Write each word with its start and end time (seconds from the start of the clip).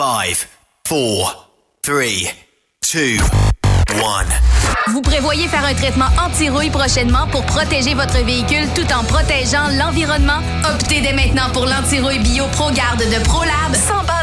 5, 0.00 0.48
4, 0.84 1.48
3, 1.84 1.84
2, 1.84 2.00
1. 3.92 4.92
Vous 4.92 5.02
prévoyez 5.02 5.46
faire 5.46 5.62
un 5.62 5.74
traitement 5.74 6.08
anti-rouille 6.18 6.70
prochainement 6.70 7.26
pour 7.26 7.44
protéger 7.44 7.92
votre 7.92 8.24
véhicule 8.24 8.66
tout 8.74 8.90
en 8.94 9.04
protégeant 9.04 9.68
l'environnement? 9.78 10.40
Optez 10.72 11.02
dès 11.02 11.12
maintenant 11.12 11.50
pour 11.52 11.66
l'anti-rouille 11.66 12.20
bio 12.20 12.46
ProGarde 12.52 13.00
de 13.00 13.22
ProLab 13.24 13.74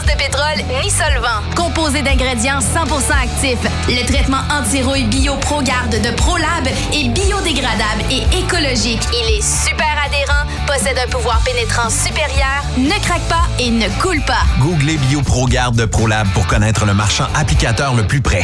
de 0.08 0.18
pétrole 0.18 0.64
ni 0.82 0.90
solvant. 0.90 1.42
Composé 1.56 2.02
d'ingrédients 2.02 2.60
100% 2.60 3.12
actifs, 3.24 3.60
le 3.88 4.06
traitement 4.06 4.42
anti-rouille 4.52 5.06
bio 5.06 5.36
ProGarde 5.36 6.02
de 6.02 6.12
ProLab 6.12 6.68
est 6.94 7.10
biodégradable 7.10 8.04
et 8.10 8.24
écologique. 8.38 9.02
Il 9.14 9.38
est 9.38 9.42
super 9.42 9.96
adhérent, 10.06 10.46
possède 10.66 10.98
un 10.98 11.10
pouvoir 11.10 11.42
pénétrant 11.44 11.90
supérieur, 11.90 12.64
ne 12.78 13.00
craque 13.04 13.28
pas 13.30 13.48
et 13.60 13.70
ne 13.70 13.88
coule 14.02 14.22
pas. 14.22 14.44
Googlez 14.60 14.98
BioProGarde 14.98 15.76
de 15.76 15.86
ProLab 15.86 16.28
pour 16.34 16.48
connaître 16.48 16.86
le 16.86 16.94
marchand 16.94 17.28
applicateur 17.36 17.94
le 17.94 18.04
plus 18.04 18.22
près. 18.22 18.44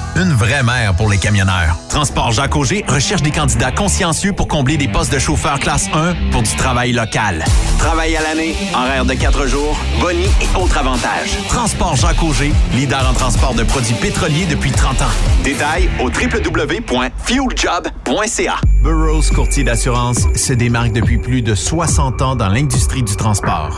une 0.15 0.33
vraie 0.33 0.63
mère 0.63 0.95
pour 0.95 1.09
les 1.09 1.17
camionneurs. 1.17 1.75
Transport 1.89 2.31
Jacques 2.31 2.55
Auger 2.55 2.85
recherche 2.87 3.21
des 3.21 3.31
candidats 3.31 3.71
consciencieux 3.71 4.31
pour 4.33 4.47
combler 4.47 4.77
des 4.77 4.87
postes 4.87 5.13
de 5.13 5.19
chauffeur 5.19 5.59
classe 5.59 5.87
1 5.93 6.15
pour 6.31 6.41
du 6.43 6.55
travail 6.55 6.91
local. 6.91 7.43
Travail 7.77 8.15
à 8.15 8.21
l'année, 8.21 8.55
horaire 8.73 9.05
de 9.05 9.13
4 9.13 9.45
jours, 9.47 9.77
boni 9.99 10.25
et 10.41 10.47
autres 10.57 10.77
avantages. 10.77 11.37
Transport 11.47 11.95
Jacques 11.95 12.23
Auger, 12.23 12.51
leader 12.73 13.07
en 13.09 13.13
transport 13.13 13.53
de 13.53 13.63
produits 13.63 13.95
pétroliers 13.95 14.45
depuis 14.45 14.71
30 14.71 15.01
ans. 15.01 15.11
Détails 15.43 15.89
au 15.99 16.09
www.fueljob.ca. 16.09 18.55
Burroughs 18.83 19.31
Courtier 19.33 19.63
d'assurance 19.63 20.27
se 20.35 20.53
démarque 20.53 20.93
depuis 20.93 21.17
plus 21.17 21.41
de 21.41 21.55
60 21.55 22.21
ans 22.21 22.35
dans 22.35 22.49
l'industrie 22.49 23.03
du 23.03 23.15
transport. 23.15 23.77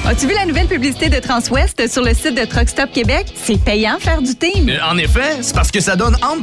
As-tu 0.05 0.27
vu 0.27 0.33
la 0.33 0.45
nouvelle 0.45 0.67
publicité 0.67 1.07
de 1.07 1.17
Transwest 1.19 1.89
sur 1.89 2.03
le 2.03 2.13
site 2.13 2.35
de 2.35 2.43
Truckstop 2.43 2.91
Québec? 2.91 3.33
C'est 3.41 3.57
payant 3.57 3.99
faire 3.99 4.21
du 4.21 4.35
team. 4.35 4.67
Euh, 4.67 4.77
en 4.91 4.97
effet, 4.97 5.37
c'est 5.41 5.55
parce 5.55 5.71
que 5.71 5.79
ça 5.79 5.95
donne 5.95 6.17
entre 6.21 6.42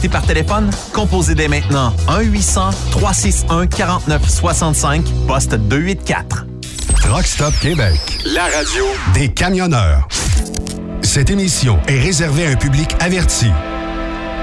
par 0.09 0.25
téléphone? 0.25 0.69
Composez 0.93 1.35
dès 1.35 1.47
maintenant 1.47 1.93
1-800-361-4965, 2.07 5.03
poste 5.27 5.55
284. 5.55 6.45
Truck 7.01 7.25
Stop 7.25 7.53
Québec. 7.61 7.99
La 8.25 8.43
radio 8.43 8.85
Des 9.13 9.29
camionneurs. 9.29 10.07
Cette 11.01 11.29
émission 11.29 11.79
est 11.87 11.99
réservée 11.99 12.47
à 12.47 12.51
un 12.51 12.55
public 12.55 12.95
averti. 12.99 13.47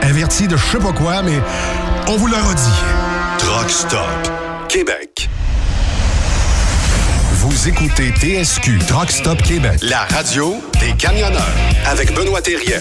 Averti 0.02 0.49
de 0.49 0.56
je 0.56 0.64
sais 0.64 0.78
pas 0.78 0.93
quoi, 0.93 1.22
mais 1.22 1.38
on 2.08 2.16
vous 2.16 2.26
le 2.26 2.37
redit. 2.37 2.82
Truck 3.38 3.70
Stop 3.70 4.32
Québec. 4.69 5.28
Vous 7.32 7.69
écoutez 7.69 8.10
TSQ 8.10 8.78
Truck 8.87 9.10
Stop 9.10 9.40
Québec. 9.43 9.78
La 9.82 10.00
radio 10.00 10.56
des 10.81 10.93
camionneurs 10.93 11.43
avec 11.87 12.14
Benoît 12.14 12.43
Thérien. 12.43 12.81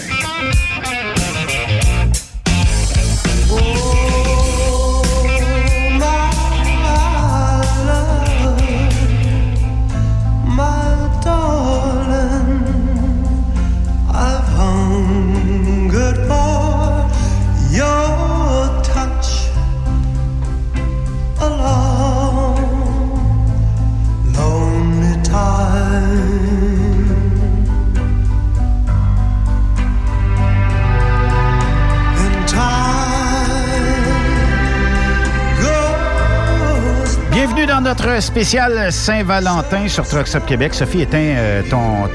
Notre 37.88 38.20
spécial 38.22 38.92
Saint-Valentin 38.92 39.88
sur 39.88 40.06
Truck 40.06 40.26
Stop 40.28 40.44
Québec. 40.44 40.74
Sophie, 40.74 41.00
éteins 41.00 41.34
euh, 41.36 41.62
ton, 41.70 42.06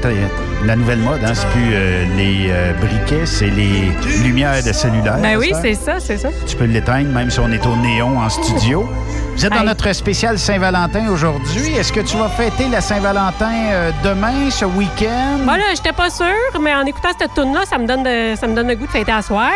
la 0.64 0.76
nouvelle 0.76 1.00
mode. 1.00 1.24
Hein? 1.24 1.32
C'est 1.34 1.48
plus 1.48 1.70
euh, 1.72 2.04
les 2.16 2.46
euh, 2.50 2.72
briquets, 2.74 3.26
c'est 3.26 3.48
les 3.50 3.90
lumières 4.22 4.62
de 4.62 4.72
cellulaire. 4.72 5.18
Ben 5.20 5.36
oui, 5.36 5.52
c'est 5.60 5.74
ça, 5.74 5.98
c'est 5.98 6.16
ça. 6.16 6.28
Tu 6.46 6.54
peux 6.54 6.64
l'éteindre 6.66 7.08
même 7.10 7.28
si 7.28 7.40
on 7.40 7.50
est 7.50 7.66
au 7.66 7.74
néon 7.74 8.18
en 8.20 8.28
studio. 8.28 8.88
Vous 9.34 9.44
êtes 9.44 9.52
dans 9.52 9.64
notre 9.64 9.92
spécial 9.92 10.38
Saint-Valentin 10.38 11.08
aujourd'hui. 11.08 11.72
Est-ce 11.74 11.92
que 11.92 12.00
tu 12.00 12.16
vas 12.18 12.28
fêter 12.28 12.68
la 12.68 12.80
Saint-Valentin 12.80 13.52
euh, 13.72 13.90
demain, 14.04 14.50
ce 14.50 14.64
week-end? 14.66 15.38
Bon, 15.40 15.52
là, 15.54 15.74
j'étais 15.74 15.92
pas 15.92 16.08
sûre, 16.08 16.60
mais 16.62 16.72
en 16.72 16.86
écoutant 16.86 17.08
cette 17.18 17.34
tune 17.34 17.52
là 17.52 17.62
ça 17.68 17.78
me 17.78 17.86
donne 17.88 18.04
de- 18.04 18.36
ça 18.36 18.46
me 18.46 18.54
donne 18.54 18.68
le 18.68 18.76
goût 18.76 18.86
de 18.86 18.92
fêter 18.92 19.10
à 19.12 19.22
soir. 19.22 19.50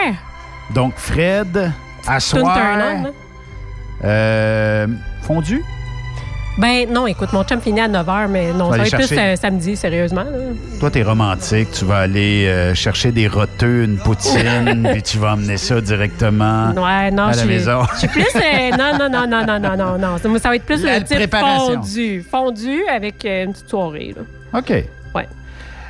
Donc, 0.71 0.95
Fred, 0.97 1.71
à 2.09 2.19
Tune 2.19 2.41
soir, 2.41 2.55
turn 2.57 2.83
on, 2.83 3.03
là. 3.05 3.11
euh, 4.05 4.87
fondu? 5.23 5.63
Ben 6.59 6.91
non, 6.91 7.07
écoute, 7.07 7.33
mon 7.33 7.45
chum 7.45 7.61
finit 7.61 7.81
à 7.81 7.89
9h, 7.89 8.29
mais 8.29 8.53
non, 8.53 8.73
ça 8.73 8.79
va 8.79 8.87
être 8.87 8.97
plus 8.97 9.13
euh, 9.17 9.37
samedi, 9.37 9.77
sérieusement. 9.77 10.25
là. 10.25 10.39
Toi, 10.81 10.91
t'es 10.91 11.03
romantique. 11.03 11.69
Tu 11.71 11.85
vas 11.85 11.99
aller 11.99 12.47
euh, 12.49 12.75
chercher 12.75 13.13
des 13.13 13.29
roteux, 13.29 13.85
une 13.85 13.97
poutine, 13.99 14.89
puis 14.93 15.03
tu 15.03 15.19
vas 15.19 15.35
emmener 15.35 15.57
ça 15.57 15.81
directement 15.81 16.73
Ouais, 16.73 17.11
non, 17.13 17.25
à 17.25 17.37
la 17.37 17.45
maison. 17.45 17.83
Je 17.95 17.99
suis 17.99 18.09
plus. 18.09 18.27
euh, 18.35 18.71
non, 18.77 18.99
non, 18.99 19.09
non, 19.09 19.27
non, 19.29 19.47
non, 19.47 19.59
non, 19.61 19.77
non, 19.77 19.99
non. 19.99 20.39
Ça, 20.39 20.49
va 20.49 20.57
être 20.57 20.65
plus 20.65 20.83
le 20.83 21.03
type 21.05 21.33
fondu. 21.35 22.25
Fondu 22.29 22.81
avec 22.93 23.25
une 23.25 23.53
petite 23.53 23.69
soirée, 23.69 24.15
là. 24.17 24.59
OK. 24.59 24.71
Ouais. 25.15 25.29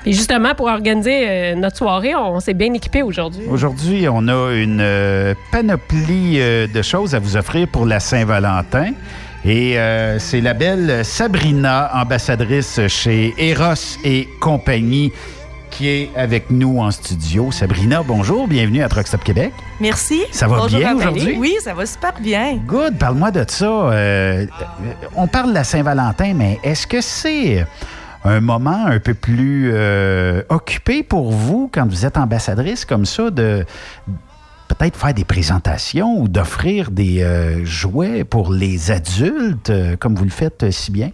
Puis 0.03 0.13
justement, 0.13 0.55
pour 0.55 0.67
organiser 0.67 1.25
euh, 1.27 1.55
notre 1.55 1.77
soirée, 1.77 2.15
on 2.15 2.41
s'est 2.41 2.55
bien 2.55 2.73
équipé 2.73 3.03
aujourd'hui. 3.03 3.45
Aujourd'hui, 3.51 4.07
on 4.09 4.29
a 4.29 4.53
une 4.53 4.81
euh, 4.81 5.35
panoplie 5.51 6.41
euh, 6.41 6.67
de 6.67 6.83
choses 6.83 7.15
à 7.15 7.19
vous 7.19 7.37
offrir 7.37 7.67
pour 7.69 7.85
la 7.87 8.01
Saint-Valentin. 8.01 8.93
Et 9.45 9.79
euh, 9.79 10.19
c'est 10.19 10.41
la 10.41 10.53
belle 10.53 11.05
Sabrina, 11.05 11.91
ambassadrice 11.95 12.81
chez 12.89 13.35
Eros 13.39 13.99
et 14.05 14.29
compagnie, 14.41 15.13
qui 15.71 15.89
est 15.89 16.11
avec 16.17 16.51
nous 16.51 16.81
en 16.81 16.91
studio. 16.91 17.53
Sabrina, 17.53 18.03
bonjour, 18.03 18.49
bienvenue 18.49 18.83
à 18.83 18.89
Truck 18.89 19.07
Stop 19.07 19.23
Québec. 19.23 19.53
Merci. 19.81 20.23
Ça 20.33 20.49
va 20.49 20.57
Bonjour 20.59 20.81
bien 20.81 20.97
aujourd'hui? 20.97 21.37
Oui, 21.39 21.57
ça 21.61 21.73
va 21.73 21.87
super 21.87 22.15
bien. 22.21 22.57
Good, 22.67 22.99
parle-moi 22.99 23.31
de 23.31 23.45
ça. 23.47 23.67
Euh, 23.67 24.47
on 25.15 25.29
parle 25.29 25.51
de 25.51 25.55
la 25.55 25.65
Saint-Valentin, 25.65 26.35
mais 26.35 26.59
est-ce 26.65 26.87
que 26.87 27.01
c'est 27.01 27.65
un 28.25 28.41
moment 28.41 28.87
un 28.87 28.99
peu 28.99 29.15
plus 29.15 29.71
euh, 29.73 30.43
occupé 30.49 31.05
pour 31.05 31.31
vous 31.31 31.71
quand 31.73 31.87
vous 31.89 32.05
êtes 32.05 32.19
ambassadrice 32.19 32.85
comme 32.85 33.07
ça 33.07 33.31
de 33.31 33.65
peut-être 34.79 34.97
faire 34.97 35.15
des 35.15 35.25
présentations 35.25 36.21
ou 36.21 36.29
d'offrir 36.29 36.91
des 36.91 37.23
euh, 37.23 37.65
jouets 37.65 38.25
pour 38.25 38.53
les 38.53 38.91
adultes 38.91 39.71
euh, 39.71 39.97
comme 39.97 40.15
vous 40.15 40.25
le 40.25 40.31
faites 40.31 40.63
euh, 40.63 40.71
si 40.71 40.91
bien? 40.91 41.11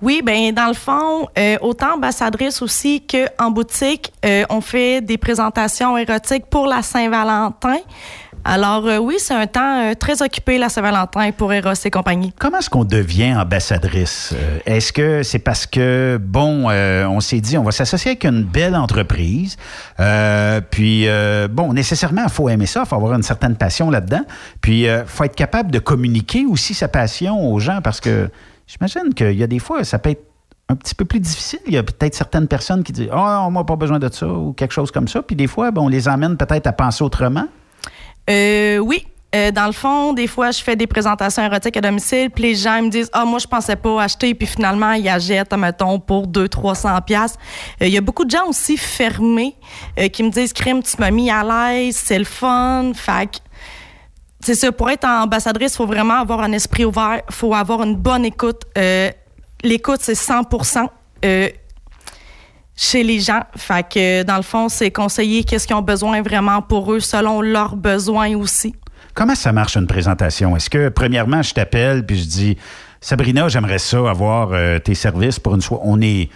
Oui, 0.00 0.20
ben 0.22 0.52
dans 0.52 0.68
le 0.68 0.74
fond, 0.74 1.28
euh, 1.38 1.56
autant 1.62 1.94
ambassadrice 1.94 2.60
aussi 2.60 3.06
qu'en 3.06 3.50
boutique, 3.50 4.12
on 4.50 4.60
fait 4.60 5.00
des 5.00 5.16
présentations 5.16 5.96
érotiques 5.96 6.44
pour 6.50 6.66
la 6.66 6.82
Saint-Valentin. 6.82 7.78
Alors 8.46 8.86
euh, 8.86 8.98
oui, 8.98 9.16
c'est 9.18 9.32
un 9.32 9.46
temps 9.46 9.80
euh, 9.80 9.94
très 9.94 10.20
occupé, 10.20 10.58
la 10.58 10.68
Saint-Valentin, 10.68 11.32
pour 11.32 11.50
Eros 11.52 11.72
et 11.82 11.90
compagnie. 11.90 12.30
Comment 12.38 12.58
est-ce 12.58 12.68
qu'on 12.68 12.84
devient 12.84 13.34
ambassadrice? 13.34 14.34
Euh, 14.36 14.58
Est-ce 14.66 14.92
que 14.92 15.22
c'est 15.22 15.38
parce 15.38 15.66
que, 15.66 16.20
bon, 16.22 16.68
on 16.68 17.20
s'est 17.20 17.40
dit, 17.40 17.56
on 17.56 17.62
va 17.62 17.72
s'associer 17.72 18.10
avec 18.12 18.24
une 18.24 18.42
belle 18.42 18.76
entreprise, 18.76 19.56
puis, 20.70 21.06
bon, 21.50 21.72
nécessairement, 21.72 22.24
il 22.24 22.30
faut 22.30 22.48
aimer 22.48 22.66
ça, 22.66 22.82
il 22.84 22.86
faut 22.86 22.96
avoir 22.96 23.14
une 23.14 23.22
certaine 23.22 23.56
passion 23.56 23.90
là-dedans, 23.90 24.22
puis 24.60 24.82
il 24.82 25.04
faut 25.06 25.24
être 25.24 25.36
capable 25.36 25.70
de 25.70 25.78
communiquer 25.78 26.44
aussi 26.44 26.74
sa 26.74 26.88
passion 26.88 27.50
aux 27.50 27.58
gens, 27.58 27.80
parce 27.82 28.00
que 28.00 28.28
j'imagine 28.66 29.14
qu'il 29.14 29.32
y 29.32 29.42
a 29.42 29.46
des 29.46 29.58
fois, 29.58 29.84
ça 29.84 29.98
peut 29.98 30.10
être 30.10 30.24
un 30.68 30.76
petit 30.76 30.94
peu 30.94 31.04
plus 31.04 31.20
difficile. 31.20 31.60
Il 31.66 31.74
y 31.74 31.78
a 31.78 31.82
peut-être 31.82 32.14
certaines 32.14 32.48
personnes 32.48 32.82
qui 32.82 32.92
disent, 32.92 33.10
«Ah, 33.12 33.44
on 33.46 33.50
n'a 33.50 33.64
pas 33.64 33.76
besoin 33.76 33.98
de 33.98 34.10
ça» 34.12 34.26
ou 34.28 34.52
quelque 34.52 34.72
chose 34.72 34.90
comme 34.90 35.08
ça, 35.08 35.22
puis 35.22 35.36
des 35.36 35.46
fois, 35.46 35.70
ben, 35.70 35.82
on 35.82 35.88
les 35.88 36.08
emmène 36.08 36.36
peut-être 36.36 36.66
à 36.66 36.72
penser 36.72 37.04
autrement. 37.04 37.46
Euh, 38.30 38.78
oui. 38.78 39.06
Euh, 39.34 39.50
dans 39.50 39.66
le 39.66 39.72
fond, 39.72 40.12
des 40.12 40.28
fois, 40.28 40.52
je 40.52 40.62
fais 40.62 40.76
des 40.76 40.86
présentations 40.86 41.42
érotiques 41.42 41.76
à 41.76 41.80
domicile, 41.80 42.30
puis 42.30 42.44
les 42.44 42.54
gens 42.54 42.76
ils 42.76 42.84
me 42.84 42.88
disent 42.88 43.10
Ah, 43.12 43.24
moi, 43.24 43.40
je 43.40 43.48
pensais 43.48 43.74
pas 43.74 44.00
acheter, 44.00 44.32
puis 44.32 44.46
finalement, 44.46 44.92
ils 44.92 45.08
achètent, 45.08 45.52
mettons, 45.54 45.98
pour 45.98 46.28
200-300$. 46.28 47.02
piastres. 47.04 47.38
Euh, 47.82 47.86
Il 47.86 47.92
y 47.92 47.98
a 47.98 48.00
beaucoup 48.00 48.24
de 48.24 48.30
gens 48.30 48.46
aussi 48.48 48.76
fermés 48.76 49.56
euh, 49.98 50.06
qui 50.06 50.22
me 50.22 50.30
disent 50.30 50.52
Crime, 50.52 50.82
tu 50.84 50.96
m'as 51.00 51.10
mis 51.10 51.32
à 51.32 51.42
l'aise, 51.42 51.96
c'est 51.96 52.18
le 52.18 52.24
fun. 52.24 52.92
Fait 52.94 53.40
c'est 54.38 54.54
ça, 54.54 54.70
pour 54.70 54.90
être 54.90 55.06
ambassadrice, 55.06 55.72
il 55.72 55.76
faut 55.78 55.86
vraiment 55.86 56.20
avoir 56.20 56.40
un 56.42 56.52
esprit 56.52 56.84
ouvert, 56.84 57.22
il 57.28 57.34
faut 57.34 57.54
avoir 57.54 57.82
une 57.82 57.96
bonne 57.96 58.24
écoute. 58.26 58.62
Euh, 58.76 59.10
L'écoute, 59.64 60.00
c'est 60.02 60.14
100 60.14 60.42
euh, 61.24 61.48
chez 62.76 63.02
les 63.02 63.20
gens. 63.20 63.42
Fait 63.56 63.86
que, 63.88 64.22
dans 64.22 64.36
le 64.36 64.42
fond, 64.42 64.68
c'est 64.68 64.90
conseiller 64.90 65.44
qu'est-ce 65.44 65.66
qu'ils 65.66 65.76
ont 65.76 65.82
besoin 65.82 66.22
vraiment 66.22 66.62
pour 66.62 66.92
eux, 66.92 67.00
selon 67.00 67.40
leurs 67.40 67.76
besoins 67.76 68.36
aussi. 68.36 68.74
Comment 69.14 69.34
ça 69.34 69.52
marche 69.52 69.76
une 69.76 69.86
présentation? 69.86 70.56
Est-ce 70.56 70.68
que, 70.68 70.88
premièrement, 70.88 71.42
je 71.42 71.54
t'appelle 71.54 72.04
puis 72.04 72.18
je 72.18 72.26
dis 72.26 72.58
Sabrina, 73.00 73.48
j'aimerais 73.48 73.78
ça 73.78 73.98
avoir 74.08 74.50
euh, 74.52 74.78
tes 74.78 74.94
services 74.94 75.38
pour 75.38 75.54
une 75.54 75.60
soirée. 75.60 75.82
On 75.86 76.00
est 76.00 76.30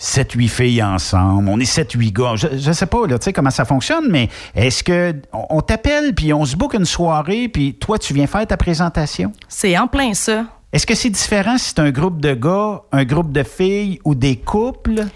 7-8 0.00 0.48
filles 0.48 0.82
ensemble, 0.82 1.48
on 1.48 1.60
est 1.60 1.70
7-8 1.70 2.12
gars. 2.12 2.32
Je, 2.36 2.48
je 2.58 2.72
sais 2.72 2.86
pas, 2.86 3.06
là, 3.06 3.18
tu 3.18 3.24
sais, 3.24 3.32
comment 3.32 3.50
ça 3.50 3.64
fonctionne, 3.64 4.06
mais 4.10 4.28
est-ce 4.54 4.82
que 4.82 5.14
on, 5.32 5.46
on 5.50 5.60
t'appelle, 5.60 6.14
puis 6.14 6.32
on 6.32 6.44
se 6.44 6.56
book 6.56 6.74
une 6.74 6.84
soirée, 6.84 7.48
puis 7.48 7.74
toi, 7.74 7.98
tu 7.98 8.12
viens 8.12 8.26
faire 8.26 8.46
ta 8.46 8.56
présentation? 8.56 9.30
C'est 9.48 9.78
en 9.78 9.86
plein 9.86 10.14
ça. 10.14 10.46
Est-ce 10.72 10.86
que 10.86 10.94
c'est 10.94 11.10
différent 11.10 11.56
si 11.58 11.70
c'est 11.70 11.78
un 11.78 11.90
groupe 11.90 12.20
de 12.20 12.34
gars, 12.34 12.82
un 12.92 13.04
groupe 13.04 13.30
de 13.30 13.42
filles 13.42 14.00
ou 14.04 14.14
des 14.14 14.36
couples? 14.36 15.06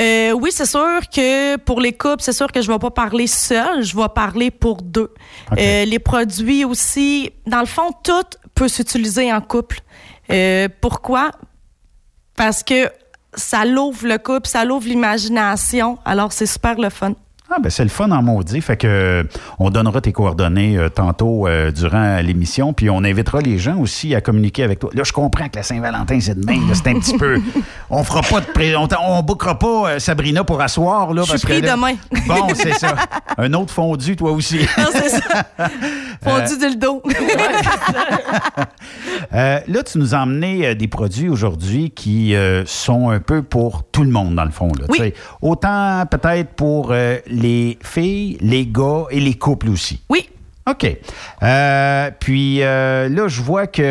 Euh, 0.00 0.32
oui, 0.32 0.50
c'est 0.52 0.66
sûr 0.66 1.00
que 1.14 1.56
pour 1.56 1.80
les 1.80 1.92
couples, 1.92 2.22
c'est 2.22 2.32
sûr 2.32 2.50
que 2.50 2.60
je 2.62 2.68
ne 2.68 2.74
vais 2.74 2.78
pas 2.78 2.90
parler 2.90 3.26
seul, 3.26 3.82
je 3.82 3.96
vais 3.96 4.08
parler 4.14 4.50
pour 4.50 4.82
deux. 4.82 5.12
Euh, 5.58 5.84
les 5.84 5.98
produits 5.98 6.64
aussi, 6.64 7.30
dans 7.46 7.60
le 7.60 7.66
fond, 7.66 7.90
tout 8.02 8.38
peut 8.54 8.68
s'utiliser 8.68 9.32
en 9.32 9.40
couple. 9.40 9.80
Euh, 10.30 10.68
pourquoi? 10.80 11.30
Parce 12.36 12.62
que 12.62 12.90
ça 13.34 13.64
l'ouvre 13.64 14.06
le 14.06 14.18
couple, 14.18 14.48
ça 14.48 14.64
l'ouvre 14.64 14.88
l'imagination. 14.88 15.98
Alors, 16.04 16.32
c'est 16.32 16.46
super 16.46 16.78
le 16.78 16.90
fun. 16.90 17.14
Ah, 17.54 17.58
ben 17.62 17.68
c'est 17.68 17.82
le 17.82 17.90
fun 17.90 18.10
en 18.10 18.22
maudit. 18.22 18.60
Fait 18.62 18.76
que 18.78 18.86
euh, 18.86 19.24
on 19.58 19.68
donnera 19.68 20.00
tes 20.00 20.12
coordonnées 20.12 20.78
euh, 20.78 20.88
tantôt 20.88 21.46
euh, 21.46 21.70
durant 21.70 22.16
l'émission, 22.22 22.72
puis 22.72 22.88
on 22.88 23.04
invitera 23.04 23.40
les 23.40 23.58
gens 23.58 23.76
aussi 23.78 24.14
à 24.14 24.20
communiquer 24.22 24.62
avec 24.62 24.78
toi. 24.78 24.88
Là, 24.94 25.02
je 25.04 25.12
comprends 25.12 25.48
que 25.48 25.56
la 25.56 25.62
Saint-Valentin, 25.62 26.18
c'est 26.20 26.38
demain. 26.38 26.58
C'est 26.72 26.86
un 26.88 26.94
petit 26.98 27.16
peu. 27.18 27.38
On 27.90 28.02
fera 28.04 28.22
pas 28.22 28.40
de 28.40 28.46
pré- 28.46 28.74
on, 28.74 28.88
on 29.06 29.22
bookera 29.22 29.58
pas 29.58 29.98
Sabrina 30.00 30.44
pour 30.44 30.60
asseoir. 30.62 31.12
Là, 31.12 31.24
Je 31.26 31.36
suis 31.36 31.40
que 31.46 31.52
pris 31.52 31.60
là- 31.60 31.72
demain. 31.76 31.92
Bon, 32.26 32.48
c'est 32.54 32.72
ça. 32.72 32.94
Un 33.36 33.52
autre 33.52 33.72
fondu, 33.74 34.16
toi 34.16 34.32
aussi. 34.32 34.60
Non, 34.78 34.86
c'est 34.92 35.08
ça. 35.10 35.20
Fondu 36.24 36.52
Euh, 36.64 36.70
du 36.70 36.76
dos. 36.76 37.02
Là, 39.32 39.82
tu 39.84 39.98
nous 39.98 40.14
as 40.14 40.18
emmené 40.22 40.74
des 40.74 40.88
produits 40.88 41.28
aujourd'hui 41.28 41.90
qui 41.90 42.34
sont 42.66 43.10
un 43.10 43.20
peu 43.20 43.42
pour 43.42 43.84
tout 43.84 44.04
le 44.04 44.10
monde, 44.10 44.34
dans 44.34 44.44
le 44.44 44.50
fond. 44.50 44.68
Là, 44.78 44.86
Oui. 44.88 45.12
Autant 45.42 46.04
peut-être 46.10 46.50
pour 46.54 46.88
euh, 46.92 47.18
les 47.42 47.78
filles, 47.82 48.38
les 48.40 48.66
gars 48.66 49.04
et 49.10 49.20
les 49.20 49.34
couples 49.34 49.68
aussi. 49.70 50.00
Oui. 50.08 50.28
OK. 50.70 50.86
Euh, 51.42 52.10
puis 52.20 52.62
euh, 52.62 53.08
là, 53.08 53.26
je 53.26 53.42
vois 53.42 53.66
qu'il 53.66 53.84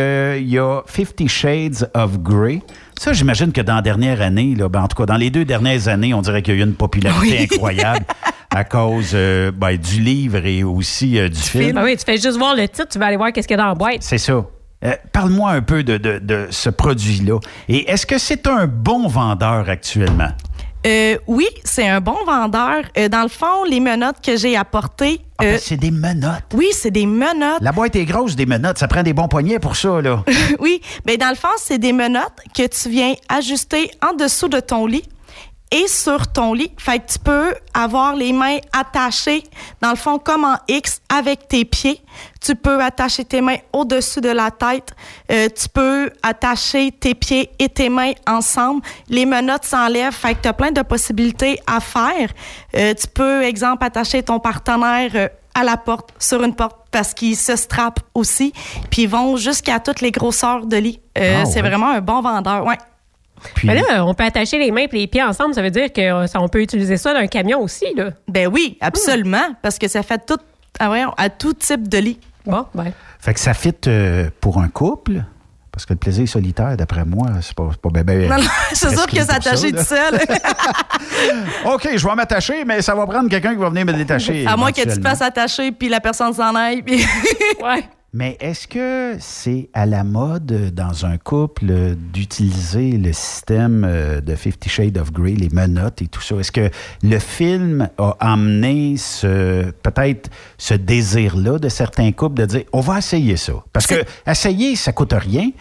y 0.47 0.57
a 0.57 0.81
Fifty 0.87 1.27
Shades 1.27 1.89
of 1.93 2.19
Grey. 2.19 2.61
Ça, 2.97 3.11
j'imagine 3.13 3.51
que 3.51 3.59
dans 3.61 3.75
la 3.75 3.81
dernière 3.81 4.21
année, 4.21 4.55
là, 4.55 4.69
ben, 4.69 4.83
en 4.83 4.87
tout 4.87 4.95
cas, 4.95 5.05
dans 5.05 5.17
les 5.17 5.29
deux 5.29 5.43
dernières 5.43 5.87
années, 5.89 6.13
on 6.13 6.21
dirait 6.21 6.41
qu'il 6.41 6.55
y 6.55 6.57
a 6.57 6.59
eu 6.61 6.63
une 6.67 6.75
popularité 6.75 7.39
Oui. 7.41 7.47
incroyable 7.51 8.05
à 8.51 8.63
cause 8.63 9.11
euh, 9.13 9.51
ben, 9.51 9.75
du 9.75 9.99
livre 10.01 10.45
et 10.45 10.63
aussi 10.63 11.19
du 11.29 11.39
film. 11.39 11.73
Ben 11.73 11.83
oui, 11.83 11.97
tu 11.97 12.05
fais 12.05 12.17
juste 12.17 12.37
voir 12.37 12.55
le 12.55 12.67
titre, 12.69 12.87
tu 12.89 12.99
vas 12.99 13.07
aller 13.07 13.17
voir 13.17 13.33
qu'est-ce 13.33 13.47
qu'il 13.49 13.57
y 13.57 13.59
a 13.59 13.63
dans 13.63 13.69
la 13.69 13.75
boîte. 13.75 13.97
C'est 14.01 14.17
ça. 14.17 14.45
Euh, 14.83 14.93
Parle-moi 15.11 15.51
un 15.51 15.61
peu 15.61 15.83
de, 15.83 15.97
de- 15.97 16.19
de 16.19 16.47
ce 16.51 16.69
produit-là. 16.69 17.39
Et 17.67 17.89
est-ce 17.91 18.05
que 18.05 18.17
c'est 18.17 18.47
un 18.47 18.65
bon 18.67 19.07
vendeur 19.07 19.69
actuellement? 19.69 20.29
Euh, 20.85 21.17
oui, 21.27 21.47
c'est 21.63 21.87
un 21.87 22.01
bon 22.01 22.17
vendeur. 22.25 22.83
Euh, 22.97 23.07
dans 23.07 23.21
le 23.21 23.27
fond, 23.27 23.63
les 23.69 23.79
menottes 23.79 24.21
que 24.23 24.35
j'ai 24.35 24.55
apportées. 24.55 25.21
Ah, 25.37 25.43
ben, 25.43 25.55
euh, 25.55 25.57
c'est 25.61 25.77
des 25.77 25.91
menottes. 25.91 26.53
Oui, 26.53 26.69
c'est 26.71 26.91
des 26.91 27.05
menottes. 27.05 27.61
La 27.61 27.71
boîte 27.71 27.95
est 27.95 28.05
grosse 28.05 28.35
des 28.35 28.45
menottes. 28.45 28.79
Ça 28.79 28.87
prend 28.87 29.03
des 29.03 29.13
bons 29.13 29.27
poignets 29.27 29.59
pour 29.59 29.75
ça, 29.75 30.01
là. 30.01 30.23
oui, 30.59 30.81
mais 31.05 31.17
dans 31.17 31.29
le 31.29 31.35
fond, 31.35 31.49
c'est 31.57 31.77
des 31.77 31.93
menottes 31.93 32.39
que 32.55 32.67
tu 32.67 32.89
viens 32.89 33.13
ajuster 33.29 33.91
en 34.01 34.15
dessous 34.15 34.47
de 34.47 34.59
ton 34.59 34.87
lit 34.87 35.03
et 35.71 35.87
sur 35.87 36.27
ton 36.31 36.53
lit. 36.53 36.71
Fait 36.77 36.99
que 36.99 37.13
tu 37.13 37.19
peux 37.19 37.55
avoir 37.73 38.15
les 38.15 38.33
mains 38.33 38.57
attachées, 38.73 39.43
dans 39.81 39.91
le 39.91 39.95
fond, 39.95 40.19
comme 40.19 40.43
en 40.43 40.57
X 40.67 41.01
avec 41.09 41.47
tes 41.47 41.63
pieds. 41.65 42.01
Tu 42.41 42.55
peux 42.55 42.81
attacher 42.81 43.23
tes 43.23 43.39
mains 43.41 43.57
au-dessus 43.71 44.19
de 44.21 44.29
la 44.29 44.51
tête. 44.51 44.89
Euh, 45.31 45.47
tu 45.49 45.69
peux 45.69 46.09
attacher 46.21 46.91
tes 46.91 47.15
pieds 47.15 47.49
et 47.57 47.69
tes 47.69 47.87
mains 47.89 48.11
ensemble. 48.27 48.81
Les 49.07 49.25
menottes 49.25 49.65
s'enlèvent. 49.65 50.13
Fait 50.13 50.35
que 50.35 50.41
tu 50.41 50.47
as 50.49 50.53
plein 50.53 50.71
de 50.71 50.81
possibilités 50.81 51.59
à 51.65 51.79
faire. 51.79 52.29
Euh, 52.75 52.93
tu 52.93 53.07
peux, 53.07 53.43
exemple, 53.43 53.83
attacher 53.85 54.21
ton 54.23 54.39
partenaire 54.39 55.11
euh, 55.15 55.27
à 55.53 55.63
la 55.63 55.77
porte, 55.77 56.09
sur 56.17 56.41
une 56.43 56.55
porte, 56.55 56.77
parce 56.91 57.13
qu'ils 57.13 57.35
se 57.37 57.55
strappent 57.55 57.99
aussi. 58.13 58.53
Puis 58.89 59.03
ils 59.03 59.09
vont 59.09 59.35
jusqu'à 59.37 59.79
toutes 59.79 60.01
les 60.01 60.11
grosseurs 60.11 60.65
de 60.65 60.77
lit. 60.77 60.99
Euh, 61.17 61.41
Ah, 61.41 61.45
c'est 61.45 61.61
vraiment 61.61 61.89
un 61.91 62.01
bon 62.01 62.21
vendeur. 62.21 62.65
Ouais. 62.65 62.77
Mais 63.63 63.75
là, 63.75 64.05
on 64.05 64.13
peut 64.13 64.23
attacher 64.23 64.57
les 64.57 64.71
mains 64.71 64.85
et 64.91 64.95
les 64.95 65.07
pieds 65.07 65.23
ensemble. 65.23 65.53
Ça 65.53 65.61
veut 65.61 65.71
dire 65.71 65.91
qu'on 65.93 66.47
peut 66.47 66.61
utiliser 66.61 66.97
ça 66.97 67.13
dans 67.13 67.19
un 67.19 67.27
camion 67.27 67.61
aussi, 67.61 67.85
là. 67.95 68.11
Ben 68.27 68.47
oui, 68.47 68.77
absolument, 68.81 69.55
parce 69.61 69.77
que 69.77 69.87
ça 69.87 70.03
fait 70.03 70.25
tout, 70.25 70.39
ah 70.79 70.89
ouais, 70.89 71.03
à 71.17 71.29
tout 71.29 71.53
type 71.53 71.87
de 71.87 71.97
lit. 71.97 72.19
Bon, 72.45 72.65
ben. 72.73 72.91
Fait 73.19 73.33
que 73.33 73.39
ça 73.39 73.53
fit 73.53 73.73
euh, 73.87 74.29
pour 74.39 74.59
un 74.59 74.67
couple. 74.67 75.23
Parce 75.71 75.85
que 75.85 75.93
le 75.93 75.99
plaisir 75.99 76.27
solitaire, 76.27 76.75
d'après 76.75 77.05
moi, 77.05 77.27
c'est 77.41 77.53
pas, 77.53 77.69
c'est 77.71 77.79
pas 77.79 78.03
ben 78.03 78.27
Non, 78.27 78.35
non, 78.35 78.49
c'est 78.73 78.89
sûr 78.89 79.07
que 79.07 79.23
s'attacher 79.23 79.71
ça, 79.71 79.77
tout 79.77 79.83
seul. 79.85 80.19
OK, 81.73 81.89
je 81.95 82.05
vais 82.05 82.15
m'attacher, 82.15 82.65
mais 82.65 82.81
ça 82.81 82.93
va 82.93 83.07
prendre 83.07 83.29
quelqu'un 83.29 83.51
qui 83.51 83.59
va 83.59 83.69
venir 83.69 83.85
me 83.85 83.93
détacher. 83.93 84.45
à 84.45 84.57
moins 84.57 84.73
que 84.73 84.81
tu 84.81 84.97
te 84.97 85.01
fasses 85.01 85.21
attacher 85.21 85.71
puis 85.71 85.87
la 85.87 86.01
personne 86.01 86.33
s'en 86.33 86.53
aille. 86.55 86.81
Puis... 86.81 87.05
ouais. 87.63 87.85
Mais 88.13 88.35
est-ce 88.41 88.67
que 88.67 89.15
c'est 89.21 89.69
à 89.73 89.85
la 89.85 90.03
mode 90.03 90.51
euh, 90.51 90.69
dans 90.69 91.05
un 91.05 91.17
couple 91.17 91.67
euh, 91.69 91.95
d'utiliser 91.95 92.91
le 92.97 93.13
système 93.13 93.85
euh, 93.87 94.19
de 94.19 94.35
Fifty 94.35 94.67
Shades 94.67 94.97
of 94.97 95.13
Grey, 95.13 95.31
les 95.31 95.47
menottes 95.47 96.01
et 96.01 96.07
tout 96.07 96.19
ça? 96.19 96.35
Est-ce 96.35 96.51
que 96.51 96.69
le 97.03 97.19
film 97.19 97.87
a 97.97 98.17
amené 98.19 98.97
ce 98.97 99.71
peut-être 99.71 100.29
ce 100.57 100.73
désir-là 100.73 101.57
de 101.57 101.69
certains 101.69 102.11
couples 102.11 102.41
de 102.41 102.45
dire 102.47 102.63
on 102.73 102.81
va 102.81 102.97
essayer 102.97 103.37
ça? 103.37 103.53
Parce 103.71 103.87
que 103.87 104.03
essayer, 104.27 104.75
ça 104.75 104.91
coûte 104.91 105.13
rien. 105.13 105.51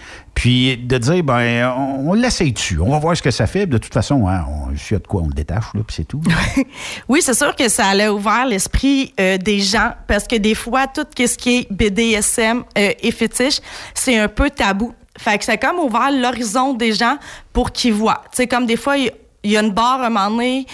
Puis 0.40 0.78
de 0.78 0.96
dire 0.96 1.22
ben 1.22 1.70
on, 1.76 2.12
on 2.12 2.12
l'essaye 2.14 2.52
dessus, 2.52 2.80
on 2.80 2.90
va 2.90 2.98
voir 2.98 3.14
ce 3.14 3.20
que 3.20 3.30
ça 3.30 3.46
fait. 3.46 3.66
De 3.66 3.76
toute 3.76 3.92
façon, 3.92 4.26
hein, 4.26 4.42
on, 4.48 4.70
y 4.72 4.94
a 4.94 4.98
de 4.98 5.06
quoi, 5.06 5.20
on 5.20 5.26
le 5.26 5.34
détache, 5.34 5.66
là, 5.74 5.82
puis 5.86 5.96
c'est 5.96 6.08
tout. 6.08 6.22
Oui, 7.10 7.20
c'est 7.20 7.34
sûr 7.34 7.54
que 7.54 7.68
ça 7.68 7.88
a 7.88 8.10
ouvert 8.10 8.46
l'esprit 8.46 9.12
euh, 9.20 9.36
des 9.36 9.60
gens 9.60 9.92
parce 10.08 10.26
que 10.26 10.36
des 10.36 10.54
fois, 10.54 10.86
tout 10.86 11.04
ce 11.14 11.36
qui 11.36 11.58
est 11.58 11.70
BDSM 11.70 12.64
euh, 12.78 12.92
et 13.02 13.10
fétiche, 13.10 13.60
c'est 13.92 14.16
un 14.16 14.28
peu 14.28 14.48
tabou. 14.48 14.94
Fait 15.18 15.36
que 15.36 15.44
c'est 15.44 15.58
comme 15.58 15.78
ouvert 15.78 16.10
l'horizon 16.10 16.72
des 16.72 16.94
gens 16.94 17.18
pour 17.52 17.70
qu'ils 17.70 17.92
voient. 17.92 18.22
Tu 18.30 18.36
sais, 18.36 18.46
comme 18.46 18.64
des 18.64 18.78
fois, 18.78 18.96
il 18.96 19.12
y, 19.44 19.58
a 19.58 19.60
une 19.60 19.72
barre 19.72 20.00
à 20.00 20.06
un 20.06 20.08
moment 20.08 20.30
donné 20.30 20.66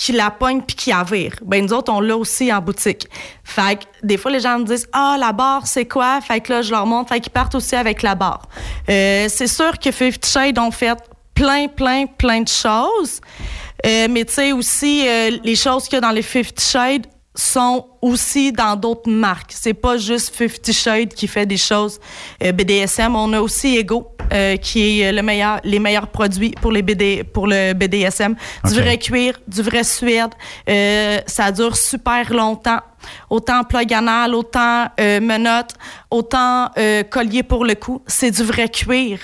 qui 0.00 0.12
la 0.12 0.30
pogne 0.30 0.62
puis 0.62 0.74
qui 0.74 0.90
la 0.90 1.04
vire. 1.04 1.34
Ben, 1.42 1.62
nous 1.62 1.74
autres, 1.74 1.92
on 1.92 2.00
l'a 2.00 2.16
aussi 2.16 2.50
en 2.50 2.62
boutique. 2.62 3.06
Fait 3.44 3.80
que 3.80 3.84
des 4.02 4.16
fois, 4.16 4.30
les 4.30 4.40
gens 4.40 4.58
me 4.58 4.64
disent 4.64 4.88
Ah, 4.94 5.16
la 5.20 5.32
barre, 5.32 5.66
c'est 5.66 5.84
quoi? 5.84 6.22
Fait 6.22 6.40
que 6.40 6.54
là, 6.54 6.62
je 6.62 6.70
leur 6.70 6.86
montre. 6.86 7.10
Fait 7.10 7.20
qu'ils 7.20 7.30
partent 7.30 7.54
aussi 7.54 7.76
avec 7.76 8.00
la 8.00 8.14
barre. 8.14 8.48
Euh, 8.88 9.26
c'est 9.28 9.46
sûr 9.46 9.78
que 9.78 9.90
Fifty 9.90 10.30
Shades 10.30 10.58
ont 10.58 10.70
fait 10.70 10.96
plein, 11.34 11.68
plein, 11.68 12.06
plein 12.06 12.40
de 12.40 12.48
choses. 12.48 13.20
Euh, 13.84 14.08
mais 14.10 14.24
tu 14.24 14.32
sais 14.32 14.52
aussi, 14.52 15.06
euh, 15.06 15.36
les 15.44 15.54
choses 15.54 15.84
qu'il 15.84 15.94
y 15.94 15.98
a 15.98 16.00
dans 16.00 16.12
les 16.12 16.22
Fifty 16.22 16.64
Shades 16.64 17.06
sont 17.34 17.86
aussi 18.02 18.52
dans 18.52 18.74
d'autres 18.76 19.08
marques. 19.10 19.52
C'est 19.54 19.74
pas 19.74 19.96
juste 19.96 20.34
Fifty 20.34 20.72
Shades 20.72 21.14
qui 21.14 21.28
fait 21.28 21.46
des 21.46 21.56
choses 21.56 22.00
euh, 22.42 22.52
BDSM. 22.52 23.14
On 23.14 23.32
a 23.32 23.40
aussi 23.40 23.76
Ego, 23.78 24.08
euh, 24.32 24.56
qui 24.56 25.00
est 25.00 25.12
le 25.12 25.22
meilleur, 25.22 25.60
les 25.64 25.78
meilleurs 25.78 26.08
produits 26.08 26.52
pour 26.60 26.72
les 26.72 26.82
BD, 26.82 27.22
pour 27.24 27.46
le 27.46 27.72
BDSM. 27.72 28.34
Du 28.64 28.74
vrai 28.74 28.98
cuir, 28.98 29.38
du 29.46 29.62
vrai 29.62 29.84
suède. 29.84 30.30
Euh, 30.68 31.18
ça 31.26 31.52
dure 31.52 31.76
super 31.76 32.32
longtemps. 32.32 32.80
Autant 33.30 33.64
plug 33.64 33.92
anal, 33.94 34.34
autant 34.34 34.86
euh, 35.00 35.20
menottes, 35.20 35.74
autant 36.10 36.68
euh, 36.78 37.02
collier 37.04 37.42
pour 37.42 37.64
le 37.64 37.74
cou. 37.74 38.02
C'est 38.06 38.30
du 38.32 38.42
vrai 38.42 38.68
cuir. 38.68 39.18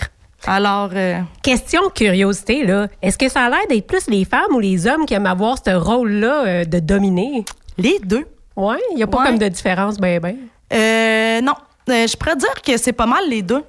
Alors. 0.47 0.91
euh, 0.95 1.21
Question 1.43 1.83
curiosité, 1.95 2.65
là. 2.65 2.87
Est-ce 3.03 3.19
que 3.19 3.29
ça 3.29 3.43
a 3.47 3.51
l'air 3.51 3.67
d'être 3.69 3.87
plus 3.87 4.07
les 4.09 4.25
femmes 4.25 4.55
ou 4.55 4.61
les 4.61 4.87
hommes 4.87 5.05
qui 5.07 5.15
aiment 5.15 5.27
avoir 5.27 5.57
ce 5.63 5.71
rôle-là 5.73 6.45
euh, 6.47 6.65
de 6.65 6.79
dominer? 6.79 7.45
Les 7.79 7.99
deux. 8.05 8.27
Ouais, 8.57 8.79
il 8.93 8.97
n'y 8.97 9.03
a 9.03 9.07
pas 9.07 9.19
Ouais. 9.19 9.27
comme 9.27 9.39
de 9.39 9.49
différence, 9.49 9.99
ben, 9.99 10.19
ben. 10.21 10.37
Euh, 10.73 11.41
non. 11.43 11.55
Euh, 11.89 12.07
je 12.07 12.17
pourrais 12.17 12.37
dire 12.37 12.63
que 12.65 12.77
c'est 12.77 12.93
pas 12.93 13.07
mal 13.07 13.29
les 13.29 13.43
deux. 13.43 13.63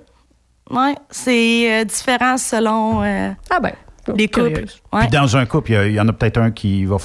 Ouais, 0.71 0.95
c'est 1.09 1.81
euh, 1.81 1.83
différent 1.83 2.37
selon 2.37 3.03
euh, 3.03 3.31
les 4.15 4.27
couples. 4.27 4.65
Ouais. 4.91 5.01
Puis 5.01 5.09
dans 5.09 5.37
un 5.37 5.45
couple, 5.45 5.71
il 5.73 5.93
y 5.93 5.99
en 5.99 6.07
a 6.07 6.13
peut-être 6.13 6.37
un 6.39 6.51
qui 6.51 6.85
va 6.85 6.97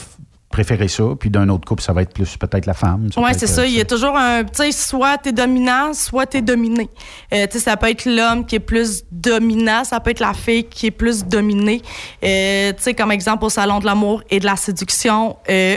préférer 0.51 0.89
ça, 0.89 1.05
puis 1.19 1.31
d'un 1.31 1.49
autre 1.49 1.67
couple, 1.67 1.83
ça 1.83 1.93
va 1.95 2.03
être 2.03 2.13
plus 2.13 2.37
peut-être 2.37 2.67
la 2.67 2.75
femme. 2.75 3.09
Oui, 3.17 3.31
c'est 3.37 3.47
ça. 3.47 3.65
Il 3.67 3.73
y 3.73 3.81
a 3.81 3.85
toujours 3.85 4.17
un. 4.17 4.45
Tu 4.45 4.51
sais, 4.55 4.73
soit 4.73 5.17
t'es 5.19 5.33
dominant, 5.33 5.93
soit 5.95 6.27
t'es 6.27 6.43
dominé. 6.43 6.89
Euh, 7.33 7.47
tu 7.47 7.53
sais, 7.53 7.59
ça 7.61 7.77
peut 7.77 7.89
être 7.89 8.05
l'homme 8.05 8.45
qui 8.45 8.57
est 8.57 8.61
plus 8.61 9.05
dominant, 9.11 9.85
ça 9.85 9.99
peut 10.01 10.11
être 10.11 10.21
la 10.21 10.35
fille 10.35 10.65
qui 10.65 10.87
est 10.89 10.91
plus 10.91 11.25
dominée. 11.25 11.81
Euh, 12.25 12.73
tu 12.73 12.83
sais, 12.83 12.95
comme 12.95 13.13
exemple 13.13 13.45
au 13.45 13.49
salon 13.51 13.79
de 13.81 13.87
l'amour 13.87 14.23
et 14.31 14.41
de 14.41 14.45
la 14.47 14.57
séduction, 14.57 15.37
euh, 15.49 15.77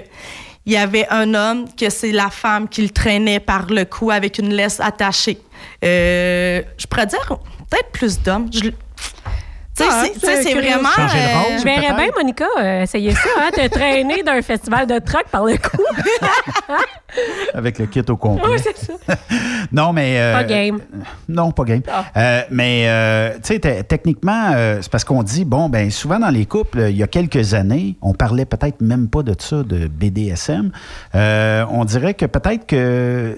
il 0.65 0.74
y 0.74 0.77
avait 0.77 1.07
un 1.10 1.34
homme 1.34 1.65
que 1.75 1.89
c'est 1.89 2.12
la 2.12 2.29
femme 2.29 2.67
qui 2.67 2.81
le 2.81 2.89
traînait 2.89 3.39
par 3.39 3.67
le 3.67 3.86
cou 3.86 4.10
avec 4.12 4.39
une 4.39 4.53
laisse 4.53 4.79
attachée. 4.79 5.39
Euh, 5.84 6.62
je 6.77 6.88
pourrais 6.88 7.05
dire 7.05 7.25
peut-être 7.69 7.91
plus 7.91 8.22
d'hommes. 8.22 8.50
Tu 9.77 9.84
sais, 9.84 9.89
Ah, 9.91 10.03
c'est- 10.05 10.51
curieux. 10.51 10.70
vraiment. 10.72 10.88
Euh. 10.98 11.58
Je 11.60 11.63
verrais 11.65 11.94
bien, 11.94 12.08
Monica, 12.15 12.46
euh, 12.60 12.84
essayer 12.84 13.12
ça, 13.12 13.27
hein, 13.41 13.50
te 13.53 13.67
traîner 13.67 14.24
d'un 14.24 14.41
festival 14.41 14.88
de 14.88 15.00
truck 15.00 15.25
par 15.29 15.44
le 15.46 15.58
cou. 15.58 15.77
Avec 17.53 17.79
le 17.79 17.86
kit 17.86 18.01
au 18.10 18.15
complet. 18.17 18.46
oui, 18.51 18.58
c'est 18.62 18.77
ça. 18.77 18.94
Non, 19.72 19.94
mais. 19.94 20.20
euh, 20.20 20.34
Pas 20.34 20.44
game. 20.44 20.79
Non, 21.27 21.51
pas 21.51 21.63
game. 21.63 21.82
Ah. 21.91 22.05
Euh, 22.15 22.41
mais, 22.51 22.86
euh, 22.88 23.34
tu 23.36 23.53
sais, 23.53 23.60
te- 23.60 23.82
techniquement, 23.82 24.51
euh, 24.53 24.79
c'est 24.82 24.91
parce 24.91 25.03
qu'on 25.03 25.24
dit, 25.24 25.44
bon, 25.46 25.70
ben 25.70 25.89
souvent 25.91 26.20
dans 26.20 26.29
les 26.29 26.46
couples, 26.46 26.86
il 26.89 26.96
y 26.98 27.03
a 27.03 27.08
quelques 27.08 27.53
années, 27.53 27.96
on 28.01 28.13
parlait 28.13 28.46
peut-être 28.46 28.82
même 28.82 29.10
pas 29.10 29.24
de 29.24 29.36
ça, 29.38 29.58
de 29.63 29.88
BDSM. 29.88 30.72
Euh, 31.15 31.65
on 31.70 31.84
dirait 31.86 32.13
que 32.13 32.25
peut-être 32.25 32.65
que. 32.67 33.38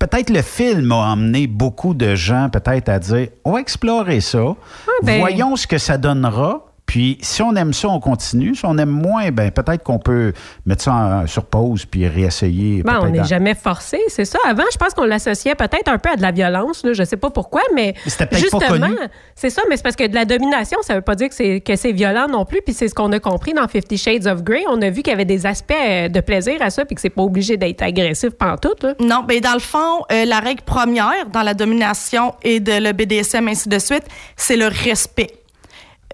Peut-être 0.00 0.30
le 0.30 0.40
film 0.40 0.90
a 0.92 1.12
emmené 1.12 1.46
beaucoup 1.46 1.92
de 1.92 2.14
gens 2.14 2.48
peut-être 2.50 2.88
à 2.88 2.98
dire 2.98 3.28
on 3.44 3.52
va 3.52 3.60
explorer 3.60 4.20
ça, 4.20 4.56
ben- 5.02 5.20
voyons 5.20 5.54
ce 5.56 5.66
que 5.66 5.76
ça 5.78 5.98
donnera. 5.98 6.69
Puis 6.90 7.18
si 7.22 7.40
on 7.40 7.54
aime 7.54 7.72
ça, 7.72 7.86
on 7.88 8.00
continue. 8.00 8.56
Si 8.56 8.64
on 8.64 8.76
aime 8.76 8.90
moins, 8.90 9.30
ben 9.30 9.52
peut-être 9.52 9.84
qu'on 9.84 10.00
peut 10.00 10.32
mettre 10.66 10.82
ça 10.82 10.92
en- 10.92 11.26
sur 11.28 11.44
pause 11.44 11.84
puis 11.84 12.08
réessayer. 12.08 12.82
Ben, 12.82 12.98
on 13.00 13.10
n'est 13.10 13.18
dans- 13.18 13.24
jamais 13.24 13.54
forcé, 13.54 14.00
c'est 14.08 14.24
ça. 14.24 14.40
Avant, 14.44 14.64
je 14.72 14.76
pense 14.76 14.92
qu'on 14.94 15.04
l'associait 15.04 15.54
peut-être 15.54 15.86
un 15.86 15.98
peu 15.98 16.10
à 16.10 16.16
de 16.16 16.22
la 16.22 16.32
violence. 16.32 16.82
Là. 16.84 16.92
Je 16.92 17.04
sais 17.04 17.16
pas 17.16 17.30
pourquoi, 17.30 17.62
mais 17.76 17.94
C'était 18.06 18.26
peut-être 18.26 18.50
pas 18.50 18.58
justement, 18.58 18.88
c'est 19.36 19.50
ça. 19.50 19.62
Mais 19.70 19.76
c'est 19.76 19.84
parce 19.84 19.94
que 19.94 20.08
de 20.08 20.14
la 20.16 20.24
domination, 20.24 20.78
ça 20.82 20.96
veut 20.96 21.00
pas 21.00 21.14
dire 21.14 21.28
que 21.28 21.34
c'est 21.36 21.60
que 21.60 21.76
c'est 21.76 21.92
violent 21.92 22.26
non 22.28 22.44
plus. 22.44 22.60
Puis 22.60 22.74
c'est 22.74 22.88
ce 22.88 22.94
qu'on 22.96 23.12
a 23.12 23.20
compris 23.20 23.52
dans 23.52 23.68
Fifty 23.68 23.96
Shades 23.96 24.26
of 24.26 24.42
Grey. 24.42 24.64
On 24.68 24.82
a 24.82 24.90
vu 24.90 25.02
qu'il 25.02 25.12
y 25.12 25.14
avait 25.14 25.24
des 25.24 25.46
aspects 25.46 25.70
euh, 25.80 26.08
de 26.08 26.20
plaisir 26.20 26.56
à 26.60 26.70
ça, 26.70 26.84
puis 26.84 26.96
que 26.96 27.00
c'est 27.00 27.08
pas 27.10 27.22
obligé 27.22 27.56
d'être 27.56 27.82
agressif 27.82 28.30
pantoute. 28.30 28.82
Là. 28.82 28.94
Non, 28.98 29.22
ben 29.28 29.38
dans 29.40 29.54
le 29.54 29.60
fond, 29.60 30.00
euh, 30.10 30.24
la 30.24 30.40
règle 30.40 30.62
première 30.62 31.26
dans 31.32 31.42
la 31.42 31.54
domination 31.54 32.34
et 32.42 32.58
de 32.58 32.72
le 32.84 32.92
BDSM 32.92 33.46
ainsi 33.46 33.68
de 33.68 33.78
suite, 33.78 34.02
c'est 34.34 34.56
le 34.56 34.66
respect. 34.66 35.28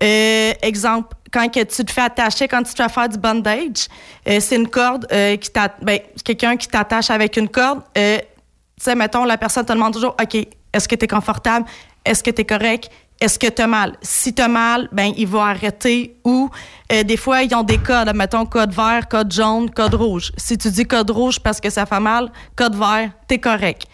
Euh, 0.03 0.53
exemple, 0.63 1.17
quand 1.33 1.49
que 1.49 1.63
tu 1.65 1.85
te 1.85 1.93
fais 1.93 2.03
attacher, 2.03 2.49
quand 2.49 2.63
tu 2.63 2.75
te 2.75 2.83
fais 2.83 2.89
faire 2.89 3.09
du 3.09 3.19
bondage, 3.19 3.89
euh, 4.29 4.41
c'est 4.41 4.57
une 4.57 4.69
corde 4.69 5.07
euh, 5.13 5.37
qui 5.37 5.51
t'a, 5.51 5.75
ben, 5.83 5.99
quelqu'un 6.25 6.57
qui 6.57 6.69
t'attache 6.69 7.11
avec 7.11 7.37
une 7.37 7.49
corde. 7.49 7.83
euh, 7.97 8.19
tu 8.19 8.85
sais, 8.85 8.95
mettons, 8.95 9.25
la 9.25 9.39
personne 9.39 9.65
te 9.65 9.73
demande 9.73 9.95
toujours, 9.95 10.15
OK, 10.21 10.35
est-ce 10.73 10.87
que 10.87 10.95
tu 10.95 11.05
es 11.07 11.09
confortable? 11.09 11.67
Est-ce 12.05 12.23
que 12.23 12.31
tu 12.31 12.43
es 12.43 12.45
correct? 12.45 12.91
Est-ce 13.19 13.39
que 13.39 13.47
tu 13.47 13.63
as 13.63 13.67
mal? 13.67 13.97
Si 14.03 14.35
tu 14.35 14.43
as 14.43 14.49
mal, 14.49 14.91
ben, 14.93 15.13
il 15.17 15.27
va 15.27 15.47
arrêter 15.47 16.17
ou 16.25 16.51
des 16.91 17.17
fois, 17.17 17.43
ils 17.43 17.55
ont 17.55 17.63
des 17.63 17.79
codes, 17.79 18.15
mettons 18.15 18.45
code 18.45 18.75
vert, 18.75 19.09
code 19.09 19.33
jaune, 19.33 19.71
code 19.71 19.95
rouge. 19.95 20.33
Si 20.37 20.59
tu 20.59 20.71
dis 20.71 20.85
code 20.85 21.11
rouge 21.11 21.41
parce 21.41 21.59
que 21.59 21.71
ça 21.71 21.87
fait 21.87 22.01
mal, 22.01 22.31
code 22.55 22.77
vert, 22.77 23.11
tu 23.27 23.37
es 23.37 23.39
correct. 23.39 23.87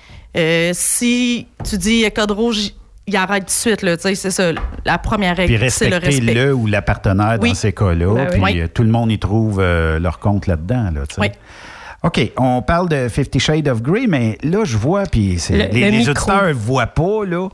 Si 0.72 1.46
tu 1.64 1.78
dis 1.78 2.04
code 2.10 2.32
rouge, 2.32 2.72
il 3.06 3.16
arrête 3.16 3.42
tout 3.42 3.46
de 3.46 3.50
suite, 3.50 3.82
là, 3.82 3.96
tu 3.96 4.02
sais, 4.02 4.14
c'est 4.14 4.30
ça. 4.30 4.52
La 4.84 4.98
première 4.98 5.34
Puis 5.34 5.56
règle, 5.56 5.70
c'est 5.70 5.88
le 5.90 5.96
respecter 5.96 6.20
respect. 6.26 6.34
le 6.46 6.54
ou 6.54 6.66
la 6.66 6.82
partenaire 6.82 7.38
Oui. 7.40 7.50
dans 7.50 7.54
ces 7.54 7.72
cas-là. 7.72 8.14
Ben 8.14 8.26
puis 8.30 8.40
oui. 8.42 8.60
euh, 8.60 8.68
tout 8.72 8.82
le 8.82 8.90
monde 8.90 9.10
y 9.10 9.18
trouve 9.18 9.58
euh, 9.60 9.98
leur 9.98 10.18
compte 10.18 10.46
là-dedans. 10.46 10.90
Là, 10.94 11.00
tu 11.08 11.14
sais. 11.16 11.20
Oui. 11.20 11.28
OK, 12.04 12.32
on 12.36 12.62
parle 12.62 12.88
de 12.88 13.08
Fifty 13.08 13.38
Shades 13.38 13.68
of 13.68 13.80
Grey, 13.80 14.06
mais 14.08 14.36
là, 14.42 14.64
je 14.64 14.76
vois, 14.76 15.04
puis 15.04 15.38
c'est- 15.38 15.56
Le- 15.68 15.72
les, 15.72 15.90
le 15.90 15.98
les 15.98 16.08
auditeurs 16.08 16.48
ne 16.48 16.52
voient 16.52 16.88
pas, 16.88 17.24
là. 17.24 17.48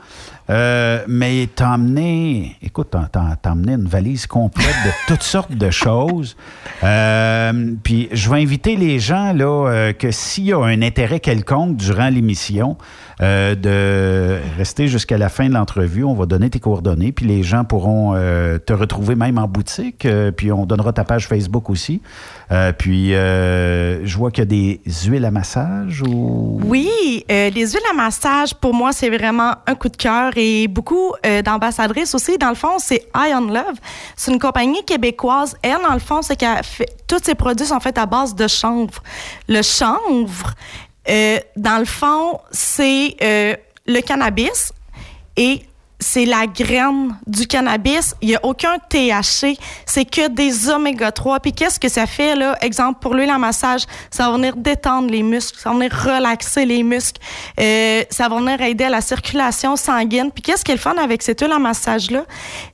Euh, 0.51 1.05
mais 1.07 1.49
t'as 1.55 1.75
emmené, 1.75 2.57
écoute, 2.63 2.89
t'as, 2.91 3.51
emmené 3.51 3.75
une 3.75 3.87
valise 3.87 4.27
complète 4.27 4.77
de 4.85 4.91
toutes 5.07 5.23
sortes 5.35 5.53
de 5.53 5.71
choses. 5.71 6.37
Euh, 6.83 7.73
puis 7.83 8.09
je 8.13 8.31
vais 8.31 8.41
inviter 8.41 8.77
les 8.77 8.99
gens, 8.99 9.33
là, 9.33 9.69
euh, 9.69 9.93
que 9.93 10.11
s'il 10.11 10.45
y 10.45 10.53
a 10.53 10.59
un 10.59 10.83
intérêt 10.83 11.21
quelconque 11.21 11.77
durant 11.77 12.09
l'émission, 12.09 12.77
euh, 13.21 13.57
de 13.57 14.39
rester 14.57 14.87
jusqu'à 14.87 15.19
la 15.19 15.29
fin 15.29 15.49
de 15.49 15.55
l'entrevue. 15.55 16.05
On 16.05 16.15
va 16.15 16.27
donner 16.27 16.51
tes 16.51 16.61
coordonnées, 16.61 17.11
puis 17.11 17.27
les 17.27 17.43
gens 17.43 17.65
pourront 17.65 18.15
euh, 18.15 18.59
te 18.59 18.73
retrouver 18.73 19.17
même 19.17 19.39
en 19.39 19.49
boutique, 19.49 20.07
euh, 20.07 20.31
puis 20.31 20.53
on 20.53 20.67
donnera 20.67 20.93
ta 20.93 21.03
page 21.03 21.27
Facebook 21.27 21.69
aussi. 21.69 22.01
Euh, 22.53 22.73
puis 22.73 23.15
euh, 23.15 24.07
je 24.07 24.17
vois 24.17 24.31
qu'il 24.31 24.43
y 24.43 24.47
a 24.47 24.47
des 24.47 24.81
huiles 25.05 25.25
à 25.25 25.33
massage 25.33 26.01
ou... 26.03 26.61
Oui, 26.65 27.25
euh, 27.29 27.51
les 27.51 27.67
huiles 27.73 27.83
à 27.91 27.95
massage, 27.95 28.55
pour 28.55 28.73
moi, 28.73 28.93
c'est 28.93 29.11
vraiment 29.11 29.55
un 29.67 29.75
coup 29.75 29.89
de 29.89 29.97
cœur 29.97 30.38
et 30.39 30.69
beaucoup 30.69 31.13
euh, 31.27 31.43
d'ambassadrices 31.43 32.15
aussi. 32.15 32.39
Dans 32.39 32.49
le 32.49 32.55
fond, 32.55 32.79
c'est 32.79 33.09
Ion 33.15 33.47
Love. 33.47 33.79
C'est 34.17 34.33
une 34.33 34.39
compagnie 34.39 34.85
québécoise. 34.85 35.57
Elle, 35.63 35.83
dans 35.87 35.95
le 35.95 35.99
fond, 35.99 36.23
c'est 36.23 36.37
qu'elle 36.37 36.63
fait... 36.63 36.89
Tous 37.07 37.21
ses 37.23 37.35
produits 37.35 37.67
sont 37.67 37.81
faits 37.81 37.99
à 37.99 38.07
base 38.07 38.35
de 38.35 38.47
chanvre. 38.47 39.03
Le 39.49 39.63
chanvre, 39.63 40.55
euh, 41.09 41.39
dans 41.57 41.79
le 41.79 41.85
fond, 41.85 42.39
c'est 42.51 43.17
euh, 43.23 43.57
le 43.87 44.01
cannabis 44.01 44.73
et 45.37 45.63
c'est 46.01 46.25
la 46.25 46.47
graine 46.47 47.17
du 47.27 47.47
cannabis. 47.47 48.15
Il 48.23 48.29
n'y 48.29 48.37
a 48.37 48.45
aucun 48.45 48.79
THC. 48.79 49.59
C'est 49.85 50.05
que 50.05 50.29
des 50.29 50.69
oméga 50.69 51.11
3. 51.13 51.41
Puis 51.41 51.53
qu'est-ce 51.53 51.81
que 51.81 51.89
ça 51.89 52.07
fait, 52.07 52.37
là? 52.37 52.57
Exemple, 52.61 53.01
pour 53.01 53.15
l'huile 53.15 53.31
à 53.31 53.39
massage, 53.39 53.83
ça 54.11 54.31
va 54.31 54.37
venir 54.37 54.57
détendre 54.57 55.11
les 55.11 55.23
muscles, 55.23 55.59
ça 55.59 55.71
va 55.71 55.77
venir 55.77 55.93
relaxer 55.93 56.65
les 56.65 56.83
muscles, 56.83 57.21
euh, 57.61 58.03
ça 58.11 58.29
va 58.29 58.37
venir 58.37 58.61
aider 58.61 58.85
à 58.85 58.91
la 58.91 59.01
circulation 59.01 59.77
sanguine. 59.77 60.31
Puis 60.33 60.43
qu'est-ce 60.43 60.65
qui 60.65 60.71
est 60.71 60.77
le 60.77 60.81
fun 60.81 60.97
avec 60.97 61.23
cette 61.23 61.41
huile 61.41 61.53
à 61.53 61.59
massage-là? 61.59 62.25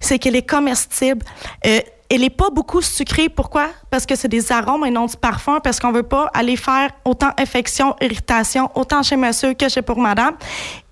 C'est 0.01 0.19
qu'elle 0.19 0.37
est 0.37 0.49
comestible. 0.49 1.25
Euh, 1.67 1.81
elle 2.11 2.21
n'est 2.21 2.31
pas 2.31 2.51
beaucoup 2.51 2.83
sucrée. 2.83 3.29
Pourquoi? 3.29 3.69
Parce 3.91 4.07
que 4.07 4.15
c'est 4.15 4.29
des 4.29 4.53
arômes 4.53 4.85
et 4.85 4.91
non 4.91 5.07
du 5.07 5.17
parfum, 5.17 5.61
parce 5.61 5.81
qu'on 5.81 5.93
veut 5.93 6.03
pas 6.03 6.31
aller 6.35 6.57
faire 6.57 6.91
autant 7.05 7.31
infection, 7.39 7.97
irritation, 8.01 8.71
autant 8.75 9.03
chez 9.03 9.17
monsieur 9.17 9.55
que 9.55 9.69
chez 9.69 9.83
pour 9.83 9.99
madame. 9.99 10.35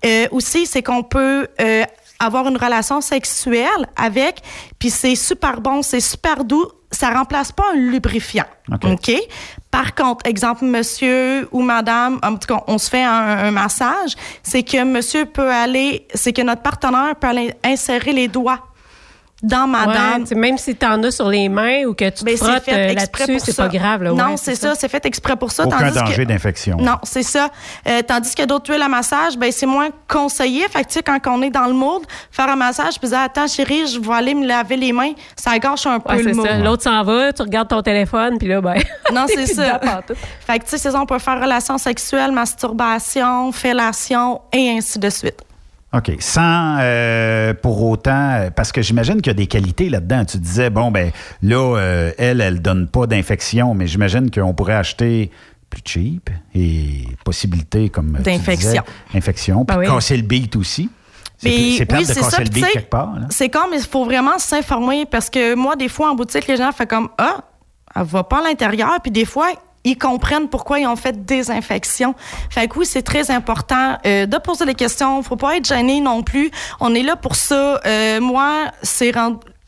Euh, 0.05 0.27
aussi, 0.31 0.65
c'est 0.65 0.81
qu'on 0.81 1.03
peut 1.03 1.47
euh, 1.61 1.85
avoir 2.25 2.47
une 2.47 2.57
relation 2.57 3.01
sexuelle 3.01 3.87
avec, 3.95 4.41
puis 4.79 4.89
c'est 4.89 5.15
super 5.15 5.61
bon, 5.61 5.81
c'est 5.81 5.99
super 5.99 6.43
doux. 6.43 6.67
Ça 6.91 7.09
remplace 7.09 7.51
pas 7.51 7.63
un 7.73 7.77
lubrifiant. 7.77 8.45
OK. 8.83 9.11
Par 9.71 9.95
contre, 9.95 10.27
exemple, 10.27 10.63
monsieur 10.63 11.47
ou 11.51 11.63
madame, 11.63 12.19
en 12.21 12.35
tout 12.35 12.47
cas, 12.47 12.63
on 12.67 12.77
se 12.77 12.87
fait 12.87 13.03
un, 13.03 13.47
un 13.47 13.51
massage, 13.51 14.15
c'est 14.43 14.61
que 14.61 14.83
monsieur 14.83 15.25
peut 15.25 15.49
aller, 15.49 16.07
c'est 16.13 16.33
que 16.33 16.43
notre 16.43 16.61
partenaire 16.61 17.15
peut 17.19 17.27
aller 17.27 17.55
insérer 17.63 18.13
les 18.13 18.27
doigts 18.27 18.59
dans. 19.43 19.69
Ouais, 19.71 20.19
tu 20.21 20.25
sais, 20.27 20.35
même 20.35 20.57
si 20.57 20.75
tu 20.75 20.85
en 20.85 21.01
as 21.03 21.11
sur 21.11 21.27
les 21.29 21.49
mains 21.49 21.83
ou 21.85 21.93
que 21.93 22.05
tu 22.05 22.11
te 22.19 22.23
Ben, 22.25 22.37
frottes 22.37 22.63
euh, 22.69 22.89
exprès 22.89 23.27
là-dessus, 23.27 23.51
c'est 23.51 23.55
pas 23.57 23.67
grave. 23.67 24.03
Là, 24.03 24.11
non, 24.13 24.31
ouais, 24.31 24.37
c'est 24.37 24.55
ça, 24.55 24.73
c'est 24.75 24.87
fait 24.89 25.05
exprès 25.05 25.35
pour 25.35 25.51
ça. 25.51 25.65
Aucun 25.65 25.77
tandis 25.77 25.93
que- 25.93 25.99
danger 25.99 26.25
d'infection. 26.25 26.77
Non, 26.77 26.95
c'est 27.03 27.23
ça. 27.23 27.49
Euh, 27.87 28.01
tandis 28.01 28.33
que 28.33 28.43
d'autres 28.45 28.71
huiles 28.73 28.81
à 28.81 28.87
massage, 28.87 29.37
ben 29.37 29.51
c'est 29.51 29.65
moins 29.65 29.89
conseillé. 30.07 30.67
Fait 30.69 30.83
que, 30.83 30.87
tu 30.87 30.93
sais, 30.93 31.03
quand 31.03 31.19
on 31.27 31.41
est 31.41 31.49
dans 31.49 31.65
le 31.67 31.73
mood, 31.73 32.01
faire 32.31 32.49
un 32.49 32.55
massage, 32.55 32.99
puis 32.99 33.09
dire, 33.09 33.19
attends, 33.19 33.47
chérie, 33.47 33.87
je 33.87 33.99
vais 33.99 34.13
aller 34.13 34.33
me 34.33 34.45
laver 34.47 34.77
les 34.77 34.93
mains, 34.93 35.11
ça 35.35 35.57
gâche 35.59 35.85
un 35.85 35.99
peu 35.99 36.13
Ouais, 36.13 36.23
le 36.23 36.29
c'est 36.31 36.33
mood. 36.35 36.47
ça. 36.47 36.57
L'autre 36.57 36.83
s'en 36.83 37.03
va, 37.03 37.33
tu 37.33 37.41
regardes 37.41 37.67
ton 37.67 37.81
téléphone, 37.81 38.37
puis 38.37 38.47
là, 38.47 38.61
ben. 38.61 38.75
Non, 39.13 39.25
c'est 39.33 39.45
ça. 39.47 39.79
Fait 40.45 40.59
que, 40.59 40.63
tu 40.63 40.69
sais, 40.71 40.77
c'est 40.77 40.91
ça, 40.91 40.99
on 41.01 41.05
peut 41.05 41.19
faire 41.19 41.41
relation 41.41 41.77
sexuelle, 41.77 42.31
masturbation, 42.31 43.51
fellation, 43.51 44.41
et 44.51 44.69
ainsi 44.71 44.99
de 44.99 45.09
suite. 45.09 45.39
OK. 45.93 46.11
Sans 46.19 46.77
euh, 46.79 47.53
pour 47.53 47.83
autant, 47.83 48.49
parce 48.55 48.71
que 48.71 48.81
j'imagine 48.81 49.17
qu'il 49.17 49.27
y 49.27 49.29
a 49.29 49.33
des 49.35 49.47
qualités 49.47 49.89
là-dedans. 49.89 50.25
Tu 50.25 50.37
disais, 50.37 50.69
bon, 50.69 50.89
ben 50.89 51.11
là, 51.43 51.77
euh, 51.77 52.11
elle, 52.17 52.41
elle 52.41 52.61
donne 52.61 52.87
pas 52.87 53.05
d'infection, 53.05 53.73
mais 53.75 53.85
j'imagine 53.85 54.31
qu'on 54.31 54.53
pourrait 54.53 54.73
acheter 54.75 55.29
plus 55.69 55.81
cheap 55.85 56.29
et 56.55 57.05
possibilité 57.23 57.89
comme 57.89 58.17
D'infection. 58.23 58.83
infection, 59.13 59.65
puis 59.65 59.75
Ben 59.75 59.81
oui. 59.81 59.87
casser 59.87 60.17
le 60.17 60.23
beat 60.23 60.55
aussi. 60.55 60.89
C'est 61.37 61.49
oui, 61.49 61.71
de 61.73 61.77
c'est 61.77 61.85
casser 61.85 62.13
ça. 62.13 62.37
C'est 63.29 63.49
comme, 63.49 63.71
il 63.73 63.81
faut 63.81 64.05
vraiment 64.05 64.37
s'informer 64.37 65.05
parce 65.05 65.29
que 65.29 65.55
moi, 65.55 65.75
des 65.75 65.89
fois, 65.89 66.11
en 66.11 66.15
boutique, 66.15 66.47
les 66.47 66.57
gens 66.57 66.71
font 66.71 66.85
comme 66.85 67.09
Ah, 67.17 67.37
elle 67.95 68.03
va 68.03 68.23
pas 68.23 68.39
à 68.39 68.43
l'intérieur. 68.43 68.97
Puis 69.01 69.11
des 69.11 69.25
fois, 69.25 69.47
ils 69.83 69.97
comprennent 69.97 70.47
pourquoi 70.47 70.79
ils 70.79 70.87
ont 70.87 70.95
fait 70.95 71.25
des 71.25 71.51
infections. 71.51 72.15
Fait 72.49 72.67
que 72.67 72.79
oui, 72.79 72.85
c'est 72.85 73.01
très 73.01 73.31
important 73.31 73.97
euh, 74.05 74.25
de 74.25 74.37
poser 74.37 74.65
des 74.65 74.75
questions. 74.75 75.21
Faut 75.23 75.35
pas 75.35 75.57
être 75.57 75.67
gêné 75.67 75.99
non 76.01 76.23
plus. 76.23 76.51
On 76.79 76.93
est 76.95 77.03
là 77.03 77.15
pour 77.15 77.35
ça. 77.35 77.79
Euh, 77.85 78.21
moi, 78.21 78.71
c'est 78.81 79.11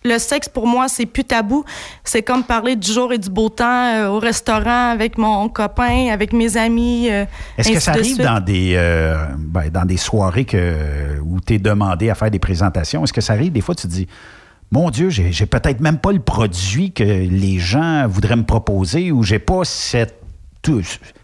le 0.04 0.20
sexe 0.20 0.48
pour 0.48 0.68
moi, 0.68 0.88
c'est 0.88 1.08
plus 1.08 1.24
tabou. 1.24 1.66
C'est 2.04 2.22
comme 2.22 2.44
parler 2.44 2.76
du 2.76 2.92
jour 2.92 3.12
et 3.12 3.18
du 3.18 3.30
beau 3.30 3.50
temps 3.50 3.66
euh, 3.88 4.08
au 4.08 4.20
restaurant 4.20 4.92
avec 4.92 5.18
mon 5.18 5.50
copain, 5.50 6.10
avec 6.12 6.32
mes 6.32 6.56
amis. 6.58 7.10
euh, 7.10 7.26
Est-ce 7.58 7.72
que 7.72 7.80
ça 7.80 7.92
de 7.94 7.98
arrive 8.00 8.14
suite. 8.14 8.22
dans 8.26 8.40
des, 8.40 8.74
euh, 8.76 9.26
ben, 9.38 9.70
dans 9.70 9.84
des 9.86 9.98
soirées 9.98 10.46
que, 10.46 11.20
où 11.24 11.40
tu 11.42 11.56
es 11.56 11.58
demandé 11.60 12.10
à 12.12 12.16
faire 12.16 12.30
des 12.30 12.40
présentations? 12.40 13.04
Est-ce 13.04 13.14
que 13.14 13.22
ça 13.22 13.34
arrive? 13.34 13.52
Des 13.52 13.62
fois, 13.62 13.74
tu 13.74 13.88
te 13.88 13.92
dis, 13.92 14.08
mon 14.76 14.90
Dieu, 14.90 15.10
j'ai 15.10 15.46
peut-être 15.46 15.80
même 15.80 15.98
pas 15.98 16.12
le 16.12 16.20
produit 16.20 16.92
que 16.92 17.04
les 17.04 17.60
gens 17.60 18.06
voudraient 18.08 18.36
me 18.36 18.44
proposer 18.44 19.12
ou 19.12 19.24
j'ai 19.24 19.40
pas 19.40 19.64
cette, 19.64 20.22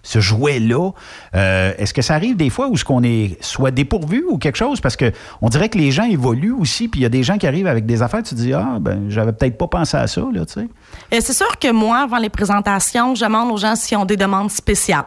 ce 0.04 0.20
jouet-là. 0.20 0.92
Euh, 1.36 1.74
Est-ce 1.78 1.94
que 1.94 2.02
ça 2.02 2.16
arrive 2.16 2.38
des 2.38 2.50
fois 2.50 2.70
où 2.70 2.78
ce 2.78 2.86
qu'on 2.86 3.04
est 3.04 3.38
soit 3.44 3.72
dépourvu 3.72 4.24
ou 4.30 4.38
quelque 4.38 4.56
chose? 4.56 4.80
Parce 4.80 4.96
que 4.96 5.12
on 5.42 5.50
dirait 5.50 5.68
que 5.68 5.78
les 5.78 5.92
gens 5.92 6.06
évoluent 6.06 6.54
aussi, 6.54 6.88
puis 6.88 7.02
il 7.02 7.04
y 7.04 7.06
a 7.06 7.10
des 7.10 7.24
gens 7.24 7.38
qui 7.38 7.46
arrivent 7.46 7.68
avec 7.68 7.86
des 7.86 8.02
affaires, 8.02 8.24
tu 8.24 8.36
te 8.36 8.40
dis, 8.40 8.54
ah, 8.54 8.78
ben, 8.80 9.10
j'avais 9.10 9.34
peut-être 9.34 9.58
pas 9.58 9.68
pensé 9.68 9.98
à 9.98 10.08
ça, 10.08 10.22
là, 10.32 10.46
tu 10.46 10.54
sais. 10.54 10.68
Euh, 11.14 11.20
c'est 11.20 11.34
sûr 11.34 11.60
que 11.60 11.72
moi, 11.72 12.04
avant 12.04 12.20
les 12.20 12.30
présentations, 12.30 13.16
je 13.16 13.26
demande 13.26 13.52
aux 13.52 13.58
gens 13.58 13.76
s'ils 13.76 13.98
ont 13.98 14.06
des 14.06 14.18
demandes 14.18 14.52
spéciales. 14.52 15.06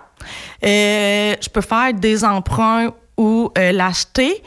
Euh, 0.64 1.34
je 1.40 1.48
peux 1.48 1.62
faire 1.62 1.94
des 1.94 2.24
emprunts 2.24 2.90
ou 3.16 3.50
l'acheter. 3.56 4.42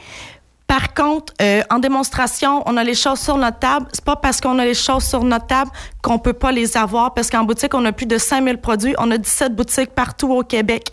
Par 0.68 0.92
contre, 0.92 1.32
euh, 1.40 1.62
en 1.70 1.78
démonstration, 1.78 2.62
on 2.66 2.76
a 2.76 2.84
les 2.84 2.94
choses 2.94 3.18
sur 3.18 3.38
notre 3.38 3.58
table. 3.58 3.86
C'est 3.90 4.04
pas 4.04 4.16
parce 4.16 4.38
qu'on 4.38 4.58
a 4.58 4.66
les 4.66 4.74
choses 4.74 5.02
sur 5.02 5.24
notre 5.24 5.46
table 5.46 5.70
qu'on 6.02 6.18
peut 6.18 6.34
pas 6.34 6.52
les 6.52 6.76
avoir, 6.76 7.14
parce 7.14 7.30
qu'en 7.30 7.44
boutique, 7.44 7.72
on 7.72 7.84
a 7.86 7.90
plus 7.92 8.04
de 8.04 8.18
5000 8.18 8.58
produits. 8.58 8.94
On 8.98 9.10
a 9.10 9.16
17 9.16 9.56
boutiques 9.56 9.94
partout 9.94 10.30
au 10.30 10.42
Québec. 10.42 10.92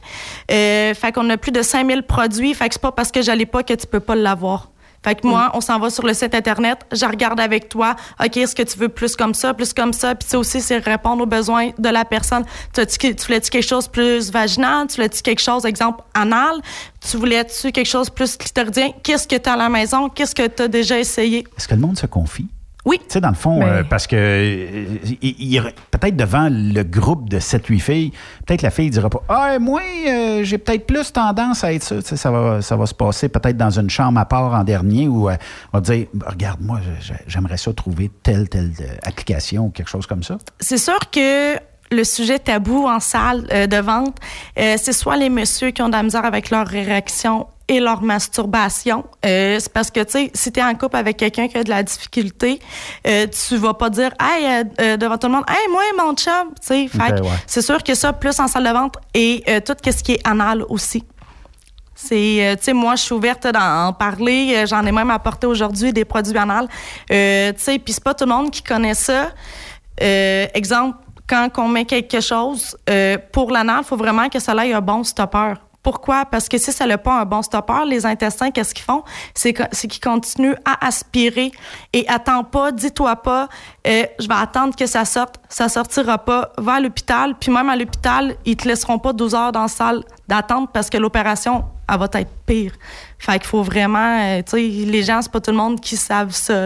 Euh, 0.49 0.93
fait 0.93 1.11
qu'on 1.11 1.29
a 1.29 1.35
plus 1.35 1.51
de 1.51 1.61
5000 1.61 2.03
produits. 2.03 2.53
Fait 2.53 2.69
que 2.69 2.75
c'est 2.75 2.81
pas 2.81 2.93
parce 2.93 3.11
que 3.11 3.21
j'allais 3.21 3.45
pas 3.45 3.63
que 3.63 3.73
tu 3.73 3.85
peux 3.85 3.99
pas 3.99 4.15
l'avoir. 4.15 4.69
Fait 5.05 5.13
que 5.13 5.27
moi, 5.27 5.51
on 5.53 5.61
s'en 5.61 5.77
va 5.77 5.91
sur 5.91 6.03
le 6.03 6.15
site 6.15 6.33
Internet, 6.33 6.79
je 6.91 7.05
regarde 7.05 7.39
avec 7.39 7.69
toi, 7.69 7.95
OK, 8.19 8.37
est-ce 8.37 8.55
que 8.55 8.63
tu 8.63 8.79
veux 8.79 8.89
plus 8.89 9.15
comme 9.15 9.35
ça, 9.35 9.53
plus 9.53 9.71
comme 9.71 9.93
ça? 9.93 10.15
Puis 10.15 10.27
ça 10.27 10.39
aussi, 10.39 10.61
c'est 10.61 10.79
répondre 10.79 11.21
aux 11.21 11.27
besoins 11.27 11.69
de 11.77 11.89
la 11.89 12.05
personne. 12.05 12.43
Tu, 12.73 12.83
tu 12.87 13.25
voulais-tu 13.27 13.51
quelque 13.51 13.67
chose 13.67 13.87
plus 13.87 14.31
vaginal? 14.31 14.87
Tu 14.87 14.95
voulais-tu 14.95 15.21
quelque 15.21 15.41
chose, 15.41 15.63
exemple, 15.65 16.03
anal? 16.15 16.59
Tu 17.07 17.17
voulais-tu 17.17 17.71
quelque 17.71 17.85
chose 17.85 18.09
plus 18.09 18.35
clitoridien? 18.35 18.89
Qu'est-ce 19.03 19.27
que 19.27 19.35
tu 19.35 19.47
as 19.47 19.53
à 19.53 19.57
la 19.57 19.69
maison? 19.69 20.09
Qu'est-ce 20.09 20.33
que 20.33 20.47
tu 20.47 20.63
as 20.63 20.67
déjà 20.67 20.97
essayé? 20.97 21.45
Est-ce 21.55 21.67
que 21.67 21.75
le 21.75 21.81
monde 21.81 21.99
se 21.99 22.07
confie? 22.07 22.47
Oui. 22.85 22.97
Tu 22.99 23.05
sais, 23.09 23.21
dans 23.21 23.29
le 23.29 23.35
fond, 23.35 23.59
Mais- 23.59 23.65
euh, 23.65 23.83
parce 23.83 24.05
que 24.05 24.15
euh, 24.15 24.85
il- 25.21 25.35
il- 25.53 25.73
peut-être 25.89 26.15
devant 26.15 26.47
le 26.51 26.83
groupe 26.83 27.29
de 27.29 27.39
7-8 27.39 27.79
filles, 27.79 28.11
peut-être 28.45 28.61
la 28.61 28.69
fille 28.69 28.89
dira 28.91 29.09
pas 29.09 29.21
Ah, 29.27 29.57
moi, 29.59 29.81
euh, 30.07 30.43
j'ai 30.43 30.57
peut-être 30.59 30.85
plus 30.85 31.11
tendance 31.11 31.63
à 31.63 31.73
être 31.73 31.81
ça. 31.83 31.95
Tu 31.97 32.03
sais, 32.09 32.17
ça 32.17 32.29
va, 32.29 32.61
ça 32.61 32.75
va 32.75 32.85
se 32.85 32.93
passer 32.93 33.27
peut-être 33.29 33.57
dans 33.57 33.71
une 33.79 33.89
chambre 33.89 34.19
à 34.19 34.25
part 34.25 34.53
en 34.53 34.63
dernier 34.63 35.07
où 35.07 35.29
on 35.29 35.37
va 35.73 35.81
dire 35.81 36.05
Regarde, 36.27 36.61
moi, 36.61 36.79
j'aimerais 37.27 37.57
ça 37.57 37.73
trouver 37.73 38.11
telle, 38.21 38.49
telle 38.49 38.71
application 39.03 39.65
ou 39.65 39.69
quelque 39.69 39.89
chose 39.89 40.05
comme 40.05 40.21
ça. 40.23 40.37
C'est 40.59 40.77
sûr 40.77 40.99
que 41.11 41.55
le 41.91 42.03
sujet 42.03 42.39
tabou 42.39 42.87
en 42.87 42.99
salle 42.99 43.43
de 43.47 43.77
vente, 43.81 44.17
c'est 44.55 44.93
soit 44.93 45.17
les 45.17 45.29
messieurs 45.29 45.71
qui 45.71 45.81
ont 45.81 45.87
de 45.87 45.93
la 45.93 46.03
misère 46.03 46.25
avec 46.25 46.49
leur 46.51 46.71
érection 46.73 47.47
et 47.67 47.79
leur 47.79 48.01
masturbation. 48.01 49.05
Euh, 49.25 49.57
c'est 49.59 49.71
parce 49.71 49.89
que, 49.89 50.01
tu 50.01 50.11
sais, 50.11 50.31
si 50.33 50.51
tu 50.51 50.59
es 50.59 50.63
en 50.63 50.75
couple 50.75 50.97
avec 50.97 51.17
quelqu'un 51.17 51.47
qui 51.47 51.57
a 51.57 51.63
de 51.63 51.69
la 51.69 51.81
difficulté, 51.83 52.59
euh, 53.07 53.27
tu 53.27 53.57
vas 53.57 53.73
pas 53.73 53.89
dire, 53.89 54.11
hey, 54.19 54.45
euh, 54.45 54.63
euh, 54.79 54.97
devant 54.97 55.17
tout 55.17 55.27
le 55.27 55.33
monde, 55.33 55.45
hey, 55.47 55.71
moi, 55.71 55.81
mon 55.97 56.13
chum, 56.15 56.49
tu 56.61 56.67
sais. 56.67 56.89
Ouais. 56.97 57.29
c'est 57.47 57.61
sûr 57.61 57.81
que 57.83 57.95
ça, 57.95 58.13
plus 58.13 58.39
en 58.39 58.47
salle 58.47 58.65
de 58.65 58.69
vente 58.69 58.95
et 59.13 59.43
tout 59.65 59.73
ce 59.83 60.03
qui 60.03 60.13
est 60.13 60.27
anal 60.27 60.63
aussi. 60.69 61.03
C'est, 61.95 62.55
tu 62.57 62.63
sais, 62.63 62.73
moi, 62.73 62.95
je 62.95 63.03
suis 63.03 63.13
ouverte 63.13 63.47
d'en 63.47 63.93
parler. 63.93 64.65
J'en 64.67 64.85
ai 64.85 64.91
même 64.91 65.09
apporté 65.09 65.47
aujourd'hui 65.47 65.93
des 65.93 66.05
produits 66.05 66.37
anal. 66.37 66.67
Tu 67.07 67.15
sais, 67.57 67.79
puis 67.79 67.93
c'est 67.93 68.03
pas 68.03 68.13
tout 68.13 68.25
le 68.25 68.31
monde 68.31 68.51
qui 68.51 68.61
connaît 68.61 68.93
ça. 68.93 69.31
Exemple, 69.97 70.97
quand 71.27 71.49
on 71.57 71.69
met 71.69 71.85
quelque 71.85 72.19
chose 72.19 72.77
pour 73.31 73.49
l'anal, 73.51 73.79
il 73.81 73.85
faut 73.85 73.97
vraiment 73.97 74.29
que 74.29 74.39
ça 74.39 74.53
ait 74.65 74.73
un 74.73 74.81
bon 74.81 75.03
stopper. 75.03 75.53
Pourquoi? 75.85 76.25
Parce 76.25 76.49
que 76.49 76.57
si 76.57 76.71
ça 76.71 76.87
n'a 76.87 76.97
pas 76.97 77.21
un 77.21 77.25
bon 77.25 77.43
stopper, 77.43 77.85
les 77.85 78.07
intestins, 78.07 78.49
qu'est-ce 78.49 78.73
qu'ils 78.73 78.83
font? 78.83 79.03
C'est 79.35 79.53
qu'ils 79.53 79.99
continuent 80.01 80.55
à 80.65 80.83
aspirer. 80.87 81.51
Et 81.93 82.07
attends 82.07 82.43
pas, 82.43 82.71
dis-toi 82.71 83.15
pas, 83.17 83.47
euh, 83.85 84.03
je 84.17 84.27
vais 84.27 84.33
attendre 84.33 84.75
que 84.75 84.87
ça 84.87 85.05
sorte. 85.05 85.35
Ça 85.47 85.69
sortira 85.69 86.17
pas. 86.17 86.49
Va 86.57 86.73
à 86.73 86.79
l'hôpital. 86.79 87.35
Puis 87.39 87.51
même 87.51 87.69
à 87.69 87.75
l'hôpital, 87.75 88.35
ils 88.45 88.57
te 88.57 88.67
laisseront 88.67 88.97
pas 88.97 89.13
12 89.13 89.35
heures 89.35 89.51
dans 89.51 89.61
la 89.61 89.67
salle 89.67 90.03
d'attente 90.27 90.71
parce 90.73 90.89
que 90.89 90.97
l'opération, 90.97 91.65
elle 91.87 91.99
va 91.99 92.09
être 92.13 92.33
pire. 92.47 92.71
Fait 93.19 93.37
qu'il 93.37 93.47
faut 93.47 93.61
vraiment, 93.61 94.19
euh, 94.23 94.41
tu 94.41 94.57
sais, 94.57 94.61
les 94.87 95.03
gens, 95.03 95.21
c'est 95.21 95.31
pas 95.31 95.39
tout 95.39 95.51
le 95.51 95.57
monde 95.57 95.79
qui 95.79 95.97
savent 95.97 96.33
ça. 96.33 96.65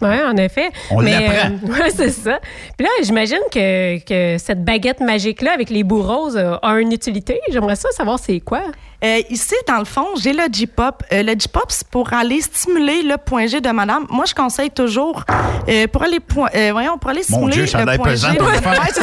Oui, 0.00 0.16
en 0.24 0.36
effet. 0.36 0.70
On 0.90 1.02
Mais, 1.02 1.28
euh, 1.28 1.66
ouais, 1.66 1.90
c'est 1.90 2.10
ça. 2.10 2.40
Puis 2.76 2.86
là, 2.86 2.90
j'imagine 3.02 3.40
que, 3.52 3.98
que 4.04 4.38
cette 4.38 4.64
baguette 4.64 5.00
magique-là 5.00 5.52
avec 5.52 5.70
les 5.70 5.82
bouts 5.82 6.02
roses 6.02 6.36
euh, 6.36 6.56
a 6.62 6.78
une 6.78 6.92
utilité. 6.92 7.40
J'aimerais 7.50 7.76
ça 7.76 7.90
savoir 7.90 8.18
c'est 8.18 8.40
quoi. 8.40 8.62
Euh, 9.04 9.20
ici, 9.30 9.54
dans 9.66 9.78
le 9.78 9.84
fond, 9.84 10.06
j'ai 10.20 10.32
le 10.32 10.44
J-pop. 10.50 11.02
Euh, 11.12 11.22
le 11.22 11.32
J-pop, 11.38 11.66
c'est 11.68 11.86
pour 11.88 12.12
aller 12.12 12.40
stimuler 12.40 13.02
le 13.02 13.16
point 13.16 13.46
G 13.46 13.60
de 13.60 13.70
madame. 13.70 14.06
Moi, 14.10 14.24
je 14.26 14.34
conseille 14.34 14.70
toujours 14.70 15.24
euh, 15.68 15.86
pour 15.86 16.02
aller 16.02 16.20
point, 16.20 16.48
euh, 16.54 16.70
voyons, 16.72 16.98
pour 16.98 17.10
aller 17.10 17.22
Mon 17.28 17.48
stimuler 17.48 17.56
Dieu, 17.56 17.66
ça 17.66 17.78
a 17.78 17.84
le 17.84 17.96
point 17.96 18.10
pesant 18.10 18.32
G. 18.32 18.38
ça. 18.94 19.02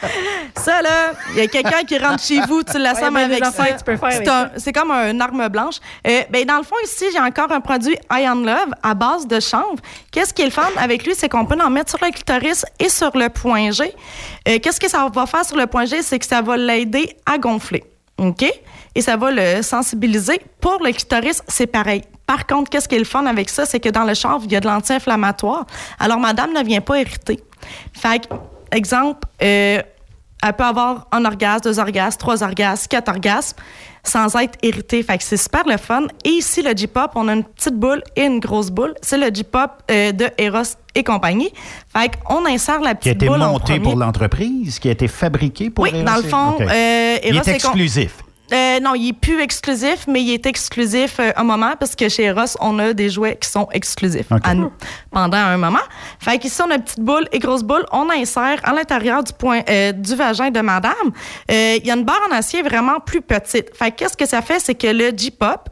Ça, 0.56 0.82
là, 0.82 1.12
il 1.32 1.38
y 1.38 1.40
a 1.40 1.46
quelqu'un 1.46 1.82
qui 1.84 1.98
rentre 1.98 2.22
chez 2.22 2.40
vous, 2.42 2.62
tu 2.62 2.78
l'assommes 2.78 3.14
Ouais, 3.14 3.28
ben, 3.28 3.42
avec 3.42 3.44
ça. 3.44 4.50
C'est 4.56 4.72
comme 4.72 4.90
un 4.90 5.18
arme 5.20 5.48
blanche. 5.48 5.76
Euh, 6.06 6.22
ben, 6.30 6.44
dans 6.44 6.58
le 6.58 6.62
fond, 6.62 6.76
ici, 6.84 7.06
j'ai 7.12 7.20
encore 7.20 7.50
un 7.52 7.60
produit 7.60 7.96
Iron 8.12 8.42
Love 8.42 8.72
à 8.82 8.94
base 8.94 9.26
de 9.26 9.40
chanvre. 9.40 9.80
Qu'est-ce 10.10 10.34
qui 10.34 10.42
est 10.42 10.46
le 10.46 10.50
fun 10.50 10.68
avec 10.76 11.04
lui? 11.06 11.14
C'est 11.14 11.28
qu'on 11.28 11.46
peut 11.46 11.58
en 11.60 11.70
mettre 11.70 11.90
sur 11.90 12.04
le 12.04 12.12
clitoris 12.12 12.64
et 12.78 12.88
sur 12.88 13.16
le 13.16 13.28
point 13.28 13.70
G. 13.70 13.92
Euh, 14.48 14.58
Qu'est-ce 14.62 14.80
que 14.80 14.88
ça 14.88 15.08
va 15.12 15.26
faire 15.26 15.44
sur 15.44 15.56
le 15.56 15.66
point 15.66 15.84
G? 15.84 16.02
C'est 16.02 16.18
que 16.18 16.26
ça 16.26 16.42
va 16.42 16.56
l'aider 16.56 17.16
à 17.26 17.38
gonfler. 17.38 17.84
OK? 18.18 18.44
Et 18.98 19.02
ça 19.02 19.16
va 19.16 19.30
le 19.30 19.62
sensibiliser. 19.62 20.40
Pour 20.60 20.78
le 20.82 20.90
clitoris, 20.90 21.40
c'est 21.46 21.68
pareil. 21.68 22.02
Par 22.26 22.46
contre, 22.48 22.68
qu'est-ce 22.68 22.88
qui 22.88 22.96
est 22.96 22.98
le 22.98 23.04
fun 23.04 23.24
avec 23.26 23.48
ça? 23.48 23.64
C'est 23.64 23.78
que 23.78 23.88
dans 23.90 24.02
le 24.02 24.12
chanvre, 24.14 24.42
il 24.46 24.50
y 24.52 24.56
a 24.56 24.60
de 24.60 24.66
l'anti-inflammatoire. 24.66 25.66
Alors, 26.00 26.18
madame 26.18 26.52
ne 26.52 26.64
vient 26.64 26.80
pas 26.80 26.98
irriter. 27.00 27.38
Fait 27.92 28.26
que, 28.26 28.34
exemple, 28.72 29.20
euh, 29.40 29.80
elle 30.42 30.52
peut 30.52 30.64
avoir 30.64 31.06
un 31.12 31.24
orgasme, 31.24 31.60
deux 31.62 31.78
orgasmes, 31.78 32.18
trois 32.18 32.42
orgasmes, 32.42 32.88
quatre 32.88 33.08
orgasmes 33.08 33.56
sans 34.02 34.34
être 34.36 34.58
irritée. 34.64 35.02
Fait 35.04 35.16
que 35.18 35.22
c'est 35.22 35.36
super 35.36 35.62
le 35.66 35.76
fun. 35.76 36.02
Et 36.24 36.30
ici, 36.30 36.62
le 36.62 36.76
J-pop, 36.76 37.12
on 37.14 37.28
a 37.28 37.34
une 37.34 37.44
petite 37.44 37.74
boule 37.74 38.02
et 38.16 38.24
une 38.24 38.40
grosse 38.40 38.70
boule. 38.70 38.94
C'est 39.00 39.18
le 39.18 39.32
J-pop 39.32 39.70
euh, 39.92 40.10
de 40.10 40.28
Eros 40.38 40.62
et 40.96 41.04
compagnie. 41.04 41.52
Fait 41.96 42.10
qu'on 42.24 42.44
insère 42.46 42.80
la 42.80 42.94
Qui 42.96 43.10
a 43.10 43.12
petite 43.14 43.22
été 43.22 43.26
boule 43.28 43.38
monté 43.38 43.78
pour 43.78 43.94
l'entreprise, 43.96 44.80
qui 44.80 44.88
a 44.88 44.92
été 44.92 45.06
fabriqué 45.06 45.70
pour 45.70 45.84
Oui, 45.84 45.90
Eros 45.94 46.02
dans 46.04 46.16
le 46.16 46.22
fond, 46.22 46.50
OK. 46.56 46.62
euh, 46.62 47.16
Il 47.22 47.36
Eros 47.36 47.44
est 47.46 47.48
et 47.56 47.58
com- 47.60 47.70
exclusif. 47.70 48.12
Euh, 48.52 48.80
non, 48.80 48.94
il 48.94 49.08
est 49.08 49.12
plus 49.12 49.40
exclusif, 49.40 50.06
mais 50.08 50.22
il 50.22 50.32
est 50.32 50.46
exclusif 50.46 51.16
euh, 51.20 51.32
un 51.36 51.44
moment 51.44 51.74
parce 51.78 51.94
que 51.94 52.08
chez 52.08 52.24
Eros, 52.24 52.56
on 52.60 52.78
a 52.78 52.92
des 52.94 53.10
jouets 53.10 53.36
qui 53.40 53.48
sont 53.48 53.68
exclusifs 53.72 54.30
à 54.42 54.54
nous 54.54 54.72
pendant 55.10 55.36
un 55.36 55.56
moment. 55.58 55.78
Fait 56.18 56.38
qu'ici, 56.38 56.60
on 56.66 56.70
a 56.70 56.76
une 56.76 56.82
petite 56.82 57.00
boule 57.00 57.28
et 57.32 57.38
grosse 57.38 57.62
boule. 57.62 57.84
On 57.92 58.08
insère 58.10 58.58
à 58.64 58.72
l'intérieur 58.72 59.22
du 59.22 59.32
point 59.32 59.60
euh, 59.68 59.92
du 59.92 60.14
vagin 60.14 60.50
de 60.50 60.60
madame. 60.60 60.94
euh, 61.50 61.76
Il 61.80 61.86
y 61.86 61.90
a 61.90 61.94
une 61.94 62.04
barre 62.04 62.22
en 62.30 62.34
acier 62.34 62.62
vraiment 62.62 63.00
plus 63.00 63.20
petite. 63.20 63.76
Fait 63.76 63.90
que 63.90 63.96
qu'est-ce 63.96 64.16
que 64.16 64.26
ça 64.26 64.40
fait? 64.40 64.60
C'est 64.60 64.74
que 64.74 64.86
le 64.86 65.10
J-pop, 65.16 65.68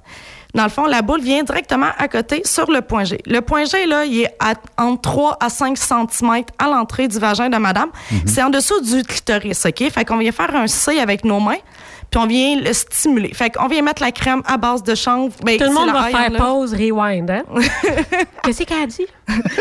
dans 0.55 0.65
le 0.65 0.71
fond, 0.71 0.85
la 0.87 1.03
boule 1.03 1.21
vient 1.21 1.43
directement 1.43 1.91
à 1.99 2.09
côté 2.09 2.43
sur 2.45 2.71
le 2.71 2.81
point 2.83 3.05
G. 3.05 3.19
Le 3.27 3.41
point 3.41 3.65
G, 3.65 3.87
là, 3.87 4.05
il 4.05 4.21
est 4.23 4.35
à, 4.39 4.55
entre 4.83 5.03
3 5.03 5.37
à 5.41 5.49
5 5.51 5.77
cm 5.77 6.45
à 6.59 6.67
l'entrée 6.67 7.09
du 7.09 7.19
vagin 7.19 7.49
de 7.51 7.57
madame. 7.59 7.89
C'est 8.27 8.43
en 8.43 8.49
dessous 8.51 8.81
du 8.81 9.03
clitoris, 9.03 9.67
OK? 9.67 9.91
Fait 9.91 10.05
qu'on 10.05 10.17
vient 10.19 10.33
faire 10.33 10.55
un 10.55 10.67
C 10.67 10.99
avec 10.99 11.25
nos 11.25 11.41
mains, 11.41 11.59
puis 12.11 12.21
on 12.21 12.27
vient 12.27 12.61
le 12.61 12.73
stimuler. 12.73 13.33
Fait 13.35 13.51
qu'on 13.51 13.66
vient 13.69 13.83
mettre 13.83 14.03
la 14.03 14.12
crème 14.12 14.42
à 14.47 14.57
base 14.57 14.83
de 14.83 14.95
chanvre. 14.95 15.35
Ben, 15.45 15.59
Tout 15.59 15.64
le 15.64 15.73
monde 15.73 15.90
va 15.90 16.05
faire 16.05 16.33
pause, 16.33 16.73
rewind, 16.73 17.31
hein? 17.31 17.42
Qu'est-ce 18.42 18.62
qu'elle 18.62 18.83
a 18.83 18.87
dit? 18.87 19.07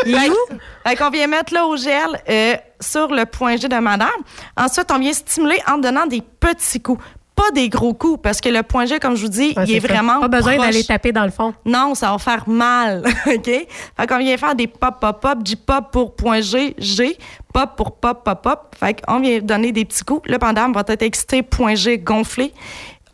Il 0.05 0.15
est 0.15 0.29
où? 0.29 0.57
Fait 0.85 0.95
qu'on 0.95 1.09
vient 1.09 1.27
mettre 1.27 1.53
là 1.53 1.65
au 1.65 1.75
gel 1.75 2.21
euh, 2.29 2.55
sur 2.79 3.07
le 3.07 3.25
point 3.25 3.57
G 3.57 3.67
de 3.67 3.77
madame. 3.77 4.09
Ensuite, 4.57 4.91
on 4.91 4.99
vient 4.99 5.13
stimuler 5.13 5.59
en 5.67 5.77
donnant 5.77 6.05
des 6.05 6.21
petits 6.21 6.81
coups. 6.81 7.03
Pas 7.35 7.51
des 7.53 7.67
gros 7.67 7.93
coups, 7.93 8.19
parce 8.21 8.39
que 8.39 8.47
le 8.47 8.63
point 8.63 8.85
G, 8.85 8.97
comme 8.99 9.15
je 9.15 9.23
vous 9.23 9.29
dis, 9.29 9.53
Ouais, 9.57 9.65
il 9.67 9.75
est 9.75 9.79
vraiment 9.79 10.21
Pas 10.21 10.29
besoin 10.29 10.57
d'aller 10.57 10.83
taper 10.83 11.11
dans 11.11 11.25
le 11.25 11.31
fond. 11.31 11.53
Non, 11.65 11.93
ça 11.93 12.11
va 12.11 12.17
faire 12.17 12.47
mal, 12.47 13.03
OK? 13.27 13.43
Fait 13.45 14.07
qu'on 14.07 14.19
vient 14.19 14.37
faire 14.37 14.55
des 14.55 14.67
pop, 14.67 14.95
pop, 15.01 15.19
pop, 15.21 15.43
du 15.43 15.57
pop 15.57 15.91
pour 15.91 16.15
point 16.15 16.39
G, 16.39 16.75
G, 16.77 17.17
pop 17.53 17.71
pour 17.75 17.97
pop, 17.97 18.23
pop, 18.23 18.41
pop. 18.41 18.75
Fait 18.79 19.01
qu'on 19.01 19.19
vient 19.19 19.39
donner 19.39 19.71
des 19.73 19.83
petits 19.83 20.03
coups. 20.03 20.29
Le 20.29 20.37
madame 20.37 20.71
va 20.73 20.83
être 20.87 21.01
excité, 21.01 21.43
point 21.43 21.75
G 21.75 21.97
gonflé. 21.97 22.53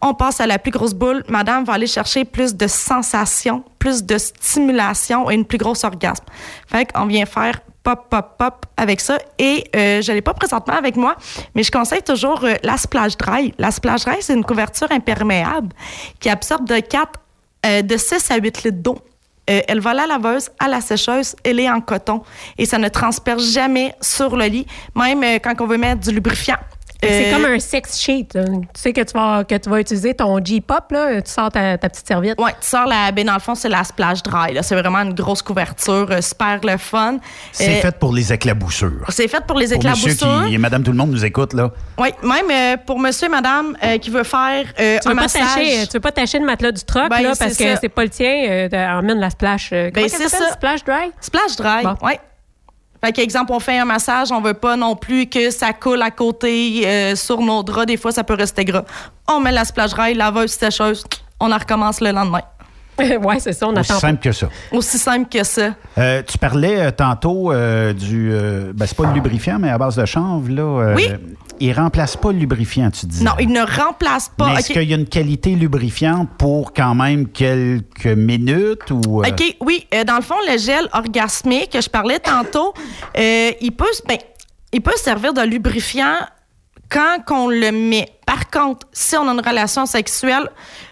On 0.03 0.13
passe 0.13 0.39
à 0.41 0.47
la 0.47 0.57
plus 0.57 0.71
grosse 0.71 0.93
boule. 0.93 1.23
Madame 1.27 1.63
va 1.63 1.73
aller 1.73 1.87
chercher 1.87 2.25
plus 2.25 2.55
de 2.55 2.67
sensations, 2.67 3.63
plus 3.77 4.03
de 4.03 4.17
stimulation 4.17 5.29
et 5.29 5.35
une 5.35 5.45
plus 5.45 5.59
grosse 5.59 5.83
orgasme. 5.83 6.25
Fait 6.67 6.91
qu'on 6.91 7.05
vient 7.05 7.25
faire 7.25 7.59
pop, 7.83 8.07
pop, 8.09 8.37
pop 8.37 8.65
avec 8.77 8.99
ça. 8.99 9.17
Et 9.37 9.63
euh, 9.75 10.01
je 10.01 10.11
ne 10.11 10.15
l'ai 10.15 10.21
pas 10.21 10.33
présentement 10.33 10.75
avec 10.75 10.95
moi, 10.95 11.15
mais 11.55 11.63
je 11.63 11.71
conseille 11.71 12.03
toujours 12.03 12.43
euh, 12.43 12.55
la 12.63 12.77
Splash 12.77 13.17
Dry. 13.17 13.53
La 13.57 13.71
Splash 13.71 14.05
Dry, 14.05 14.17
c'est 14.21 14.33
une 14.33 14.45
couverture 14.45 14.91
imperméable 14.91 15.69
qui 16.19 16.29
absorbe 16.29 16.67
de 16.67 16.79
4, 16.79 17.19
euh, 17.65 17.81
de 17.81 17.97
6 17.97 18.31
à 18.31 18.37
8 18.37 18.63
litres 18.63 18.81
d'eau. 18.81 18.97
Euh, 19.49 19.61
elle 19.67 19.79
va 19.79 19.91
à 19.91 19.93
la 19.93 20.07
laveuse, 20.07 20.49
à 20.59 20.67
la 20.67 20.81
sécheuse, 20.81 21.35
elle 21.43 21.59
est 21.59 21.69
en 21.69 21.81
coton. 21.81 22.21
Et 22.57 22.65
ça 22.65 22.77
ne 22.77 22.87
transperce 22.89 23.51
jamais 23.51 23.93
sur 23.99 24.35
le 24.35 24.45
lit, 24.45 24.67
même 24.95 25.23
euh, 25.23 25.39
quand 25.43 25.59
on 25.59 25.67
veut 25.67 25.77
mettre 25.77 26.01
du 26.01 26.11
lubrifiant. 26.11 26.57
C'est 27.03 27.31
Euh, 27.31 27.33
comme 27.35 27.45
un 27.45 27.59
sex 27.59 27.99
sheet. 27.99 28.27
là. 28.35 28.43
Tu 28.45 28.59
sais 28.75 28.93
que 28.93 29.01
tu 29.01 29.13
vas, 29.13 29.43
que 29.43 29.55
tu 29.55 29.69
vas 29.69 29.79
utiliser 29.79 30.13
ton 30.13 30.37
J-pop, 30.43 30.91
là, 30.91 31.21
tu 31.21 31.31
sors 31.31 31.49
ta, 31.51 31.77
ta 31.77 31.89
petite 31.89 32.07
serviette. 32.07 32.39
Ouais, 32.39 32.51
tu 32.61 32.67
sors 32.67 32.85
la. 32.85 33.11
Ben, 33.11 33.25
dans 33.25 33.33
le 33.33 33.39
fond, 33.39 33.55
c'est 33.55 33.69
la 33.69 33.83
splash 33.83 34.21
dry. 34.21 34.53
là. 34.53 34.61
C'est 34.61 34.75
vraiment 34.75 34.99
une 34.99 35.13
grosse 35.13 35.41
couverture, 35.41 36.07
euh, 36.11 36.21
super 36.21 36.59
le 36.63 36.77
fun. 36.77 37.17
C'est 37.51 37.69
Euh, 37.77 37.81
fait 37.81 37.97
pour 37.97 38.13
les 38.13 38.31
éclaboussures. 38.31 39.05
C'est 39.09 39.27
fait 39.27 39.43
pour 39.45 39.57
les 39.57 39.69
Pour 39.69 39.83
monsieur 39.83 40.11
éclaboussures. 40.11 40.47
qui, 40.49 40.57
Madame 40.59 40.83
tout 40.83 40.91
le 40.91 40.97
monde 40.97 41.11
nous 41.11 41.25
écoute, 41.25 41.53
là. 41.53 41.71
Oui, 41.97 42.09
même 42.23 42.51
euh, 42.51 42.77
pour 42.85 42.99
monsieur 42.99 43.25
et 43.27 43.29
madame 43.31 43.75
euh, 43.83 43.97
qui 43.97 44.09
veut 44.11 44.23
faire 44.23 44.65
euh, 44.79 44.99
Tu 45.01 45.07
un 45.07 45.11
veux, 45.11 45.15
pas 45.17 45.21
massage. 45.23 45.41
tâcher, 45.55 45.87
tu 45.87 45.93
veux 45.93 45.99
pas 46.01 46.11
tâcher 46.11 46.39
le 46.39 46.45
matelas 46.45 46.71
du 46.71 46.83
truck 46.83 47.09
Ben, 47.09 47.21
là, 47.21 47.33
c'est 47.33 47.45
parce 47.45 47.57
ça. 47.57 47.63
que 47.63 47.79
c'est 47.81 47.89
pas 47.89 48.03
le 48.03 48.09
tien. 48.09 48.45
Euh, 48.49 48.67
de- 48.69 48.99
emmène 48.99 49.19
la 49.19 49.29
splash. 49.31 49.69
euh, 49.73 49.89
comment 49.93 50.05
Ben, 50.05 50.09
c'est 50.09 50.27
s'appelle? 50.29 50.47
ça. 50.47 50.53
Splash 50.53 50.83
dry? 50.83 51.11
Splash 51.19 51.55
dry, 51.55 51.83
Bon. 51.83 51.95
ouais. 52.05 52.19
Fait 53.03 53.11
qu'exemple, 53.11 53.51
on 53.51 53.59
fait 53.59 53.79
un 53.79 53.85
massage, 53.85 54.31
on 54.31 54.41
veut 54.41 54.53
pas 54.53 54.75
non 54.75 54.95
plus 54.95 55.27
que 55.27 55.49
ça 55.49 55.73
coule 55.73 56.01
à 56.03 56.11
côté 56.11 56.83
euh, 56.85 57.15
sur 57.15 57.41
nos 57.41 57.63
draps. 57.63 57.87
Des 57.87 57.97
fois, 57.97 58.11
ça 58.11 58.23
peut 58.23 58.35
rester 58.35 58.63
gras. 58.63 58.83
On 59.27 59.39
met 59.39 59.51
la 59.51 59.65
splash 59.65 59.91
dry, 59.91 60.13
laveuse, 60.13 60.51
sécheuse, 60.51 61.03
on 61.39 61.51
en 61.51 61.57
recommence 61.57 61.99
le 61.99 62.11
lendemain. 62.11 62.41
ouais, 62.99 63.39
c'est 63.39 63.53
ça, 63.53 63.67
on 63.67 63.71
Aussi 63.75 63.91
attend. 63.91 63.99
simple 63.99 64.21
que 64.21 64.31
ça. 64.31 64.49
Aussi 64.71 64.97
simple 64.99 65.27
que 65.29 65.43
ça. 65.43 65.75
Euh, 65.97 66.21
tu 66.27 66.37
parlais 66.37 66.79
euh, 66.87 66.91
tantôt 66.91 67.51
euh, 67.51 67.93
du. 67.93 68.29
euh, 68.31 68.73
ben, 68.75 68.85
c'est 68.85 68.95
pas 68.97 69.05
le 69.07 69.13
lubrifiant, 69.13 69.57
mais 69.59 69.69
à 69.69 69.77
base 69.77 69.95
de 69.95 70.05
chanvre, 70.05 70.49
là. 70.49 70.61
euh, 70.61 70.95
Oui. 70.95 71.07
Il 71.63 71.73
remplace 71.73 72.17
pas 72.17 72.31
le 72.31 72.39
lubrifiant, 72.39 72.89
tu 72.89 73.05
dis. 73.05 73.23
Non, 73.23 73.33
il 73.39 73.49
ne 73.49 73.61
remplace 73.61 74.29
pas. 74.35 74.47
Mais 74.49 74.59
est-ce 74.59 74.73
qu'il 74.73 74.89
y 74.89 74.93
a 74.93 74.97
une 74.97 75.07
qualité 75.07 75.51
lubrifiante 75.55 76.27
pour 76.39 76.73
quand 76.73 76.95
même 76.95 77.27
quelques 77.27 78.07
minutes 78.07 78.89
ou. 78.89 79.21
euh, 79.23 79.27
OK, 79.29 79.55
oui. 79.61 79.85
euh, 79.93 80.03
dans 80.03 80.15
le 80.15 80.23
fond, 80.23 80.35
le 80.51 80.57
gel 80.57 80.87
orgasmique 80.93 81.69
que 81.71 81.81
je 81.81 81.89
parlais 81.89 82.17
tantôt, 82.19 82.73
euh, 83.17 83.51
il, 83.61 83.71
peut, 83.73 83.85
ben, 84.07 84.17
il 84.73 84.81
peut 84.81 84.95
servir 84.97 85.33
de 85.35 85.41
lubrifiant 85.41 86.15
quand 86.91 87.17
on 87.31 87.47
le 87.47 87.71
met. 87.71 88.07
Par 88.25 88.49
contre, 88.49 88.87
si 88.91 89.15
on 89.17 89.27
a 89.27 89.31
une 89.31 89.41
relation 89.45 89.85
sexuelle, 89.85 90.49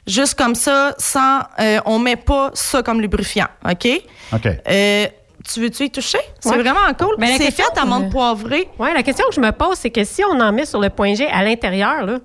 juste 0.08 0.36
comme 0.36 0.56
ça, 0.56 0.94
sans, 0.98 1.40
euh, 1.60 1.80
on 1.86 2.00
met 2.00 2.16
pas 2.16 2.52
ça 2.54 2.82
comme 2.84 3.02
lubrifiant, 3.02 3.48
OK? 3.70 3.88
OK. 4.34 4.46
Euh, 4.68 5.08
tu 5.52 5.60
veux-tu 5.62 5.84
y 5.86 5.92
toucher? 5.92 6.20
C'est 6.40 6.50
Ouais. 6.50 6.58
vraiment 6.58 6.94
cool. 6.98 7.16
Ben, 7.18 7.28
la 7.30 7.38
c'est 7.38 7.46
question, 7.46 7.66
fait 7.74 7.80
à 7.80 7.86
menthe 7.86 8.12
poivrée. 8.12 8.70
Ouais, 8.78 8.94
la 8.94 9.04
question 9.04 9.26
que 9.30 9.34
je 9.36 9.40
me 9.42 9.52
pose, 9.52 9.78
c'est 9.78 9.90
que 9.90 10.04
si 10.04 10.24
on 10.24 10.40
en 10.40 10.52
met 10.52 10.66
sur 10.66 10.80
le 10.80 10.90
point 10.90 11.14
G 11.16 11.28
à 11.28 11.44
l'intérieur, 11.44 12.06
là, 12.06 12.20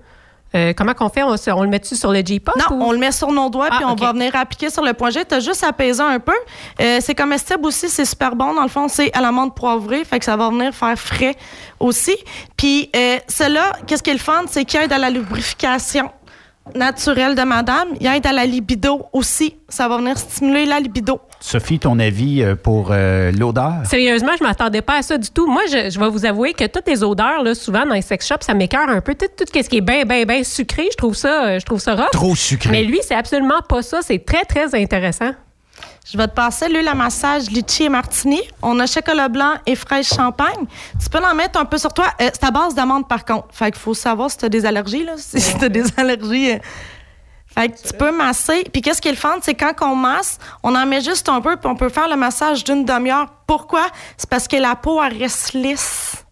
euh, 0.54 0.72
comment 0.76 0.94
qu'on 0.94 1.08
fait? 1.08 1.22
On, 1.22 1.62
le 1.62 1.68
met-tu 1.68 1.96
sur 1.96 2.12
le 2.12 2.22
J-pop? 2.24 2.54
Non, 2.56 2.86
on 2.86 2.92
le 2.92 2.98
met 2.98 3.12
sur 3.12 3.32
nos 3.32 3.50
doigts 3.50 3.68
Ah, 3.70 3.76
puis 3.76 3.84
on 3.84 3.94
va 3.94 4.12
venir 4.12 4.34
appliquer 4.34 4.70
sur 4.70 4.82
le 4.82 4.92
point 4.92 5.10
G. 5.10 5.24
T'as 5.24 5.40
juste 5.40 5.64
peser 5.76 6.02
un 6.02 6.20
peu. 6.20 6.32
Euh, 6.80 6.98
c'est 7.00 7.14
comestible 7.14 7.66
aussi, 7.66 7.88
c'est 7.88 8.04
super 8.04 8.36
bon. 8.36 8.54
Dans 8.54 8.62
le 8.62 8.68
fond, 8.68 8.88
c'est 8.88 9.14
à 9.16 9.20
la 9.20 9.32
menthe 9.32 9.54
poivrée, 9.54 10.04
fait 10.04 10.18
que 10.18 10.24
ça 10.24 10.36
va 10.36 10.50
venir 10.50 10.74
faire 10.74 10.98
frais 10.98 11.36
aussi. 11.80 12.16
Puis 12.56 12.90
euh, 12.94 13.18
cela, 13.28 13.72
qu'est-ce 13.86 14.02
qui 14.02 14.10
est 14.10 14.14
le 14.14 14.18
fun, 14.18 14.42
c'est 14.48 14.64
qu'il 14.64 14.80
aide 14.80 14.92
à 14.92 14.98
la 14.98 15.10
lubrification 15.10 16.10
naturelle 16.74 17.34
de 17.34 17.42
madame. 17.42 17.88
Il 18.00 18.06
aide 18.06 18.26
à 18.26 18.32
la 18.32 18.46
libido 18.46 19.06
aussi. 19.12 19.56
Ça 19.68 19.88
va 19.88 19.98
venir 19.98 20.16
stimuler 20.16 20.66
la 20.66 20.80
libido. 20.80 21.20
Sophie, 21.40 21.78
ton 21.78 21.98
avis 21.98 22.42
euh, 22.42 22.54
pour 22.54 22.88
euh, 22.90 23.30
l'odeur? 23.32 23.74
Sérieusement, 23.84 24.32
je 24.38 24.44
m'attendais 24.44 24.80
pas 24.82 24.96
à 24.98 25.02
ça 25.02 25.18
du 25.18 25.30
tout. 25.30 25.46
Moi, 25.46 25.62
je, 25.70 25.90
je 25.90 26.00
vais 26.00 26.08
vous 26.08 26.24
avouer 26.24 26.54
que 26.54 26.66
toutes 26.66 26.86
les 26.88 27.02
odeurs, 27.02 27.42
là, 27.42 27.54
souvent 27.54 27.84
dans 27.84 27.94
les 27.94 28.02
sex 28.02 28.26
shops, 28.26 28.42
ça 28.42 28.54
m'écœure 28.54 28.88
un 28.88 29.00
peu. 29.00 29.14
Tout, 29.14 29.26
tout 29.36 29.44
ce 29.52 29.68
qui 29.68 29.76
est 29.76 29.80
bien, 29.80 30.04
bien, 30.04 30.24
bien 30.24 30.42
sucré, 30.42 30.88
je 30.90 30.96
trouve 30.96 31.14
ça, 31.14 31.44
euh, 31.44 31.58
je 31.58 31.66
trouve 31.66 31.80
ça 31.80 31.94
rough. 31.94 32.10
Trop 32.12 32.34
sucré. 32.34 32.70
Mais 32.70 32.82
lui, 32.84 32.98
c'est 33.02 33.14
absolument 33.14 33.60
pas 33.68 33.82
ça. 33.82 34.00
C'est 34.02 34.24
très, 34.24 34.44
très 34.44 34.74
intéressant. 34.74 35.32
Je 36.10 36.18
vais 36.18 36.28
te 36.28 36.34
passer 36.34 36.68
l'huile 36.68 36.86
à 36.88 36.94
massage 36.94 37.50
litchi 37.50 37.84
et 37.84 37.88
martini. 37.88 38.40
On 38.62 38.78
a 38.78 38.86
chocolat 38.86 39.28
blanc 39.28 39.54
et 39.66 39.74
fraise 39.74 40.06
champagne. 40.06 40.66
Tu 41.02 41.08
peux 41.08 41.18
en 41.24 41.34
mettre 41.34 41.58
un 41.58 41.64
peu 41.64 41.78
sur 41.78 41.92
toi. 41.92 42.06
Euh, 42.20 42.28
c'est 42.32 42.44
à 42.44 42.50
base 42.50 42.74
d'amande, 42.74 43.08
par 43.08 43.24
contre. 43.24 43.48
Fait 43.50 43.70
qu'il 43.70 43.80
faut 43.80 43.94
savoir 43.94 44.30
si 44.30 44.36
tu 44.38 44.44
as 44.44 44.48
des 44.48 44.66
allergies. 44.66 45.04
Là. 45.04 45.14
Si 45.18 45.58
tu 45.58 45.64
as 45.64 45.68
des 45.68 45.84
allergies. 45.96 46.52
euh. 46.52 46.58
Fait 47.46 47.68
que 47.68 47.88
tu 47.88 47.94
peux 47.94 48.10
masser. 48.10 48.64
Puis 48.72 48.82
qu'est-ce 48.82 49.00
qui 49.00 49.08
est 49.08 49.12
le 49.12 49.16
fun, 49.16 49.36
c'est 49.40 49.54
quand 49.54 49.72
on 49.82 49.94
masse, 49.94 50.38
on 50.62 50.74
en 50.74 50.86
met 50.86 51.00
juste 51.00 51.28
un 51.28 51.40
peu, 51.40 51.56
puis 51.56 51.68
on 51.68 51.76
peut 51.76 51.88
faire 51.88 52.08
le 52.08 52.16
massage 52.16 52.64
d'une 52.64 52.84
demi-heure. 52.84 53.28
Pourquoi? 53.46 53.86
C'est 54.16 54.28
parce 54.28 54.48
que 54.48 54.56
la 54.56 54.74
peau, 54.74 55.00
elle 55.02 55.16
reste 55.16 55.52
lisse. 55.52 56.23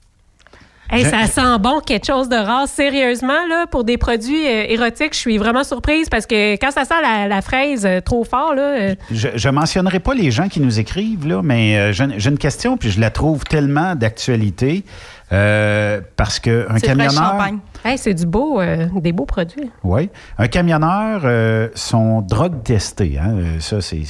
Hey, 0.93 1.05
ça 1.07 1.27
sent 1.27 1.59
bon, 1.59 1.81
quelque 1.81 2.07
chose 2.07 2.29
de 2.29 2.37
rare. 2.37 2.69
Sérieusement, 2.69 3.47
là, 3.49 3.67
pour 3.67 3.83
des 3.85 3.97
produits 3.97 4.47
euh, 4.47 4.65
érotiques, 4.69 5.15
je 5.15 5.19
suis 5.19 5.39
vraiment 5.39 5.65
surprise 5.65 6.09
parce 6.11 6.27
que 6.27 6.55
quand 6.57 6.71
ça 6.71 6.85
sent 6.85 7.01
la, 7.03 7.29
la 7.29 7.41
fraise 7.43 7.87
euh, 7.87 8.01
trop 8.01 8.25
fort, 8.25 8.55
là, 8.55 8.63
euh, 8.63 8.95
Je 9.11 9.49
ne 9.49 9.53
mentionnerai 9.55 10.01
pas 10.01 10.15
les 10.15 10.31
gens 10.31 10.49
qui 10.49 10.61
nous 10.61 10.79
écrivent, 10.79 11.27
là, 11.27 11.41
mais 11.43 11.77
euh, 11.79 11.93
j'ai 11.93 12.29
une 12.31 12.39
question, 12.39 12.77
puis 12.77 12.91
je 12.91 13.01
la 13.01 13.11
trouve 13.11 13.45
tellement 13.45 13.95
d'actualité. 13.95 14.85
euh, 15.33 16.01
parce 16.17 16.39
qu'un 16.39 16.79
camionneur. 16.83 17.13
champagne. 17.13 17.59
Hey, 17.85 17.99
c'est 17.99 18.15
du 18.15 18.27
beau, 18.27 18.61
euh, 18.61 18.87
des 18.97 19.13
beaux 19.13 19.25
produits. 19.27 19.71
Oui. 19.85 20.09
Un 20.39 20.49
camionneur, 20.49 21.23
euh, 21.25 21.69
sont 21.75 22.21
drogue 22.23 22.63
testés. 22.63 23.19
Hein? 23.21 23.35
Euh, 23.37 23.61
Ça, 23.61 23.81
c'est, 23.81 24.03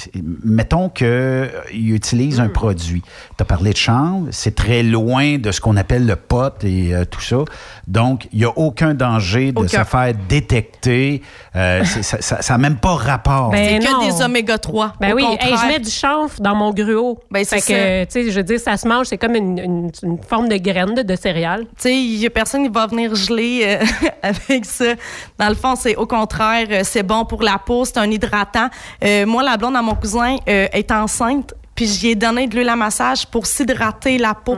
mettons 0.45 0.89
qu'il 0.89 1.93
utilise 1.93 2.39
Hmm. 2.41 2.45
un 2.45 2.49
produit. 2.49 3.03
Tu 3.37 3.43
as 3.43 3.45
parlé 3.45 3.71
de 3.73 3.77
chanvre, 3.77 4.27
c'est 4.31 4.55
très 4.55 4.83
loin 4.83 5.39
de 5.39 5.51
ce 5.51 5.61
qu'on 5.61 5.77
appelle 5.77 6.07
le 6.07 6.17
pot 6.17 6.53
et 6.65 6.95
euh, 6.95 7.05
tout 7.05 7.21
ça. 7.21 7.39
Donc, 7.87 8.29
il 8.33 8.39
n'y 8.41 8.45
a 8.45 8.51
aucun 8.57 8.95
danger 8.95 9.53
de 9.53 9.59
Aucun. 9.59 9.85
se 9.85 9.85
faire 9.85 10.13
détecter. 10.29 11.23
Euh, 11.57 11.85
ça 11.85 12.41
n'a 12.55 12.59
même 12.59 12.77
pas 12.77 12.95
rapport. 12.95 13.51
Ben 13.51 13.81
c'est 13.81 13.89
non. 13.91 14.01
que 14.01 14.17
des 14.19 14.23
oméga 14.25 14.59
3. 14.59 14.95
Ben 15.01 15.13
Au 15.13 15.17
oui, 15.17 15.23
hey, 15.25 15.39
contraire. 15.39 15.59
je 15.63 15.67
mets 15.69 15.79
du 15.81 15.91
chanvre 15.91 16.35
dans 16.41 16.55
mon 16.55 16.73
gruau. 16.73 17.19
Ben, 17.31 17.45
c'est 17.45 17.61
fait 17.61 17.73
que, 17.73 18.05
tu 18.05 18.25
sais, 18.27 18.31
je 18.31 18.37
veux 18.37 18.43
dire, 18.45 18.61
ça 18.61 18.77
se 18.77 18.87
mange, 18.87 19.07
c'est 19.07 19.19
comme 19.19 19.35
une, 19.35 19.59
une- 19.59 19.91
une 20.03 20.19
forme 20.23 20.49
de 20.49 20.57
graine 20.57 20.95
de, 20.95 21.03
de 21.03 21.17
céréales. 21.17 21.65
Tu 21.77 21.83
sais, 21.83 21.95
il 21.95 22.17
y 22.19 22.27
a 22.27 22.31
personne 22.31 22.63
qui 22.65 22.69
va 22.73 22.87
venir 22.87 23.15
geler 23.15 23.62
euh, 23.65 23.85
avec 24.23 24.65
ça. 24.65 24.95
Dans 25.39 25.49
le 25.49 25.55
fond, 25.55 25.75
c'est 25.77 25.97
au 25.97 26.07
contraire, 26.07 26.67
euh, 26.71 26.81
c'est 26.85 27.03
bon 27.03 27.25
pour 27.25 27.43
la 27.43 27.59
peau, 27.59 27.85
c'est 27.85 27.99
un 27.99 28.11
hydratant. 28.11 28.69
Euh, 29.05 29.27
moi, 29.27 29.43
la 29.43 29.57
blonde 29.57 29.77
à 29.77 29.83
mon 29.83 29.95
cousin 29.95 30.37
euh, 30.49 30.69
est 30.73 30.91
enceinte, 30.91 31.55
puis 31.75 31.87
j'y 31.87 32.11
ai 32.11 32.15
donné 32.15 32.47
de 32.47 32.55
l'huile 32.57 32.69
à 32.69 32.77
massage 32.77 33.27
pour 33.27 33.47
s'hydrater 33.47 34.19
la 34.19 34.35
peau, 34.35 34.57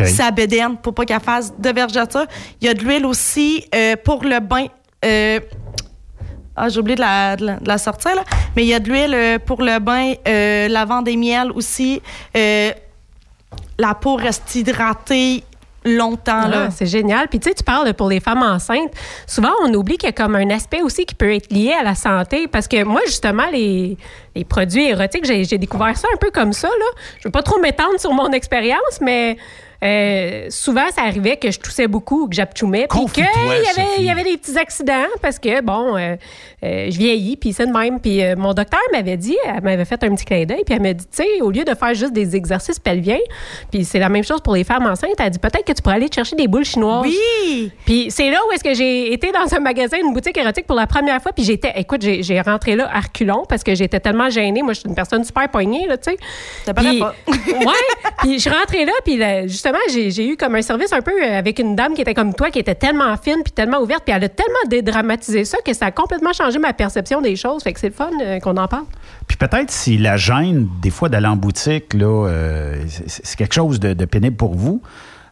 OK. 0.00 0.06
sa 0.06 0.30
bédaine, 0.30 0.76
pour 0.76 0.94
pas 0.94 1.04
qu'elle 1.04 1.20
fasse 1.20 1.52
de 1.56 1.70
vergeture. 1.70 2.26
Il 2.60 2.66
y 2.66 2.70
a 2.70 2.74
de 2.74 2.82
l'huile 2.82 3.06
aussi 3.06 3.64
euh, 3.74 3.94
pour 4.04 4.24
le 4.24 4.40
bain. 4.40 4.66
Euh, 5.04 5.38
ah, 6.58 6.68
j'ai 6.70 6.80
oublié 6.80 6.96
de 6.96 7.02
la, 7.02 7.36
de 7.36 7.44
la- 7.46 7.56
de 7.60 7.68
la 7.68 7.78
sortir, 7.78 8.14
là. 8.14 8.24
Mais 8.56 8.64
il 8.64 8.68
y 8.68 8.74
a 8.74 8.80
de 8.80 8.88
l'huile 8.88 9.14
euh, 9.14 9.38
pour 9.38 9.60
le 9.62 9.78
bain, 9.78 10.14
euh, 10.26 10.68
lavande 10.68 11.06
et 11.06 11.16
miel 11.16 11.50
aussi. 11.52 12.00
Euh, 12.36 12.72
la 13.78 13.94
peau 13.94 14.16
reste 14.16 14.54
hydratée 14.54 15.44
longtemps, 15.86 16.48
là. 16.48 16.66
Ah, 16.66 16.70
c'est 16.70 16.86
génial. 16.86 17.28
Puis 17.28 17.40
tu 17.40 17.48
sais, 17.48 17.54
tu 17.54 17.64
parles 17.64 17.92
pour 17.94 18.08
les 18.08 18.20
femmes 18.20 18.42
enceintes. 18.42 18.92
Souvent, 19.26 19.52
on 19.62 19.72
oublie 19.72 19.96
qu'il 19.96 20.08
y 20.08 20.10
a 20.10 20.12
comme 20.12 20.34
un 20.34 20.50
aspect 20.50 20.82
aussi 20.82 21.06
qui 21.06 21.14
peut 21.14 21.32
être 21.32 21.50
lié 21.52 21.72
à 21.72 21.82
la 21.82 21.94
santé. 21.94 22.48
Parce 22.48 22.68
que 22.68 22.84
moi, 22.84 23.00
justement, 23.06 23.46
les, 23.52 23.96
les 24.36 24.44
produits 24.44 24.86
érotiques, 24.86 25.24
j'ai 25.24 25.58
découvert 25.58 25.96
ça 25.96 26.08
un 26.12 26.16
peu 26.18 26.30
comme 26.30 26.52
ça. 26.52 26.68
Là. 26.68 27.00
Je 27.18 27.28
veux 27.28 27.32
pas 27.32 27.42
trop 27.42 27.58
m'étendre 27.58 27.98
sur 27.98 28.12
mon 28.12 28.30
expérience, 28.32 29.00
mais 29.00 29.36
euh, 29.82 30.46
souvent, 30.48 30.88
ça 30.94 31.02
arrivait 31.02 31.36
que 31.36 31.50
je 31.50 31.60
toussais 31.60 31.86
beaucoup, 31.86 32.28
que 32.28 32.34
j'apchoumais, 32.34 32.86
puis 32.88 33.06
qu'il 33.12 33.24
y 33.98 34.04
y 34.04 34.10
avait 34.10 34.24
des 34.24 34.36
petits 34.36 34.56
accidents 34.56 35.06
parce 35.20 35.38
que, 35.38 35.60
bon, 35.60 35.96
euh, 35.96 36.16
euh, 36.64 36.90
je 36.90 36.98
vieillis, 36.98 37.36
puis 37.36 37.52
c'est 37.52 37.66
de 37.66 37.72
même. 37.72 38.00
Puis 38.00 38.22
mon 38.36 38.54
docteur 38.54 38.80
m'avait 38.92 39.16
dit, 39.16 39.36
elle 39.44 39.62
m'avait 39.62 39.84
fait 39.84 40.02
un 40.02 40.14
petit 40.14 40.24
clin 40.24 40.44
d'œil, 40.44 40.62
puis 40.64 40.74
elle 40.74 40.82
m'a 40.82 40.92
dit, 40.92 41.04
tu 41.04 41.22
sais, 41.22 41.40
au 41.42 41.50
lieu 41.50 41.64
de 41.64 41.74
faire 41.74 41.94
juste 41.94 42.12
des 42.12 42.36
exercices 42.36 42.78
pelviens, 42.78 43.18
puis 43.70 43.84
c'est 43.84 43.98
la 43.98 44.08
même 44.08 44.24
chose 44.24 44.40
pour 44.40 44.54
les 44.54 44.64
femmes 44.64 44.86
enceintes, 44.86 45.10
elle 45.18 45.26
a 45.26 45.30
dit 45.30 45.38
peut-être 45.38 45.64
que 45.64 45.72
tu 45.72 45.82
pourrais 45.82 45.96
aller 45.96 46.08
te 46.08 46.14
chercher 46.14 46.36
des 46.36 46.48
boules 46.48 46.64
chinoises. 46.64 47.06
Oui! 47.06 47.70
Puis 47.84 48.06
c'est 48.10 48.30
là 48.30 48.38
où 48.48 48.52
est-ce 48.52 48.64
que 48.64 48.74
j'ai 48.74 49.12
été 49.12 49.30
dans 49.32 49.54
un 49.54 49.60
magasin, 49.60 49.98
une 49.98 50.12
boutique 50.12 50.36
érotique 50.38 50.66
pour 50.66 50.76
la 50.76 50.86
première 50.86 51.20
fois. 51.20 51.32
Puis 51.32 51.44
j'étais, 51.44 51.72
écoute, 51.76 52.02
j'ai 52.02 52.22
j'ai 52.22 52.40
rentré 52.40 52.76
là 52.76 52.88
à 52.92 53.00
reculons 53.00 53.44
parce 53.48 53.62
que 53.62 53.74
j'étais 53.74 54.00
tellement 54.00 54.25
gênée. 54.30 54.62
Moi, 54.62 54.72
je 54.72 54.80
suis 54.80 54.88
une 54.88 54.94
personne 54.94 55.24
super 55.24 55.48
poignée, 55.48 55.86
là, 55.86 55.96
tu 55.96 56.10
sais. 56.10 56.16
Ça 56.64 56.74
paraît 56.74 56.88
Puis- 56.90 57.00
pas. 57.00 57.14
ouais. 57.26 58.12
Puis 58.18 58.34
je 58.34 58.38
suis 58.38 58.50
rentrée 58.50 58.84
là, 58.84 58.92
puis 59.04 59.16
là, 59.16 59.46
justement, 59.46 59.78
j'ai 59.92 60.10
j'ai 60.10 60.28
eu 60.28 60.36
comme 60.36 60.54
un 60.54 60.62
service 60.62 60.92
un 60.92 61.00
peu 61.02 61.12
euh, 61.22 61.38
avec 61.38 61.58
une 61.58 61.76
dame 61.76 61.94
qui 61.94 62.02
était 62.02 62.14
comme 62.14 62.34
toi, 62.34 62.50
qui 62.50 62.58
était 62.58 62.74
tellement 62.74 63.16
fine, 63.16 63.42
puis 63.44 63.52
tellement 63.52 63.78
ouverte, 63.80 64.04
puis 64.04 64.14
elle 64.14 64.24
a 64.24 64.28
tellement 64.28 64.52
dédramatisé 64.68 65.44
ça 65.44 65.58
que 65.64 65.72
ça 65.74 65.86
a 65.86 65.90
complètement 65.90 66.32
changé 66.32 66.58
ma 66.58 66.72
perception 66.72 67.20
des 67.20 67.36
choses. 67.36 67.62
Fait 67.62 67.72
que 67.72 67.80
c'est 67.80 67.88
le 67.88 67.94
fun 67.94 68.10
euh, 68.22 68.38
qu'on 68.40 68.56
en 68.56 68.68
parle. 68.68 68.84
Puis 69.26 69.36
peut-être 69.36 69.70
si 69.70 69.98
la 69.98 70.16
gêne, 70.16 70.68
des 70.80 70.90
fois, 70.90 71.08
d'aller 71.08 71.26
en 71.26 71.36
boutique, 71.36 71.94
là, 71.94 72.26
euh, 72.28 72.74
c'est 72.88 73.24
c'est 73.26 73.36
quelque 73.36 73.54
chose 73.54 73.80
de, 73.80 73.92
de 73.92 74.04
pénible 74.04 74.36
pour 74.36 74.54
vous, 74.54 74.80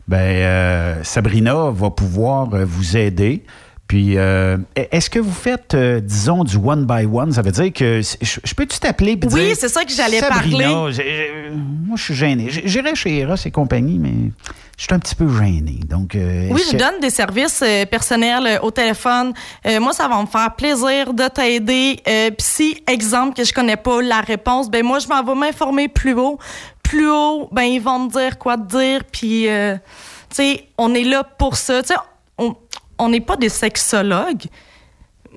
ben 0.07 0.19
euh, 0.19 0.95
Sabrina 1.03 1.71
va 1.71 1.91
pouvoir 1.91 2.49
vous 2.51 2.97
aider. 2.97 3.43
Puis, 3.87 4.17
euh, 4.17 4.57
est-ce 4.75 5.11
que 5.11 5.19
vous 5.19 5.33
faites, 5.33 5.75
euh, 5.75 6.01
disons, 6.01 6.43
du 6.43 6.57
one 6.57 6.87
by 6.87 7.05
one? 7.07 7.33
Ça 7.33 7.43
veut 7.43 7.51
dire 7.53 7.71
que 7.73 8.01
je, 8.01 8.39
je 8.43 8.55
peux-tu 8.55 8.79
t'appeler 8.79 9.19
Oui, 9.31 9.55
c'est 9.59 9.69
ça 9.69 9.85
que 9.85 9.93
j'allais 9.93 10.21
parler. 10.21 10.67
moi, 10.67 11.97
je 11.97 12.03
suis 12.03 12.15
gêné. 12.15 12.49
J- 12.49 12.63
J'irais 12.65 12.95
chez 12.95 13.19
Eros 13.19 13.35
et 13.45 13.51
compagnie, 13.51 13.99
mais 13.99 14.31
je 14.79 14.85
suis 14.85 14.95
un 14.95 14.99
petit 14.99 15.15
peu 15.15 15.29
gêné. 15.29 15.81
Donc, 15.87 16.15
euh, 16.15 16.49
Oui, 16.51 16.63
je 16.67 16.73
que- 16.73 16.77
donne 16.79 16.99
des 17.01 17.11
services 17.11 17.61
euh, 17.63 17.85
personnels 17.85 18.59
au 18.63 18.71
téléphone. 18.71 19.35
Moi, 19.81 19.93
ça 19.93 20.09
va 20.09 20.21
me 20.21 20.27
faire 20.27 20.55
plaisir 20.57 21.13
de 21.13 21.29
t'aider. 21.29 22.01
Puis 22.05 22.35
si, 22.39 22.83
exemple, 22.89 23.35
que 23.37 23.45
je 23.45 23.53
connais 23.53 23.77
pas 23.77 24.01
la 24.01 24.23
réponse, 24.23 24.71
ben 24.71 24.83
moi, 24.85 24.99
je 24.99 25.09
m'en 25.09 25.23
vais 25.23 25.35
m'informer 25.39 25.89
plus 25.89 26.15
haut. 26.15 26.39
Plus 26.83 27.09
haut, 27.11 27.49
ben 27.53 27.63
ils 27.65 27.81
vont 27.83 27.99
me 28.01 28.11
dire 28.11 28.39
quoi 28.39 28.57
te 28.57 28.67
dire. 28.77 29.03
Puis, 29.13 29.43
tu 29.45 29.81
sais, 30.31 30.65
on 30.79 30.95
est 30.95 31.05
là 31.05 31.23
pour 31.23 31.57
ça. 31.57 31.83
Tu 31.83 31.89
sais, 31.89 31.95
on 32.39 32.57
on 32.99 33.09
n'est 33.09 33.21
pas 33.21 33.37
des 33.37 33.49
sexologues, 33.49 34.45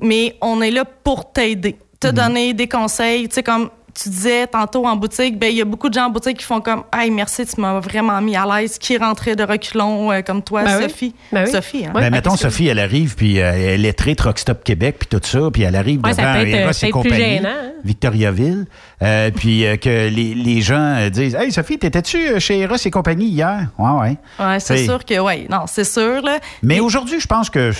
mais 0.02 0.38
on 0.42 0.62
est 0.62 0.72
là 0.72 0.86
pour 0.86 1.32
t'aider, 1.32 1.78
te 2.00 2.08
donner 2.08 2.54
des 2.54 2.68
conseils. 2.68 3.28
Tu 3.28 3.36
sais, 3.36 3.44
comme 3.44 3.70
tu 4.02 4.10
disais 4.10 4.46
tantôt 4.46 4.86
en 4.86 4.96
boutique, 4.96 5.40
ben 5.40 5.48
il 5.50 5.58
y 5.58 5.62
a 5.62 5.66
beaucoup 5.66 5.90
de 5.90 5.94
gens 5.96 6.06
en 6.06 6.10
boutique 6.10 6.38
qui 6.38 6.44
font 6.46 6.62
comme 6.62 6.84
Hey, 6.96 7.10
merci, 7.10 7.46
tu 7.46 7.60
m'as 7.60 7.80
vraiment 7.80 8.22
mis 8.22 8.36
à 8.36 8.46
l'aise, 8.46 8.78
qui 8.78 8.96
rentrait 8.98 9.36
de 9.36 9.44
reculons 9.44 10.12
euh, 10.12 10.22
comme 10.22 10.44
toi, 10.44 10.64
Ben 10.64 10.78
oui. 10.78 10.84
Sophie? 10.84 11.16
Ben 11.32 11.46
oui. 11.46 11.52
Sophie, 11.52 11.86
hein? 11.86 11.92
Ouais, 11.96 12.02
Ben, 12.02 12.12
mettons, 12.12 12.34
absolument. 12.34 12.52
Sophie, 12.52 12.68
elle 12.68 12.80
arrive, 12.80 13.16
puis 13.16 13.40
euh, 13.42 13.74
elle 13.74 13.86
est 13.86 13.94
très 13.94 14.14
Truck 14.14 14.38
Stop 14.38 14.64
Québec, 14.64 14.98
puis 15.00 15.08
tout 15.08 15.26
ça, 15.26 15.40
puis 15.52 15.64
elle 15.64 15.76
arrive 15.76 16.02
Ouais, 16.04 16.12
devant 16.12 16.34
Eros 16.36 16.70
euh, 16.70 16.88
et 16.88 16.90
compagnie, 16.92 17.16
gênant, 17.18 17.50
hein? 17.50 17.72
Victoriaville, 17.84 18.66
euh, 19.02 19.32
puis 19.36 19.66
euh, 19.66 19.78
que 19.78 20.10
les, 20.10 20.36
les 20.36 20.62
gens 20.62 21.10
disent 21.10 21.36
Hey, 21.36 21.52
Sophie, 21.52 21.80
t'étais-tu 21.80 22.40
chez 22.40 22.60
Eros 22.60 22.76
et 22.84 22.92
compagnie 22.92 23.28
hier? 23.28 23.68
Ouais, 23.80 23.92
ouais. 24.02 24.18
Ouais, 24.40 24.60
c'est 24.60 24.86
sûr 24.86 25.04
que 25.04 25.18
oui. 25.20 25.48
Non, 25.50 25.62
c'est 25.68 25.84
sûr, 25.84 26.22
là. 26.22 26.40
Mais 26.62 26.80
aujourd'hui, 26.80 27.20
je 27.20 27.28
pense 27.28 27.50
que 27.50 27.72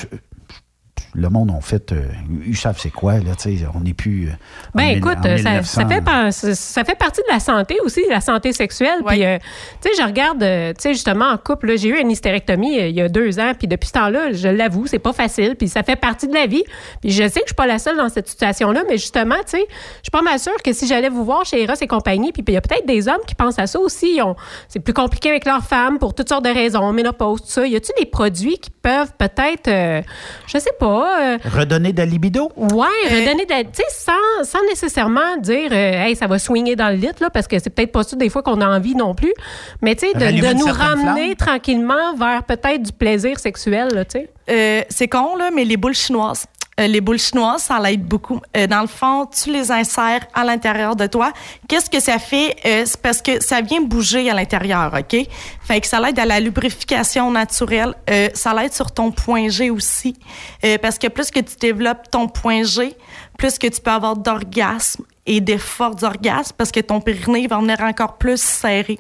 le 1.20 1.30
monde 1.30 1.50
en 1.50 1.62
fait, 1.62 1.92
euh, 1.92 2.04
ils 2.46 2.56
savent 2.56 2.78
c'est 2.80 2.92
quoi, 2.92 3.14
là, 3.16 3.36
tu 3.36 3.58
sais, 3.58 3.66
on 3.74 3.80
n'est 3.80 3.96
plus. 3.96 4.28
euh, 4.28 4.32
en 4.32 4.78
Ben 4.78 4.98
écoute, 4.98 5.18
en 5.18 5.24
ça, 5.24 5.30
1900, 5.36 5.82
ça 5.82 5.88
fait, 5.88 6.02
par- 6.02 6.32
ça- 6.32 6.84
fait 6.84 6.96
partie 6.98 7.22
de 7.22 7.34
la 7.34 7.40
santé 7.40 7.78
aussi, 7.84 8.04
la 8.08 8.22
santé 8.22 8.54
sexuelle. 8.54 9.00
Puis, 9.06 9.26
euh, 9.26 9.40
tu 9.82 9.90
sais, 9.90 9.96
je 10.00 10.06
regarde, 10.06 10.44
euh, 10.44 10.74
tu 10.74 10.82
sais, 10.84 10.94
justement, 10.94 11.26
en 11.30 11.38
couple, 11.38 11.70
là, 11.70 11.76
j'ai 11.76 11.90
eu 11.90 12.00
une 12.00 12.12
hystérectomie 12.12 12.80
euh, 12.80 12.88
il 12.88 12.96
y 12.96 13.02
a 13.02 13.10
deux 13.10 13.40
ans. 13.40 13.54
Puis 13.58 13.68
depuis 13.68 13.88
ce 13.88 13.94
temps-là, 13.94 14.32
je 14.34 14.48
l'avoue, 14.48 14.86
c'est 14.86 15.00
pas 15.00 15.12
facile. 15.14 15.56
Puis 15.56 15.68
ça 15.70 15.82
fait 15.82 15.96
partie 15.96 16.28
de 16.28 16.36
la 16.36 16.46
vie. 16.46 16.64
Puis 17.02 17.10
je 17.10 17.24
sais 17.24 17.40
que 17.40 17.46
je 17.46 17.48
suis 17.48 17.56
pas 17.56 17.66
la 17.66 17.80
seule 17.80 17.98
dans 17.98 18.10
cette 18.10 18.28
situation-là. 18.28 18.84
Mais 18.88 18.98
justement, 18.98 19.38
tu 19.38 19.58
sais, 19.58 19.66
je 19.70 20.04
suis 20.04 20.12
pas 20.12 20.22
mal 20.22 20.38
sûre 20.40 20.62
que 20.64 20.72
si 20.72 20.86
j'allais 20.88 21.10
vous 21.10 21.26
voir 21.26 21.46
chez 21.46 21.64
Eros 21.64 21.74
et 21.82 21.88
compagnie, 21.88 22.32
puis 22.32 22.44
il 22.48 22.54
y 22.54 22.58
a 22.58 22.62
peut-être 22.62 22.86
des 22.86 23.08
hommes 23.08 23.22
qui 23.26 23.34
pensent 23.34 23.58
à 23.58 23.66
ça 23.66 23.80
aussi. 23.80 24.20
Ont- 24.24 24.36
C'est 24.68 24.80
plus 24.82 24.94
compliqué 24.94 25.30
avec 25.30 25.46
leurs 25.46 25.64
femmes 25.64 25.98
pour 25.98 26.14
toutes 26.14 26.30
sortes 26.30 26.46
de 26.46 26.50
raisons, 26.54 26.94
ménopause, 26.94 27.42
tout 27.42 27.48
ça. 27.50 27.66
Y 27.66 27.76
a-tu 27.76 27.92
des 27.98 28.06
produits 28.06 28.60
qui 28.60 28.70
peuvent 28.70 29.14
peut-être, 29.18 29.68
euh, 29.68 30.02
je 30.46 30.58
sais 30.60 30.74
pas, 30.80 31.07
euh, 31.08 31.38
Redonner 31.46 31.94
de 31.94 31.98
la 32.00 32.06
libido? 32.06 32.52
Ouais, 32.56 32.88
redonner 33.10 33.46
de 33.46 33.50
la- 33.52 33.64
Tu 33.64 33.70
sais, 33.76 33.84
sans, 33.90 34.44
sans 34.44 34.64
nécessairement 34.70 35.38
dire, 35.38 35.70
euh, 35.72 36.04
hey, 36.06 36.16
ça 36.16 36.28
va 36.28 36.40
swinger 36.40 36.76
dans 36.76 36.90
le 36.90 36.96
lit, 36.96 37.10
là, 37.20 37.30
parce 37.30 37.48
que 37.48 37.60
c'est 37.60 37.70
peut-être 37.70 37.92
pas 37.92 38.04
ça 38.04 38.16
des 38.16 38.30
fois 38.30 38.44
qu'on 38.44 38.62
a 38.62 38.68
envie 38.68 38.96
non 38.96 39.14
plus. 39.16 39.34
Mais 39.82 39.96
tu 39.96 40.08
sais, 40.08 40.14
de, 40.14 40.54
nous 40.54 40.66
ramener 40.66 41.24
flamme. 41.24 41.36
tranquillement 41.36 42.16
vers 42.16 42.44
peut-être 42.44 42.84
du 42.84 42.92
plaisir 42.92 43.40
sexuel, 43.40 43.90
là, 43.94 44.06
tu 44.06 44.20
sais. 44.20 44.30
Euh, 44.50 44.82
c'est 44.90 45.08
con, 45.08 45.36
là, 45.36 45.50
mais 45.54 45.66
les 45.66 45.78
boules 45.78 45.94
chinoises. 45.94 46.46
Euh, 46.80 46.88
les 46.88 47.02
boules 47.02 47.18
chinoises, 47.18 47.64
ça 47.64 47.80
l'aide 47.80 48.04
beaucoup. 48.04 48.40
Euh, 48.56 48.68
dans 48.68 48.82
le 48.82 48.88
fond, 48.88 49.26
tu 49.26 49.52
les 49.52 49.72
insères 49.72 50.26
à 50.34 50.44
l'intérieur 50.44 50.96
de 50.96 51.08
toi. 51.08 51.32
Qu'est-ce 51.68 51.90
que 51.90 52.00
ça 52.00 52.20
fait? 52.20 52.56
Euh, 52.66 52.84
c'est 52.86 53.02
parce 53.02 53.22
que 53.22 53.44
ça 53.44 53.62
vient 53.62 53.82
bouger 53.82 54.30
à 54.30 54.34
l'intérieur, 54.34 54.94
OK? 54.94 55.28
Fait 55.62 55.82
que 55.82 55.88
ça 55.88 56.00
l'aide 56.00 56.20
à 56.20 56.26
la 56.26 56.40
lubrification 56.40 57.32
naturelle. 57.32 57.96
Euh, 58.10 58.30
ça 58.34 58.54
l'aide 58.54 58.74
sur 58.74 58.92
ton 58.92 59.12
point 59.12 59.50
G 59.50 59.70
aussi. 59.70 60.16
Euh, 60.64 60.78
parce 60.78 60.98
que 60.98 61.08
plus 61.08 61.32
que 61.32 61.40
tu 61.40 61.56
développes 61.60 62.12
ton 62.12 62.28
point 62.28 62.64
G, 62.64 62.96
plus 63.38 63.58
que 63.58 63.68
tu 63.68 63.82
peux 63.82 63.92
avoir 63.92 64.16
d'orgasmes 64.16 65.04
et 65.26 65.42
des 65.42 65.58
forts 65.58 66.04
orgasmes 66.04 66.56
parce 66.58 66.72
que 66.72 66.80
ton 66.80 67.02
périnée 67.02 67.48
va 67.48 67.58
venir 67.58 67.82
encore 67.82 68.18
plus 68.18 68.42
serré. 68.42 69.00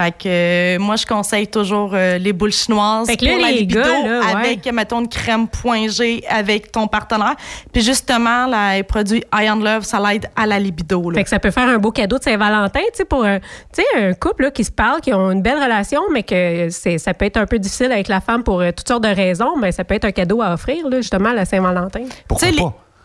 Fait 0.00 0.12
que 0.12 0.28
euh, 0.28 0.78
moi, 0.78 0.96
je 0.96 1.04
conseille 1.04 1.46
toujours 1.46 1.90
euh, 1.92 2.16
les 2.16 2.32
boules 2.32 2.52
chinoises 2.52 3.06
Fait 3.06 3.18
que 3.18 3.24
là, 3.26 3.32
pour 3.32 3.42
la 3.42 3.50
les 3.50 3.58
libido 3.58 3.82
gars, 3.82 4.02
là, 4.02 4.20
ouais. 4.20 4.34
avec, 4.34 4.72
mettons, 4.72 5.00
une 5.00 5.08
crème 5.08 5.46
point 5.46 5.88
G 5.88 6.24
avec 6.26 6.72
ton 6.72 6.86
partenaire. 6.86 7.34
Puis 7.70 7.82
justement, 7.82 8.46
là, 8.46 8.76
les 8.76 8.82
produits 8.82 9.22
Iron 9.42 9.56
Love, 9.56 9.82
ça 9.82 10.00
l'aide 10.00 10.26
à 10.34 10.46
la 10.46 10.58
libido. 10.58 11.10
là. 11.10 11.18
Fait 11.18 11.24
que 11.24 11.28
ça 11.28 11.38
peut 11.38 11.50
faire 11.50 11.68
un 11.68 11.76
beau 11.76 11.90
cadeau 11.90 12.16
de 12.16 12.22
Saint-Valentin, 12.22 12.80
tu 12.80 12.86
sais, 12.94 13.04
pour 13.04 13.24
un, 13.24 13.40
tu 13.40 13.44
sais, 13.74 13.84
un 13.94 14.14
couple 14.14 14.44
là, 14.44 14.50
qui 14.50 14.64
se 14.64 14.72
parle, 14.72 15.02
qui 15.02 15.12
ont 15.12 15.32
une 15.32 15.42
belle 15.42 15.62
relation, 15.62 16.00
mais 16.10 16.22
que 16.22 16.68
c'est, 16.70 16.96
ça 16.96 17.12
peut 17.12 17.26
être 17.26 17.36
un 17.36 17.46
peu 17.46 17.58
difficile 17.58 17.92
avec 17.92 18.08
la 18.08 18.22
femme 18.22 18.42
pour 18.42 18.62
euh, 18.62 18.70
toutes 18.74 18.88
sortes 18.88 19.04
de 19.04 19.14
raisons, 19.14 19.58
mais 19.58 19.70
ça 19.70 19.84
peut 19.84 19.94
être 19.94 20.06
un 20.06 20.12
cadeau 20.12 20.40
à 20.40 20.54
offrir, 20.54 20.88
là, 20.88 20.96
justement, 21.02 21.28
à 21.28 21.34
la 21.34 21.44
Saint-Valentin. 21.44 22.04
Sais, 22.38 22.52
les, 22.52 22.64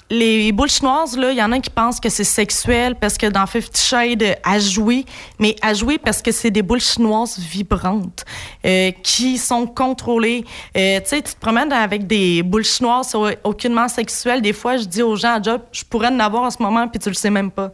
les 0.09 0.51
boules 0.51 0.69
chinoises, 0.69 1.17
là, 1.17 1.31
il 1.31 1.37
y 1.37 1.41
en 1.41 1.51
a 1.51 1.59
qui 1.59 1.69
pensent 1.69 1.99
que 1.99 2.09
c'est 2.09 2.23
sexuel 2.23 2.95
parce 2.95 3.17
que 3.17 3.25
dans 3.25 3.45
Fifty 3.47 3.81
Shades, 3.81 4.21
euh, 4.21 4.33
à 4.43 4.59
jouer, 4.59 5.05
mais 5.39 5.55
à 5.61 5.73
jouer 5.73 5.97
parce 5.97 6.21
que 6.21 6.31
c'est 6.31 6.51
des 6.51 6.61
boules 6.61 6.79
chinoises 6.79 7.39
vibrantes 7.39 8.23
euh, 8.65 8.91
qui 9.01 9.37
sont 9.37 9.65
contrôlées. 9.65 10.45
Euh, 10.77 10.99
tu 10.99 11.09
sais, 11.09 11.21
tu 11.21 11.33
te 11.33 11.39
promènes 11.39 11.73
avec 11.73 12.05
des 12.05 12.43
boules 12.43 12.63
chinoises 12.63 13.07
c'est 13.09 13.39
aucunement 13.43 13.87
sexuelles. 13.87 14.41
Des 14.41 14.53
fois, 14.53 14.77
je 14.77 14.85
dis 14.85 15.01
aux 15.01 15.15
gens 15.15 15.35
à 15.35 15.41
job, 15.41 15.61
je 15.71 15.83
pourrais 15.83 16.09
en 16.09 16.19
avoir 16.19 16.43
en 16.43 16.51
ce 16.51 16.61
moment, 16.61 16.87
puis 16.87 16.99
tu 16.99 17.09
le 17.09 17.15
sais 17.15 17.31
même 17.31 17.49
pas. 17.49 17.71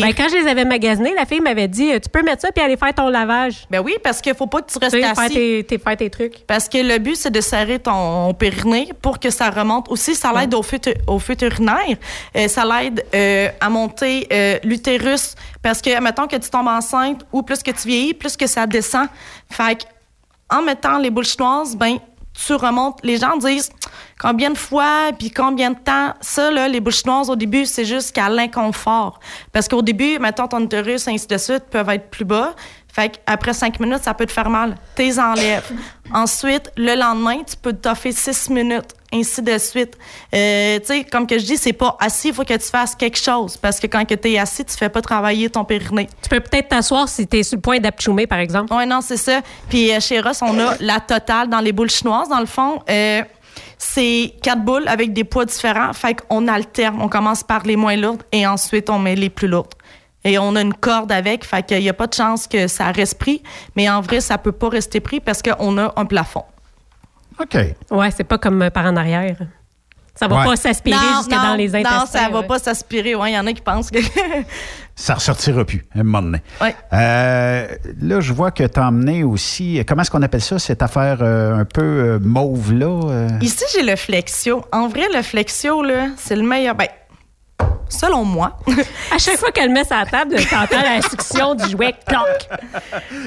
Ben, 0.00 0.12
quand 0.14 0.28
je 0.30 0.36
les 0.36 0.46
avais 0.48 0.64
magasinés, 0.64 1.12
la 1.14 1.26
fille 1.26 1.40
m'avait 1.40 1.66
dit 1.68 1.92
euh, 1.92 1.98
Tu 1.98 2.08
peux 2.08 2.22
mettre 2.22 2.42
ça 2.42 2.52
puis 2.52 2.64
aller 2.64 2.76
faire 2.76 2.94
ton 2.94 3.08
lavage. 3.08 3.66
Ben 3.70 3.80
oui, 3.80 3.94
parce 4.02 4.20
qu'il 4.20 4.34
faut 4.34 4.46
pas 4.46 4.62
que 4.62 4.70
tu 4.72 4.78
restes 4.78 4.94
Tu 4.94 5.02
sais, 5.02 5.08
faire 5.14 5.18
assis. 5.24 5.34
tes, 5.34 5.64
tes- 5.64 5.78
faire 5.78 5.96
tes 5.96 6.08
trucs. 6.08 6.44
Parce 6.46 6.68
que 6.68 6.78
le 6.78 6.98
but, 6.98 7.16
c'est 7.16 7.30
de 7.32 7.40
serrer 7.40 7.78
ton 7.80 8.32
périnée 8.34 8.90
pour 9.02 9.18
que 9.18 9.30
ça 9.30 9.50
remonte. 9.50 9.88
Aussi, 9.90 10.14
ça 10.14 10.32
l'aide 10.32 10.54
au 10.54 10.62
fuite 10.62 11.42
urinaire. 11.42 11.96
Euh, 12.36 12.48
ça 12.48 12.64
l'aide 12.64 13.04
euh, 13.14 13.48
à 13.60 13.68
monter 13.70 14.26
euh, 14.32 14.58
l'utérus. 14.62 15.34
Parce 15.62 15.82
que, 15.82 16.00
mettons 16.00 16.26
que 16.28 16.36
tu 16.36 16.48
tombes 16.48 16.68
enceinte 16.68 17.26
ou 17.32 17.42
plus 17.42 17.62
que 17.62 17.70
tu 17.72 17.88
vieillis, 17.88 18.14
plus 18.14 18.36
que 18.36 18.46
ça 18.46 18.66
descend. 18.66 19.08
Fait 19.50 19.76
que, 19.80 19.84
en 20.54 20.62
mettant 20.62 20.98
les 20.98 21.10
boules 21.10 21.24
chinoises, 21.24 21.74
ben, 21.76 21.98
tu 22.34 22.54
remontes. 22.54 22.98
Les 23.02 23.16
gens 23.16 23.36
disent 23.36 23.70
combien 24.18 24.50
de 24.50 24.58
fois, 24.58 25.10
puis 25.18 25.30
combien 25.30 25.70
de 25.70 25.78
temps? 25.78 26.14
Ça, 26.20 26.50
là, 26.50 26.68
les 26.68 26.80
bouches 26.80 27.02
chinoises, 27.02 27.30
au 27.30 27.36
début, 27.36 27.64
c'est 27.64 27.84
jusqu'à 27.84 28.28
l'inconfort. 28.28 29.20
Parce 29.52 29.68
qu'au 29.68 29.82
début, 29.82 30.18
mettons, 30.18 30.48
ton 30.48 30.60
utérus, 30.60 31.08
ainsi 31.08 31.26
de 31.26 31.38
suite, 31.38 31.64
peuvent 31.70 31.88
être 31.90 32.10
plus 32.10 32.24
bas. 32.24 32.54
Fait 32.92 33.10
qu'après 33.10 33.52
cinq 33.52 33.80
minutes, 33.80 34.04
ça 34.04 34.14
peut 34.14 34.26
te 34.26 34.32
faire 34.32 34.50
mal. 34.50 34.76
T'es 34.94 35.18
enlèves. 35.18 35.68
Ensuite, 36.12 36.70
le 36.76 36.94
lendemain, 36.94 37.42
tu 37.42 37.56
peux 37.56 37.72
te 37.72 37.88
toffer 37.88 38.12
six 38.12 38.48
minutes, 38.50 38.94
ainsi 39.14 39.42
de 39.42 39.56
suite. 39.58 39.96
Euh, 40.34 40.78
tu 40.80 40.86
sais, 40.86 41.04
comme 41.04 41.26
que 41.26 41.38
je 41.38 41.44
dis, 41.44 41.56
c'est 41.56 41.72
pas 41.72 41.96
assis, 42.00 42.28
il 42.28 42.34
faut 42.34 42.44
que 42.44 42.54
tu 42.54 42.68
fasses 42.68 42.94
quelque 42.94 43.18
chose. 43.18 43.56
Parce 43.56 43.78
que 43.78 43.86
quand 43.86 44.04
tu 44.04 44.32
es 44.32 44.38
assis, 44.38 44.64
tu 44.64 44.76
fais 44.76 44.88
pas 44.88 45.00
travailler 45.00 45.48
ton 45.48 45.64
périnée. 45.64 46.08
Tu 46.22 46.28
peux 46.28 46.40
peut-être 46.40 46.68
t'asseoir 46.68 47.08
si 47.08 47.26
tu 47.26 47.38
es 47.38 47.42
sur 47.42 47.56
le 47.56 47.62
point 47.62 47.78
d'apchoumer, 47.78 48.26
par 48.26 48.38
exemple. 48.38 48.72
Oui, 48.74 48.86
non, 48.86 49.00
c'est 49.00 49.16
ça. 49.16 49.40
Puis 49.68 49.92
euh, 49.92 50.00
chez 50.00 50.20
Ross, 50.20 50.40
on 50.42 50.58
a 50.58 50.76
la 50.80 51.00
totale 51.00 51.48
dans 51.48 51.60
les 51.60 51.72
boules 51.72 51.90
chinoises. 51.90 52.28
Dans 52.28 52.40
le 52.40 52.46
fond, 52.46 52.82
euh, 52.90 53.22
c'est 53.78 54.34
quatre 54.42 54.62
boules 54.62 54.88
avec 54.88 55.12
des 55.12 55.24
poids 55.24 55.44
différents. 55.44 55.92
Fait 55.92 56.14
qu'on 56.14 56.48
alterne. 56.48 56.98
On 57.00 57.08
commence 57.08 57.42
par 57.42 57.62
les 57.64 57.76
moins 57.76 57.96
lourdes 57.96 58.22
et 58.32 58.46
ensuite 58.46 58.90
on 58.90 58.98
met 58.98 59.14
les 59.14 59.30
plus 59.30 59.48
lourdes. 59.48 59.74
Et 60.24 60.38
on 60.38 60.56
a 60.56 60.62
une 60.62 60.72
corde 60.72 61.12
avec, 61.12 61.44
fait 61.44 61.62
qu'il 61.64 61.80
n'y 61.80 61.88
a 61.90 61.92
pas 61.92 62.06
de 62.06 62.14
chance 62.14 62.46
que 62.46 62.66
ça 62.66 62.90
reste 62.90 63.18
pris. 63.18 63.42
Mais 63.76 63.90
en 63.90 64.00
vrai, 64.00 64.22
ça 64.22 64.38
peut 64.38 64.52
pas 64.52 64.70
rester 64.70 65.00
pris 65.00 65.20
parce 65.20 65.42
qu'on 65.42 65.76
a 65.76 65.92
un 65.96 66.06
plafond. 66.06 66.44
OK. 67.40 67.56
Ouais, 67.90 68.10
c'est 68.10 68.24
pas 68.24 68.38
comme 68.38 68.62
euh, 68.62 68.70
par 68.70 68.86
en 68.86 68.96
arrière. 68.96 69.36
Ça 70.16 70.28
va 70.28 70.38
Ouais. 70.38 70.44
pas 70.44 70.54
s'aspirer 70.56 70.96
non, 70.96 71.36
dans 71.36 71.54
les 71.56 71.74
intestins. 71.74 71.98
Non, 71.98 72.06
ça 72.06 72.28
va 72.28 72.44
pas 72.44 72.60
s'aspirer. 72.60 73.16
Ouais, 73.16 73.32
il 73.32 73.34
y 73.34 73.38
en 73.38 73.46
a 73.48 73.52
qui 73.52 73.60
pensent 73.62 73.90
que. 73.90 73.98
Ça 74.96 75.14
ressortira 75.14 75.64
plus, 75.64 75.84
à 75.92 75.98
un 75.98 76.02
moment 76.04 76.22
donné. 76.22 76.40
Ouais. 76.60 76.72
Euh, 76.92 77.66
là, 78.00 78.20
je 78.20 78.32
vois 78.32 78.52
que 78.52 78.62
tu 78.62 78.78
as 78.78 78.86
emmené 78.86 79.24
aussi, 79.24 79.82
comment 79.88 80.02
est-ce 80.02 80.10
qu'on 80.12 80.22
appelle 80.22 80.40
ça, 80.40 80.60
cette 80.60 80.82
affaire 80.82 81.18
euh, 81.20 81.56
un 81.58 81.64
peu 81.64 81.82
euh, 81.82 82.18
mauve-là? 82.20 83.00
euh? 83.10 83.28
Ici, 83.40 83.64
j'ai 83.74 83.82
le 83.82 83.96
Flexio. 83.96 84.64
En 84.70 84.86
vrai, 84.86 85.08
le 85.12 85.20
Flexio, 85.22 85.82
là, 85.82 86.10
c'est 86.16 86.36
le 86.36 86.44
meilleur. 86.44 86.76
Ben, 86.76 86.86
selon 87.88 88.24
moi. 88.24 88.58
À 89.12 89.18
chaque 89.18 89.38
fois 89.38 89.50
qu'elle 89.50 89.70
met 89.70 89.84
sa 89.84 90.04
table, 90.04 90.36
t'entends 90.50 90.82
la 90.82 91.02
succion 91.02 91.54
du 91.54 91.70
jouet 91.70 91.94
clonk. 92.06 92.60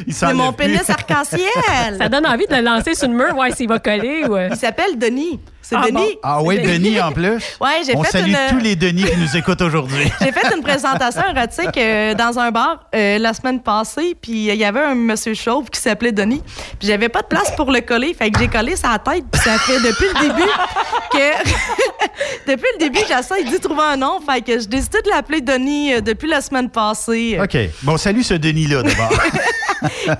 C'est 0.09 0.33
mon 0.33 0.53
pénis 0.53 0.89
arc-en-ciel. 0.89 1.97
Ça 1.97 2.09
donne 2.09 2.25
envie 2.25 2.47
de 2.47 2.55
le 2.55 2.61
lancer 2.61 2.95
sur 2.95 3.07
le 3.07 3.13
mur, 3.13 3.33
voir 3.33 3.51
s'il 3.55 3.67
va 3.69 3.79
coller. 3.79 4.25
Ou... 4.25 4.35
euh. 4.35 4.49
Il 4.51 4.57
s'appelle 4.57 4.97
Denis. 4.97 5.39
C'est 5.69 5.75
Ah 5.75 5.81
Denis. 5.87 5.93
bon? 5.93 6.19
Ah 6.23 6.41
oui, 6.41 6.61
Denis 6.61 6.99
en 7.01 7.11
plus. 7.11 7.43
Ouais, 7.59 7.81
j'ai 7.85 7.95
On 7.95 8.03
fait 8.03 8.11
salue 8.19 8.29
une- 8.29 8.37
tous 8.57 8.59
les 8.63 8.75
Denis 8.77 9.03
qui 9.03 9.17
nous 9.17 9.35
écoutent 9.35 9.61
aujourd'hui. 9.61 10.05
J'ai 10.21 10.31
fait 10.31 10.55
une 10.55 10.63
présentation 10.63 11.23
érotique 11.35 11.77
euh, 11.77 12.13
dans 12.13 12.39
un 12.39 12.51
bar 12.51 12.85
euh, 12.95 13.17
la 13.17 13.33
semaine 13.33 13.59
passée, 13.61 14.15
puis 14.21 14.49
euh, 14.49 14.53
il 14.53 14.59
y 14.59 14.63
avait 14.63 14.79
un 14.83 14.95
monsieur 14.95 15.33
chauve 15.33 15.69
qui 15.69 15.79
s'appelait 15.81 16.11
Denis. 16.13 16.41
Puis 16.79 16.87
j'avais 16.87 17.09
pas 17.09 17.21
de 17.21 17.27
place 17.27 17.51
pour 17.57 17.69
le 17.71 17.81
coller, 17.81 18.13
fait 18.13 18.31
que 18.31 18.39
j'ai 18.39 18.47
collé 18.47 18.75
sa 18.77 18.97
tête, 18.99 19.25
puis 19.29 19.41
ça 19.41 19.57
fait 19.57 19.79
depuis 19.79 20.05
le 20.13 20.19
début 20.27 20.49
que 21.11 22.49
depuis 22.51 22.67
le 22.75 22.79
début 22.79 22.99
j'essaie 23.07 23.43
d'y 23.43 23.59
trouver 23.59 23.83
un 23.83 23.97
nom, 23.97 24.19
fait 24.21 24.41
que 24.41 24.59
j'ai 24.59 24.67
décidé 24.67 25.01
de 25.03 25.09
l'appeler 25.09 25.41
Denis 25.41 25.95
euh, 25.95 26.01
depuis 26.01 26.29
la 26.29 26.39
semaine 26.41 26.69
passée. 26.69 27.37
OK. 27.43 27.57
Bon, 27.83 27.97
salut 27.97 28.23
ce 28.23 28.35
Denis-là 28.35 28.83
d'abord. 28.83 29.11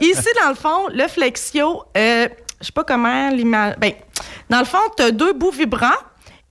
Ici, 0.01 0.27
dans 0.43 0.49
le 0.49 0.55
fond, 0.55 0.87
le 0.93 1.07
flexio, 1.07 1.83
je 2.61 2.65
sais 2.67 2.71
pas 2.71 2.83
comment 2.83 3.29
l'image. 3.29 3.75
Ben, 3.77 3.93
dans 4.49 4.59
le 4.59 4.65
fond, 4.65 4.77
tu 4.95 5.03
as 5.03 5.11
deux 5.11 5.33
bouts 5.33 5.51
vibrants 5.51 5.89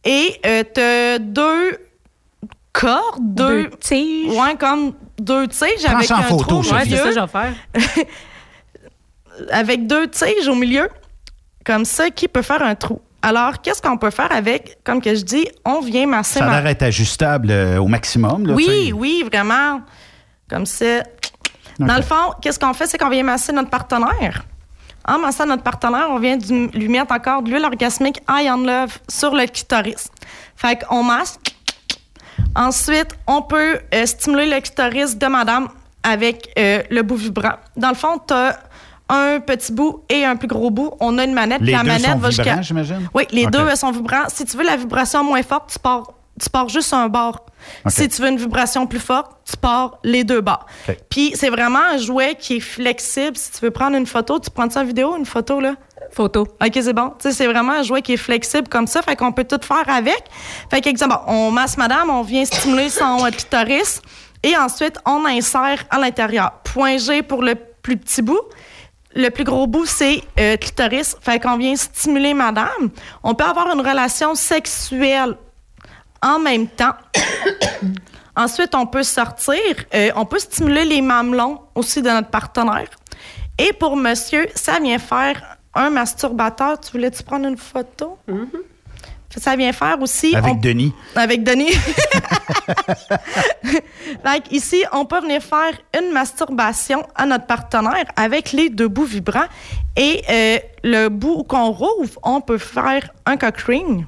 et 0.04 0.40
euh, 0.46 0.62
tu 0.74 0.80
as 0.80 1.18
deux 1.18 1.78
cordes, 2.72 3.18
deux. 3.20 3.64
Deux 3.64 3.70
tiges. 3.80 4.32
Ouais, 4.32 4.54
comme 4.58 4.92
deux 5.18 5.48
tiges 5.48 5.84
avec 5.86 6.08
Prends 6.08 6.16
en 6.16 6.20
un 6.20 6.22
photo, 6.22 6.44
trou 6.44 6.54
au. 6.56 6.72
Ouais, 6.74 6.84
ça 6.84 7.06
milieu. 7.06 7.26
faire. 7.26 7.54
Avec 9.50 9.86
deux 9.86 10.08
tiges 10.08 10.48
au 10.48 10.54
milieu, 10.54 10.88
comme 11.64 11.84
ça, 11.84 12.08
qui 12.08 12.26
peut 12.26 12.40
faire 12.40 12.62
un 12.62 12.74
trou? 12.74 13.02
Alors, 13.20 13.60
qu'est-ce 13.60 13.82
qu'on 13.82 13.98
peut 13.98 14.10
faire 14.10 14.30
avec, 14.32 14.78
comme 14.84 15.02
que 15.02 15.14
je 15.14 15.22
dis, 15.22 15.46
on 15.64 15.80
vient 15.80 16.06
masser 16.06 16.38
Ça 16.38 16.46
a 16.46 16.54
l'air 16.54 16.64
d'être 16.64 16.82
ajustable 16.82 17.50
euh, 17.50 17.78
au 17.78 17.86
maximum. 17.88 18.46
Là, 18.46 18.54
Oui, 18.54 18.92
oui, 18.94 19.24
vraiment. 19.30 19.82
Comme 20.48 20.64
ça. 20.64 21.02
Dans 21.78 21.96
le 21.96 22.02
fond, 22.02 22.32
qu'est-ce 22.40 22.58
qu'on 22.58 22.72
fait? 22.72 22.86
C'est 22.86 22.96
qu'on 22.98 23.10
vient 23.10 23.24
masser 23.24 23.52
notre 23.52 23.68
partenaire. 23.68 24.44
En 25.08 25.18
massant 25.18 25.46
notre 25.46 25.62
partenaire, 25.62 26.08
on 26.10 26.18
vient 26.18 26.36
du- 26.36 26.66
lui 26.68 26.88
mettre 26.88 27.12
encore 27.12 27.42
de 27.42 27.50
l'huile 27.50 27.64
orgasmique 27.64 28.20
Iron 28.28 28.58
Love 28.58 28.98
sur 29.08 29.34
le 29.34 29.46
clitoris. 29.46 30.08
Fait 30.56 30.82
qu'on 30.84 31.02
masse. 31.02 31.38
Ensuite, 32.54 33.08
on 33.26 33.42
peut 33.42 33.78
euh, 33.94 34.06
stimuler 34.06 34.46
le 34.46 34.60
clitoris 34.60 35.16
de 35.16 35.26
madame 35.26 35.68
avec 36.02 36.48
euh, 36.58 36.82
le 36.90 37.02
bout 37.02 37.16
vibrant. 37.16 37.54
Dans 37.76 37.90
le 37.90 37.94
fond, 37.94 38.18
tu 38.26 38.32
as 38.34 38.58
un 39.08 39.38
petit 39.40 39.72
bout 39.72 40.02
et 40.08 40.24
un 40.24 40.36
plus 40.36 40.48
gros 40.48 40.70
bout. 40.70 40.92
On 41.00 41.18
a 41.18 41.24
une 41.24 41.34
manette. 41.34 41.60
Les 41.60 41.72
la 41.72 41.82
deux 41.82 41.86
manette 41.88 42.10
sont 42.12 42.18
va 42.18 42.28
jusqu'à. 42.30 42.42
vibrants, 42.44 42.62
j'imagine? 42.62 43.08
Oui, 43.14 43.26
les 43.30 43.46
deux 43.46 43.76
sont 43.76 43.90
vibrants. 43.92 44.24
Si 44.28 44.44
tu 44.44 44.56
veux 44.56 44.64
la 44.64 44.76
vibration 44.76 45.22
moins 45.22 45.42
forte, 45.42 45.70
tu 45.72 45.78
pars, 45.78 46.02
tu 46.40 46.50
pars 46.50 46.68
juste 46.68 46.92
un 46.92 47.08
bord. 47.08 47.46
Si 47.86 48.08
tu 48.08 48.22
veux 48.22 48.28
une 48.28 48.36
vibration 48.36 48.86
plus 48.86 49.00
forte, 49.00 49.32
tu 49.48 49.56
pars 49.56 49.98
les 50.04 50.24
deux 50.24 50.40
bords. 50.40 50.66
Puis 51.08 51.32
c'est 51.34 51.48
vraiment 51.48 51.80
un 51.92 51.96
jouet 51.96 52.36
qui 52.38 52.56
est 52.56 52.60
flexible. 52.60 53.36
Si 53.36 53.52
tu 53.52 53.60
veux 53.60 53.70
prendre 53.70 53.96
une 53.96 54.06
photo, 54.06 54.38
tu 54.38 54.50
prends 54.50 54.68
ça 54.68 54.80
en 54.80 54.84
vidéo, 54.84 55.16
une 55.16 55.26
photo 55.26 55.60
là? 55.60 55.74
Photo. 56.12 56.42
OK, 56.42 56.72
c'est 56.72 56.92
bon. 56.92 57.10
Tu 57.18 57.28
sais, 57.28 57.32
c'est 57.32 57.46
vraiment 57.46 57.72
un 57.72 57.82
jouet 57.82 58.02
qui 58.02 58.12
est 58.12 58.18
flexible 58.18 58.68
comme 58.68 58.86
ça, 58.86 59.02
fait 59.02 59.16
qu'on 59.16 59.32
peut 59.32 59.44
tout 59.44 59.60
faire 59.62 59.88
avec. 59.88 60.24
Fait 60.70 60.80
qu'exemple, 60.80 61.16
bon, 61.26 61.32
on 61.32 61.50
masse 61.50 61.76
madame, 61.76 62.10
on 62.10 62.22
vient 62.22 62.44
stimuler 62.44 62.88
son 62.88 63.24
euh, 63.24 63.30
clitoris 63.30 64.00
et 64.42 64.56
ensuite, 64.56 64.98
on 65.04 65.24
insère 65.24 65.84
à 65.90 65.98
l'intérieur. 65.98 66.52
Point 66.62 66.98
G 66.98 67.22
pour 67.22 67.42
le 67.42 67.54
plus 67.54 67.96
petit 67.96 68.22
bout. 68.22 68.40
Le 69.14 69.30
plus 69.30 69.44
gros 69.44 69.66
bout, 69.66 69.86
c'est 69.86 70.22
euh, 70.38 70.56
clitoris. 70.56 71.16
Fait 71.20 71.40
qu'on 71.40 71.56
vient 71.56 71.74
stimuler 71.74 72.34
madame. 72.34 72.90
On 73.22 73.34
peut 73.34 73.44
avoir 73.44 73.74
une 73.74 73.80
relation 73.80 74.34
sexuelle 74.34 75.36
en 76.22 76.38
même 76.38 76.66
temps. 76.68 76.94
Ensuite, 78.36 78.74
on 78.74 78.86
peut 78.86 79.02
sortir. 79.02 79.54
euh, 79.94 80.10
on 80.16 80.24
peut 80.26 80.38
stimuler 80.38 80.84
les 80.84 81.00
mamelons 81.00 81.60
aussi 81.74 82.02
de 82.02 82.10
notre 82.10 82.28
partenaire. 82.28 82.88
Et 83.58 83.72
pour 83.72 83.96
monsieur, 83.96 84.46
ça 84.54 84.78
vient 84.78 84.98
faire 84.98 85.56
un 85.74 85.88
masturbateur. 85.90 86.78
Tu 86.80 86.92
voulais-tu 86.92 87.22
prendre 87.22 87.46
une 87.46 87.56
photo? 87.56 88.18
Ça 89.38 89.54
vient 89.56 89.72
faire 89.72 90.00
aussi. 90.00 90.34
Avec 90.34 90.52
on- 90.52 90.56
Denis. 90.56 90.92
Avec 91.14 91.42
Denis. 91.44 91.72
Fait 94.24 94.40
que 94.42 94.54
ici, 94.54 94.82
on 94.92 95.04
peut 95.04 95.20
venir 95.20 95.42
faire 95.42 95.72
une 95.98 96.12
masturbation 96.12 97.06
à 97.14 97.26
notre 97.26 97.46
partenaire 97.46 98.04
avec 98.16 98.52
les 98.52 98.70
deux 98.70 98.88
bouts 98.88 99.04
vibrants. 99.04 99.46
Et 99.96 100.22
euh, 100.28 100.58
le 100.84 101.08
bout 101.08 101.42
qu'on 101.44 101.70
rouvre, 101.70 102.18
on 102.22 102.40
peut 102.40 102.58
faire 102.58 103.10
un 103.26 103.36
cock 103.36 103.58
ring. 103.58 104.06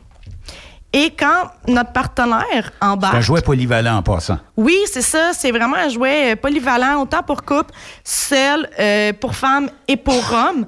Et 0.92 1.10
quand 1.10 1.50
notre 1.66 1.92
partenaire 1.92 2.72
C'est 2.80 2.86
embarque. 2.86 3.14
un 3.14 3.20
jouet 3.20 3.42
polyvalent 3.42 3.96
en 3.98 4.02
passant. 4.02 4.38
Oui, 4.56 4.76
c'est 4.90 5.02
ça. 5.02 5.32
C'est 5.34 5.50
vraiment 5.50 5.76
un 5.76 5.90
jouet 5.90 6.32
euh, 6.32 6.36
polyvalent, 6.36 7.02
autant 7.02 7.22
pour 7.22 7.42
couple, 7.42 7.74
seul, 8.02 8.68
euh, 8.78 9.12
pour 9.12 9.34
femme 9.34 9.68
et 9.86 9.98
pour 9.98 10.14
homme. 10.32 10.66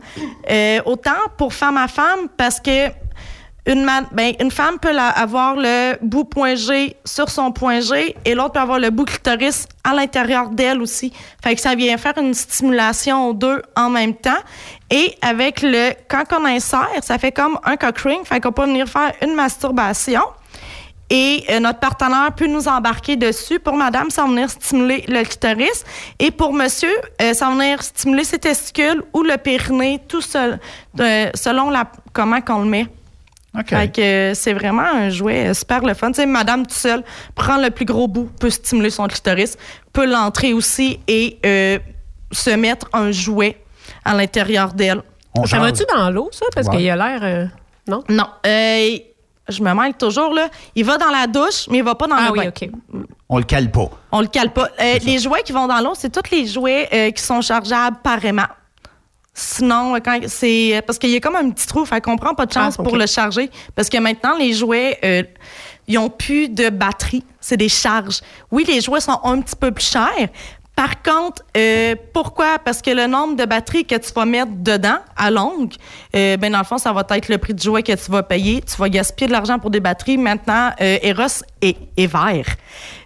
Euh, 0.51 0.81
autant 0.85 1.11
pour 1.39 1.55
femme 1.55 1.79
à 1.79 1.89
femme, 1.89 2.29
parce 2.37 2.61
que 2.61 2.89
ben, 3.75 4.35
une 4.41 4.51
femme 4.51 4.79
peut 4.79 4.97
avoir 4.99 5.55
le 5.57 5.97
bout 6.03 6.25
point 6.25 6.55
G 6.55 6.97
sur 7.05 7.31
son 7.31 7.53
point 7.53 7.81
G 7.81 8.17
et 8.25 8.35
l'autre 8.35 8.53
peut 8.53 8.61
avoir 8.61 8.79
le 8.79 8.91
bout 8.91 9.05
clitoris 9.05 9.67
à 9.85 9.95
l'intérieur 9.95 10.51
d'elle 10.51 10.83
aussi. 10.83 11.13
Fait 11.43 11.57
ça 11.57 11.75
vient 11.75 11.97
faire 11.97 12.19
une 12.19 12.35
stimulation 12.35 13.29
aux 13.29 13.35
deux 13.35 13.63
en 13.77 13.91
même 13.91 14.15
temps. 14.15 14.31
Et 14.91 15.15
avec 15.23 15.63
le, 15.63 15.93
quand 16.09 16.25
on 16.37 16.45
insère, 16.45 16.89
ça 17.03 17.19
fait 17.19 17.33
comme 17.33 17.59
un 17.65 17.77
cock 17.77 17.99
ring. 17.99 18.25
Fait 18.25 18.41
peut 18.41 18.65
venir 18.65 18.89
faire 18.89 19.13
une 19.23 19.35
masturbation. 19.35 20.23
Et 21.13 21.45
euh, 21.51 21.59
notre 21.59 21.81
partenaire 21.81 22.33
peut 22.37 22.47
nous 22.47 22.69
embarquer 22.69 23.17
dessus. 23.17 23.59
Pour 23.59 23.75
madame, 23.75 24.11
ça 24.11 24.23
va 24.23 24.29
venir 24.29 24.49
stimuler 24.49 25.05
le 25.09 25.25
clitoris. 25.25 25.85
Et 26.21 26.31
pour 26.31 26.53
monsieur, 26.53 26.95
euh, 27.21 27.35
ça 27.35 27.47
va 27.49 27.55
venir 27.55 27.83
stimuler 27.83 28.25
ses 28.25 28.39
testicules 28.39 29.03
ou 29.13 29.23
le 29.23 29.37
périnée, 29.37 30.01
tout 30.07 30.21
seul, 30.21 30.61
euh, 31.01 31.31
selon 31.35 31.71
la, 31.71 31.91
comment 32.13 32.41
qu'on 32.41 32.61
le 32.61 32.71
met. 32.71 32.87
Fait 33.67 33.93
que 33.93 34.33
c'est 34.35 34.53
vraiment 34.53 34.83
un 34.95 35.09
jouet 35.11 35.53
super 35.55 35.81
le 35.85 35.95
fun. 35.95 36.13
Tu 36.13 36.21
sais, 36.21 36.27
madame 36.27 36.67
tout 36.67 36.75
seul 36.75 37.03
prend 37.35 37.57
le 37.57 37.71
plus 37.71 37.85
gros 37.85 38.07
bout, 38.07 38.31
peut 38.39 38.51
stimuler 38.51 38.91
son 38.91 39.07
clitoris, 39.09 39.57
peut 39.93 40.07
l'entrer 40.07 40.53
aussi 40.53 41.01
et 41.09 41.39
euh, 41.45 41.79
se 42.31 42.51
mettre 42.51 42.87
un 42.93 43.11
jouet 43.11 43.61
à 44.05 44.15
l'intérieur 44.15 44.73
d'elle. 44.73 45.03
ça 45.47 45.59
va-tu 45.59 45.83
dans 45.95 46.11
l'eau, 46.11 46.29
ça? 46.33 46.47
Parce 46.55 46.69
Ouais. 46.69 46.77
qu'il 46.77 46.91
a 46.91 46.97
l'air. 46.97 47.21
euh, 47.23 47.47
non? 47.89 48.05
Non. 48.09 48.27
Euh, 48.47 48.99
je 49.49 49.63
me 49.65 49.75
mêle 49.75 49.95
toujours, 49.95 50.33
là. 50.33 50.49
Il 50.77 50.85
va 50.85 50.97
dans 50.97 51.11
la 51.11 51.27
douche, 51.27 51.67
mais 51.69 51.79
il 51.79 51.85
va 51.85 51.97
pas 51.97 52.07
dans 52.07 52.15
Ah 52.17 52.27
le 52.27 52.33
oui, 52.33 52.39
bain. 52.45 52.49
OK. 52.51 52.71
On 53.29 53.39
le 53.39 53.45
cale 53.45 53.71
pas. 53.73 53.91
On 54.13 54.21
le 54.21 54.29
cale 54.29 54.53
pas. 54.53 54.69
Euh, 54.81 54.99
les 55.05 55.19
jouets 55.19 55.43
qui 55.43 55.51
vont 55.53 55.67
dans 55.67 55.81
l'eau, 55.81 55.95
c'est 55.97 56.11
tous 56.11 56.31
les 56.31 56.47
jouets 56.47 56.89
euh, 56.93 57.11
qui 57.11 57.23
sont 57.23 57.41
chargeables 57.41 57.97
par 58.03 58.25
aimant. 58.25 58.47
Sinon, 59.33 59.95
euh, 59.95 59.99
quand 60.05 60.19
c'est 60.27 60.77
euh, 60.77 60.83
parce 60.83 60.99
qu'il 60.99 61.11
y 61.11 61.17
a 61.17 61.21
comme 61.21 61.37
un 61.37 61.51
petit 61.51 61.67
trou, 61.67 61.85
fait 61.85 62.01
qu'on 62.01 62.17
prend 62.17 62.35
pas 62.35 62.47
de 62.47 62.53
chance 62.53 62.75
Ah, 62.79 62.83
pour 62.83 62.97
le 62.97 63.07
charger 63.07 63.51
parce 63.75 63.89
que 63.89 63.99
maintenant 63.99 64.37
les 64.37 64.53
jouets 64.53 64.99
euh, 65.05 65.23
ils 65.87 65.99
ont 65.99 66.11
plus 66.11 66.49
de 66.49 66.69
batterie, 66.69 67.25
c'est 67.41 67.57
des 67.57 67.69
charges. 67.69 68.21
Oui, 68.51 68.65
les 68.67 68.81
jouets 68.81 69.01
sont 69.01 69.19
un 69.25 69.41
petit 69.41 69.57
peu 69.57 69.71
plus 69.73 69.87
chers. 69.87 70.29
Par 70.77 71.03
contre, 71.03 71.43
euh, 71.57 71.95
pourquoi? 72.15 72.59
Parce 72.59 72.81
que 72.81 72.91
le 72.91 73.07
nombre 73.07 73.37
de 73.37 73.45
batteries 73.45 73.85
que 73.85 73.97
tu 73.97 74.13
vas 74.15 74.25
mettre 74.25 74.53
dedans 74.55 74.99
à 75.17 75.31
longue, 75.31 75.75
euh, 76.15 76.37
ben 76.37 76.53
dans 76.53 76.59
le 76.59 76.65
fond, 76.65 76.79
ça 76.79 76.93
va 76.93 77.05
être 77.11 77.29
le 77.29 77.39
prix 77.39 77.55
du 77.55 77.63
jouet 77.63 77.83
que 77.83 77.93
tu 77.93 78.11
vas 78.11 78.23
payer. 78.23 78.63
Tu 78.63 78.77
vas 78.77 78.89
gaspiller 78.89 79.27
de 79.27 79.33
l'argent 79.33 79.59
pour 79.59 79.71
des 79.71 79.81
batteries. 79.81 80.17
Maintenant, 80.17 80.71
Eros 80.79 81.43
est, 81.61 81.77
est 81.97 82.07
vert. 82.07 82.47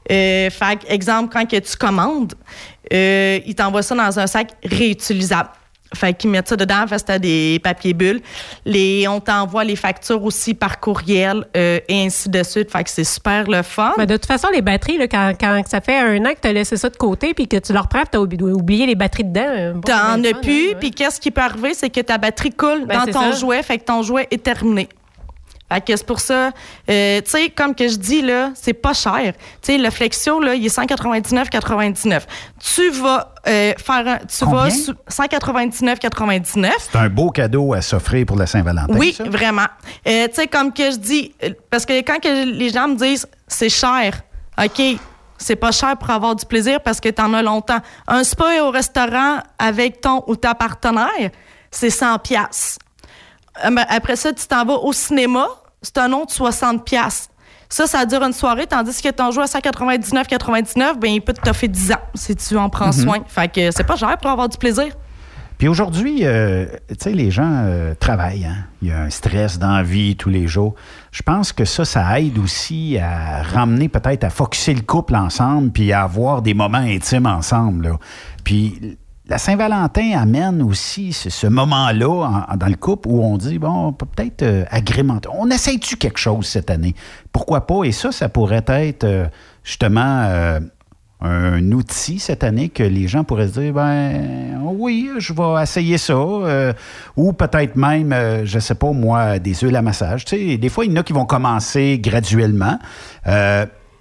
Fait 0.08 0.78
exemple, 0.88 1.32
quand 1.32 1.46
que 1.46 1.58
tu 1.58 1.76
commandes, 1.76 2.34
ils 2.90 3.54
t'envoient 3.56 3.82
ça 3.82 3.94
dans 3.94 4.18
un 4.20 4.26
sac 4.26 4.52
réutilisable. 4.62 5.50
Fait 5.94 6.14
qu'ils 6.14 6.30
mettent 6.30 6.48
ça 6.48 6.56
dedans, 6.56 6.86
fait 6.86 6.96
que 6.96 7.02
t'as 7.04 7.18
des 7.18 7.60
papiers 7.62 7.94
bulles. 7.94 8.20
Les, 8.64 9.06
on 9.08 9.20
t'envoie 9.20 9.64
les 9.64 9.76
factures 9.76 10.22
aussi 10.24 10.54
par 10.54 10.80
courriel 10.80 11.44
euh, 11.56 11.78
et 11.88 12.04
ainsi 12.06 12.28
de 12.28 12.42
suite. 12.42 12.70
Fait 12.70 12.84
que 12.84 12.90
c'est 12.90 13.04
super 13.04 13.48
le 13.48 13.62
fun. 13.62 13.92
Mais 13.98 14.06
de 14.06 14.16
toute 14.16 14.26
façon, 14.26 14.48
les 14.52 14.62
batteries, 14.62 14.98
là, 14.98 15.08
quand, 15.08 15.32
quand 15.38 15.62
ça 15.66 15.80
fait 15.80 15.98
un 15.98 16.24
an 16.24 16.30
que 16.34 16.40
tu 16.42 16.48
as 16.48 16.52
laissé 16.52 16.76
ça 16.76 16.88
de 16.90 16.96
côté 16.96 17.34
puis 17.34 17.48
que 17.48 17.56
tu 17.56 17.72
le 17.72 17.78
reprends, 17.80 18.02
tu 18.10 18.16
as 18.16 18.20
oublié 18.20 18.86
les 18.86 18.94
batteries 18.94 19.24
dedans. 19.24 19.72
bon, 19.74 19.80
T'en 19.80 20.22
as 20.24 20.34
plus, 20.40 20.70
hein, 20.70 20.76
puis 20.80 20.90
qu'est-ce 20.90 21.20
qui 21.20 21.30
peut 21.30 21.40
arriver, 21.42 21.74
c'est 21.74 21.90
que 21.90 22.00
ta 22.00 22.18
batterie 22.18 22.50
coule 22.52 22.86
Ben, 22.86 23.04
dans 23.06 23.12
ton 23.12 23.32
ça. 23.32 23.38
jouet, 23.38 23.62
fait 23.62 23.78
que 23.78 23.84
ton 23.84 24.02
jouet 24.02 24.26
est 24.30 24.42
terminé. 24.42 24.88
Fait 25.72 25.80
que 25.80 25.96
c'est 25.96 26.06
pour 26.06 26.20
ça, 26.20 26.50
euh, 26.90 27.20
tu 27.22 27.30
sais, 27.30 27.48
comme 27.50 27.74
que 27.74 27.88
je 27.88 27.96
dis, 27.96 28.22
là, 28.22 28.50
c'est 28.54 28.74
pas 28.74 28.92
cher. 28.92 29.32
Tu 29.62 29.72
sais, 29.72 29.78
le 29.78 29.90
Flexio, 29.90 30.38
là, 30.38 30.54
il 30.54 30.64
est 30.66 30.76
199,99. 30.76 32.22
Tu 32.74 32.90
vas 32.90 33.34
euh, 33.48 33.72
faire 33.78 34.06
un... 34.06 34.18
Tu 34.18 34.44
Combien? 34.44 34.64
vas... 34.64 34.70
sou- 34.70 34.92
199,99. 35.10 36.70
C'est 36.78 36.96
un 36.98 37.08
beau 37.08 37.30
cadeau 37.30 37.72
à 37.74 37.80
s'offrir 37.82 38.26
pour 38.26 38.36
la 38.36 38.46
Saint-Valentin. 38.46 38.94
Oui, 38.96 39.12
ça? 39.14 39.24
vraiment. 39.24 39.66
Euh, 40.06 40.28
tu 40.28 40.34
sais, 40.34 40.46
comme 40.46 40.72
que 40.72 40.90
je 40.90 40.96
dis, 40.96 41.34
parce 41.70 41.84
que 41.86 41.98
quand 42.02 42.20
que 42.22 42.44
les 42.52 42.70
gens 42.70 42.88
me 42.88 42.96
disent 42.96 43.26
c'est 43.48 43.68
cher, 43.68 44.20
OK, 44.62 44.82
c'est 45.38 45.56
pas 45.56 45.72
cher 45.72 45.96
pour 45.96 46.10
avoir 46.10 46.36
du 46.36 46.46
plaisir 46.46 46.80
parce 46.82 47.00
que 47.00 47.08
t'en 47.08 47.32
as 47.34 47.42
longtemps. 47.42 47.80
Un 48.06 48.22
spa 48.24 48.62
au 48.62 48.70
restaurant 48.70 49.38
avec 49.58 50.00
ton 50.00 50.22
ou 50.26 50.36
ta 50.36 50.54
partenaire, 50.54 51.30
c'est 51.70 51.90
100 51.90 52.18
pièces. 52.20 52.78
Après 53.62 54.16
ça, 54.16 54.32
tu 54.32 54.46
t'en 54.46 54.64
vas 54.64 54.74
au 54.74 54.92
cinéma, 54.92 55.46
c'est 55.82 55.98
un 55.98 56.12
autre 56.12 56.32
60 56.32 56.84
pièces. 56.84 57.28
Ça, 57.68 57.86
ça 57.86 58.04
dure 58.06 58.22
une 58.22 58.32
soirée, 58.32 58.66
tandis 58.66 59.00
que 59.02 59.08
ton 59.10 59.30
jouet 59.30 59.44
à 59.44 59.46
199,99, 59.46 60.98
ben 60.98 61.10
il 61.12 61.20
peut 61.20 61.32
te 61.32 61.40
t'offrir 61.40 61.68
10 61.70 61.92
ans 61.92 61.96
si 62.14 62.36
tu 62.36 62.56
en 62.56 62.68
prends 62.68 62.86
Mhm. 62.86 62.92
soin. 62.92 63.18
Fait 63.26 63.48
que 63.48 63.70
c'est 63.70 63.84
pas 63.84 63.96
cher 63.96 64.16
pour 64.18 64.30
avoir 64.30 64.48
du 64.48 64.56
plaisir. 64.58 64.86
Puis 65.56 65.68
aujourd'hui, 65.68 66.20
euh, 66.24 66.66
tu 66.88 66.96
sais, 67.00 67.12
les 67.12 67.30
gens 67.30 67.48
euh, 67.64 67.94
travaillent. 67.94 68.44
hein. 68.44 68.64
Il 68.82 68.88
y 68.88 68.92
a 68.92 69.00
un 69.02 69.10
stress 69.10 69.58
dans 69.58 69.76
la 69.76 69.82
vie 69.84 70.16
tous 70.16 70.28
les 70.28 70.46
jours. 70.48 70.74
Je 71.12 71.22
pense 71.22 71.52
que 71.52 71.64
ça, 71.64 71.84
ça 71.84 72.20
aide 72.20 72.38
aussi 72.38 72.98
à 72.98 73.42
ramener 73.42 73.88
peut-être 73.88 74.24
à 74.24 74.30
focuser 74.30 74.74
le 74.74 74.80
couple 74.82 75.14
ensemble 75.14 75.70
puis 75.70 75.92
à 75.92 76.02
avoir 76.02 76.42
des 76.42 76.54
moments 76.54 76.78
intimes 76.78 77.26
ensemble. 77.26 77.88
là. 77.88 77.98
Puis 78.42 78.98
la 79.26 79.38
Saint-Valentin 79.38 80.18
amène 80.18 80.60
aussi 80.62 81.12
ce, 81.12 81.46
moment-là 81.46 82.44
en- 82.50 82.56
dans 82.56 82.66
le 82.68 82.76
couple 82.76 83.08
où 83.08 83.22
on 83.22 83.36
dit, 83.38 83.58
bon, 83.58 83.86
on 83.88 83.92
peut 83.92 84.06
peut-être 84.06 84.42
euh, 84.42 84.64
agrémenter. 84.70 85.28
On 85.32 85.48
essaye-tu 85.50 85.96
quelque 85.96 86.18
chose 86.18 86.46
cette 86.46 86.70
année? 86.70 86.94
Pourquoi 87.32 87.66
pas? 87.66 87.84
Et 87.84 87.92
ça, 87.92 88.12
ça 88.12 88.28
pourrait 88.28 88.64
être 88.68 89.04
euh, 89.04 89.26
justement... 89.62 90.24
euh, 90.28 90.60
un 91.20 91.72
outil 91.72 92.18
cette 92.18 92.44
année 92.44 92.68
que 92.68 92.82
les 92.82 93.08
gens 93.08 93.24
pourraient 93.24 93.48
se 93.48 93.58
dire 93.58 93.72
ben 93.72 94.60
oui, 94.62 95.08
je 95.16 95.32
vais 95.32 95.62
essayer 95.62 95.96
ça 95.96 96.18
ou 97.16 97.32
peut-être 97.32 97.76
même 97.76 98.44
je 98.44 98.58
sais 98.58 98.74
pas 98.74 98.92
moi 98.92 99.38
des 99.38 99.54
huiles 99.54 99.76
à 99.76 99.80
massage, 99.80 100.26
tu 100.26 100.58
des 100.58 100.68
fois 100.68 100.84
il 100.84 100.90
y 100.90 100.94
en 100.94 101.00
a 101.00 101.02
qui 101.02 101.14
vont 101.14 101.24
commencer 101.24 101.98
graduellement. 101.98 102.78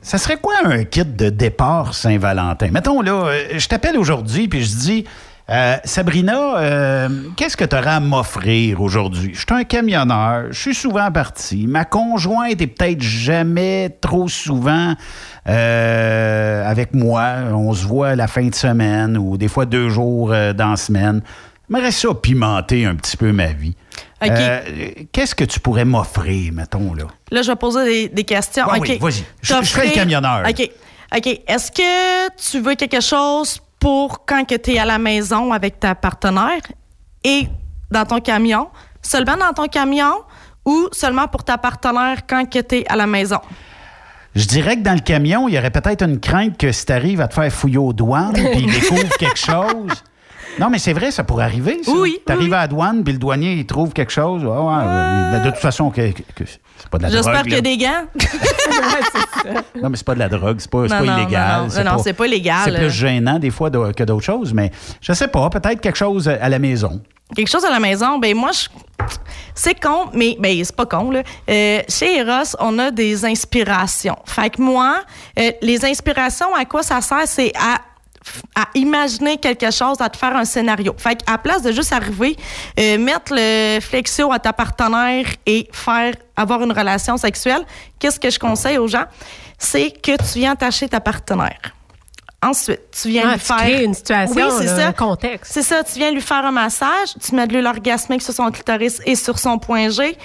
Ça 0.03 0.17
serait 0.17 0.35
quoi 0.35 0.55
un 0.65 0.83
kit 0.83 1.05
de 1.05 1.29
départ 1.29 1.93
Saint-Valentin? 1.93 2.71
Mettons 2.71 3.01
là, 3.01 3.27
euh, 3.27 3.43
je 3.57 3.67
t'appelle 3.69 3.97
aujourd'hui 3.97 4.49
puis 4.49 4.61
je 4.61 4.75
dis 4.75 5.05
euh, 5.49 5.77
Sabrina, 5.85 6.57
euh, 6.57 7.09
qu'est-ce 7.37 7.55
que 7.55 7.63
tu 7.63 7.73
auras 7.73 7.95
à 7.95 7.99
m'offrir 8.01 8.81
aujourd'hui? 8.81 9.31
Je 9.33 9.39
suis 9.39 9.45
un 9.49 9.63
camionneur, 9.63 10.47
je 10.51 10.59
suis 10.59 10.75
souvent 10.75 11.09
parti. 11.09 11.67
Ma 11.67 11.85
conjointe 11.85 12.61
est 12.61 12.67
peut-être 12.67 13.01
jamais 13.01 13.97
trop 14.01 14.27
souvent 14.27 14.93
avec 15.45 16.93
moi. 16.93 17.35
On 17.53 17.71
se 17.71 17.85
voit 17.85 18.15
la 18.17 18.27
fin 18.27 18.47
de 18.47 18.55
semaine 18.55 19.17
ou 19.17 19.37
des 19.37 19.47
fois 19.47 19.65
deux 19.65 19.87
jours 19.87 20.29
dans 20.29 20.71
la 20.71 20.77
semaine. 20.77 21.21
J'aimerais 21.69 21.91
ça 21.91 22.13
pimenter 22.13 22.85
un 22.85 22.95
petit 22.95 23.17
peu 23.17 23.31
ma 23.31 23.47
vie. 23.47 23.75
OK. 24.21 24.29
Euh, 24.29 24.61
qu'est-ce 25.11 25.35
que 25.35 25.43
tu 25.43 25.59
pourrais 25.59 25.85
m'offrir, 25.85 26.53
mettons, 26.53 26.93
là? 26.93 27.05
Là, 27.31 27.41
je 27.41 27.49
vais 27.51 27.55
poser 27.55 27.83
des, 27.85 28.09
des 28.09 28.23
questions. 28.23 28.65
OK. 28.67 28.77
oui, 28.81 28.97
vas-y. 28.99 29.23
Je- 29.41 29.53
fais 29.63 29.87
le 29.87 29.91
camionneur. 29.93 30.43
OK. 30.47 30.69
OK. 31.15 31.27
Est-ce 31.47 31.71
que 31.71 32.29
tu 32.51 32.59
veux 32.59 32.75
quelque 32.75 33.01
chose 33.01 33.59
pour 33.79 34.25
quand 34.25 34.43
tu 34.45 34.71
es 34.71 34.77
à 34.79 34.85
la 34.85 34.97
maison 34.97 35.51
avec 35.51 35.79
ta 35.79 35.95
partenaire 35.95 36.61
et 37.23 37.47
dans 37.91 38.05
ton 38.05 38.19
camion? 38.19 38.69
Seulement 39.01 39.35
dans 39.37 39.53
ton 39.53 39.67
camion 39.67 40.21
ou 40.65 40.87
seulement 40.91 41.27
pour 41.27 41.43
ta 41.43 41.57
partenaire 41.57 42.19
quand 42.27 42.45
tu 42.49 42.59
es 42.77 42.87
à 42.87 42.95
la 42.95 43.07
maison? 43.07 43.39
Je 44.35 44.45
dirais 44.45 44.77
que 44.77 44.81
dans 44.81 44.93
le 44.93 44.99
camion, 45.01 45.47
il 45.47 45.55
y 45.55 45.57
aurait 45.59 45.69
peut-être 45.71 46.01
une 46.03 46.19
crainte 46.19 46.57
que 46.57 46.71
si 46.71 46.85
tu 46.85 46.91
arrives 46.93 47.21
à 47.21 47.27
te 47.27 47.33
faire 47.35 47.51
fouiller 47.51 47.77
aux 47.77 47.93
douanes 47.93 48.33
puis 48.33 48.63
ils 48.65 48.71
découvrent 48.79 49.17
quelque 49.19 49.37
chose, 49.37 50.03
Non, 50.59 50.69
mais 50.69 50.77
c'est 50.79 50.93
vrai, 50.93 51.11
ça 51.11 51.23
pourrait 51.23 51.45
arriver. 51.45 51.79
Ça. 51.83 51.91
Oui, 51.91 52.19
T'arrives 52.25 52.49
oui. 52.49 52.53
à 52.55 52.61
la 52.61 52.67
douane, 52.67 53.03
puis 53.03 53.13
le 53.13 53.19
douanier, 53.19 53.53
il 53.53 53.65
trouve 53.65 53.91
quelque 53.93 54.11
chose. 54.11 54.43
Ouais, 54.43 54.51
euh, 54.51 55.39
de 55.39 55.49
toute 55.49 55.59
façon, 55.59 55.89
que, 55.89 56.11
que- 56.11 56.21
que 56.35 56.43
c'est 56.45 56.89
pas 56.89 56.97
de 56.99 57.03
la 57.03 57.09
drogue. 57.09 57.23
J'espère 57.23 57.43
qu'il 57.43 57.53
y 57.53 57.57
a 57.57 57.61
des 57.61 57.77
gants. 57.77 58.03
Non, 59.81 59.89
mais 59.89 59.97
c'est 59.97 60.05
pas 60.05 60.13
de 60.13 60.19
la 60.19 60.29
drogue, 60.29 60.57
c'est 60.59 60.69
pas, 60.69 60.87
c'est 60.87 60.93
Non, 60.99 61.05
pas 61.05 61.11
non, 61.11 61.17
illégal. 61.23 61.67
non, 61.83 61.97
c'est 62.01 62.13
pas 62.13 62.27
illégal. 62.27 62.61
C'est 62.65 62.75
plus 62.77 62.89
gênant 62.91 63.39
des 63.39 63.49
fois 63.49 63.69
de- 63.69 63.91
que 63.91 64.03
d'autres 64.03 64.23
choses, 64.23 64.53
mais 64.53 64.71
je 65.01 65.11
sais 65.11 65.27
pas, 65.27 65.49
peut-être 65.49 65.81
quelque 65.81 65.97
chose 65.97 66.29
à 66.29 66.47
la 66.47 66.59
maison. 66.59 67.01
Quelque 67.35 67.49
chose 67.49 67.65
à 67.65 67.71
la 67.71 67.79
maison, 67.79 68.19
ben 68.19 68.35
moi, 68.37 68.51
je... 68.53 68.67
c'est 69.55 69.77
con, 69.81 70.05
mais 70.13 70.37
ben, 70.39 70.63
c'est 70.63 70.75
pas 70.75 70.85
con. 70.85 71.09
Là. 71.11 71.23
Euh, 71.49 71.81
chez 71.89 72.19
Eros, 72.19 72.55
on 72.59 72.77
a 72.79 72.91
des 72.91 73.25
inspirations. 73.25 74.17
Fait 74.25 74.49
que 74.51 74.61
moi, 74.61 74.99
euh, 75.39 75.51
les 75.61 75.83
inspirations, 75.83 76.53
à 76.55 76.63
quoi 76.65 76.83
ça 76.83 77.01
sert? 77.01 77.23
C'est 77.25 77.51
à 77.57 77.79
à 78.55 78.67
imaginer 78.75 79.37
quelque 79.37 79.71
chose, 79.71 79.97
à 79.99 80.09
te 80.09 80.17
faire 80.17 80.35
un 80.35 80.45
scénario. 80.45 80.93
Fait 80.97 81.23
qu'à 81.23 81.37
place 81.37 81.61
de 81.61 81.71
juste 81.71 81.91
arriver, 81.93 82.35
euh, 82.79 82.97
mettre 82.97 83.31
le 83.35 83.79
flexio 83.81 84.31
à 84.31 84.39
ta 84.39 84.53
partenaire 84.53 85.25
et 85.45 85.67
faire 85.71 86.13
avoir 86.35 86.61
une 86.63 86.71
relation 86.71 87.17
sexuelle, 87.17 87.63
qu'est-ce 87.99 88.19
que 88.19 88.29
je 88.29 88.39
conseille 88.39 88.77
aux 88.77 88.87
gens? 88.87 89.05
C'est 89.57 89.91
que 89.91 90.11
tu 90.17 90.39
viens 90.39 90.53
attacher 90.53 90.87
ta 90.89 90.99
partenaire. 90.99 91.59
Ensuite, 92.41 92.81
tu 92.91 93.07
viens 93.07 93.23
Ah, 93.25 93.33
lui 93.35 93.39
tu 93.39 93.45
faire. 93.45 93.55
crées 93.57 93.83
une 93.85 93.93
situation, 93.93 94.35
Oui, 94.35 94.53
c'est 94.59 94.67
ça. 94.67 94.87
un 94.87 94.91
contexte. 94.91 95.53
C'est 95.53 95.61
ça. 95.61 95.81
Tu 95.81 95.93
viens 95.97 96.11
lui 96.11 96.19
faire 96.19 96.45
un 96.45 96.51
massage, 96.51 97.13
tu 97.25 97.33
mets 97.35 97.47
de 97.47 97.53
l'huile 97.53 97.67
orgasmique 97.67 98.21
sur 98.21 98.33
son 98.33 98.51
clitoris 98.51 98.99
et 99.05 99.15
sur 99.15 99.39
son 99.39 99.57
point 99.59 99.87
G. 99.89 100.17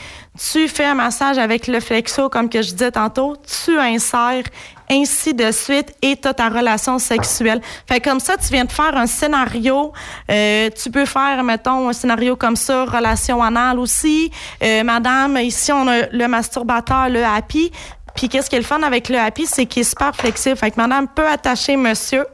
Tu 0.51 0.67
fais 0.67 0.85
un 0.87 0.95
massage 0.95 1.39
avec 1.39 1.69
le 1.69 1.79
flexo, 1.79 2.29
comme 2.29 2.49
que 2.49 2.61
je 2.61 2.73
disais 2.73 2.91
tantôt. 2.91 3.37
Tu 3.65 3.79
insères, 3.79 4.43
ainsi 4.91 5.35
de 5.35 5.51
suite, 5.51 5.95
et 6.03 6.17
tu 6.17 6.29
as 6.29 6.35
ta 6.35 6.49
relation 6.49 6.99
sexuelle. 6.99 7.61
Fait 7.87 8.01
comme 8.01 8.21
ça, 8.21 8.37
tu 8.37 8.49
viens 8.53 8.65
de 8.65 8.73
faire 8.73 8.97
un 8.97 9.07
scénario. 9.07 9.93
Euh, 10.31 10.71
tu 10.71 10.91
peux 10.91 11.05
faire, 11.05 11.43
mettons, 11.43 11.89
un 11.89 11.93
scénario 11.93 12.37
comme 12.37 12.57
ça, 12.57 12.85
relation 12.85 13.43
anale 13.43 13.79
aussi. 13.79 14.31
Euh, 14.63 14.83
madame, 14.85 15.39
ici, 15.39 15.73
on 15.73 15.87
a 15.89 16.07
le 16.11 16.29
masturbateur, 16.29 17.09
le 17.09 17.25
happy. 17.25 17.71
Puis 18.19 18.29
qu'est-ce 18.29 18.51
qui 18.51 18.57
est 18.57 18.59
le 18.59 18.65
fun 18.65 18.83
avec 18.83 19.09
le 19.11 19.17
happy, 19.17 19.47
c'est 19.47 19.65
qu'il 19.65 19.83
est 19.83 19.85
super 19.89 20.13
flexible. 20.13 20.57
Fait 20.57 20.73
que 20.73 20.77
madame 20.77 21.07
peut 21.07 21.29
attacher 21.29 21.77
monsieur, 21.77 22.27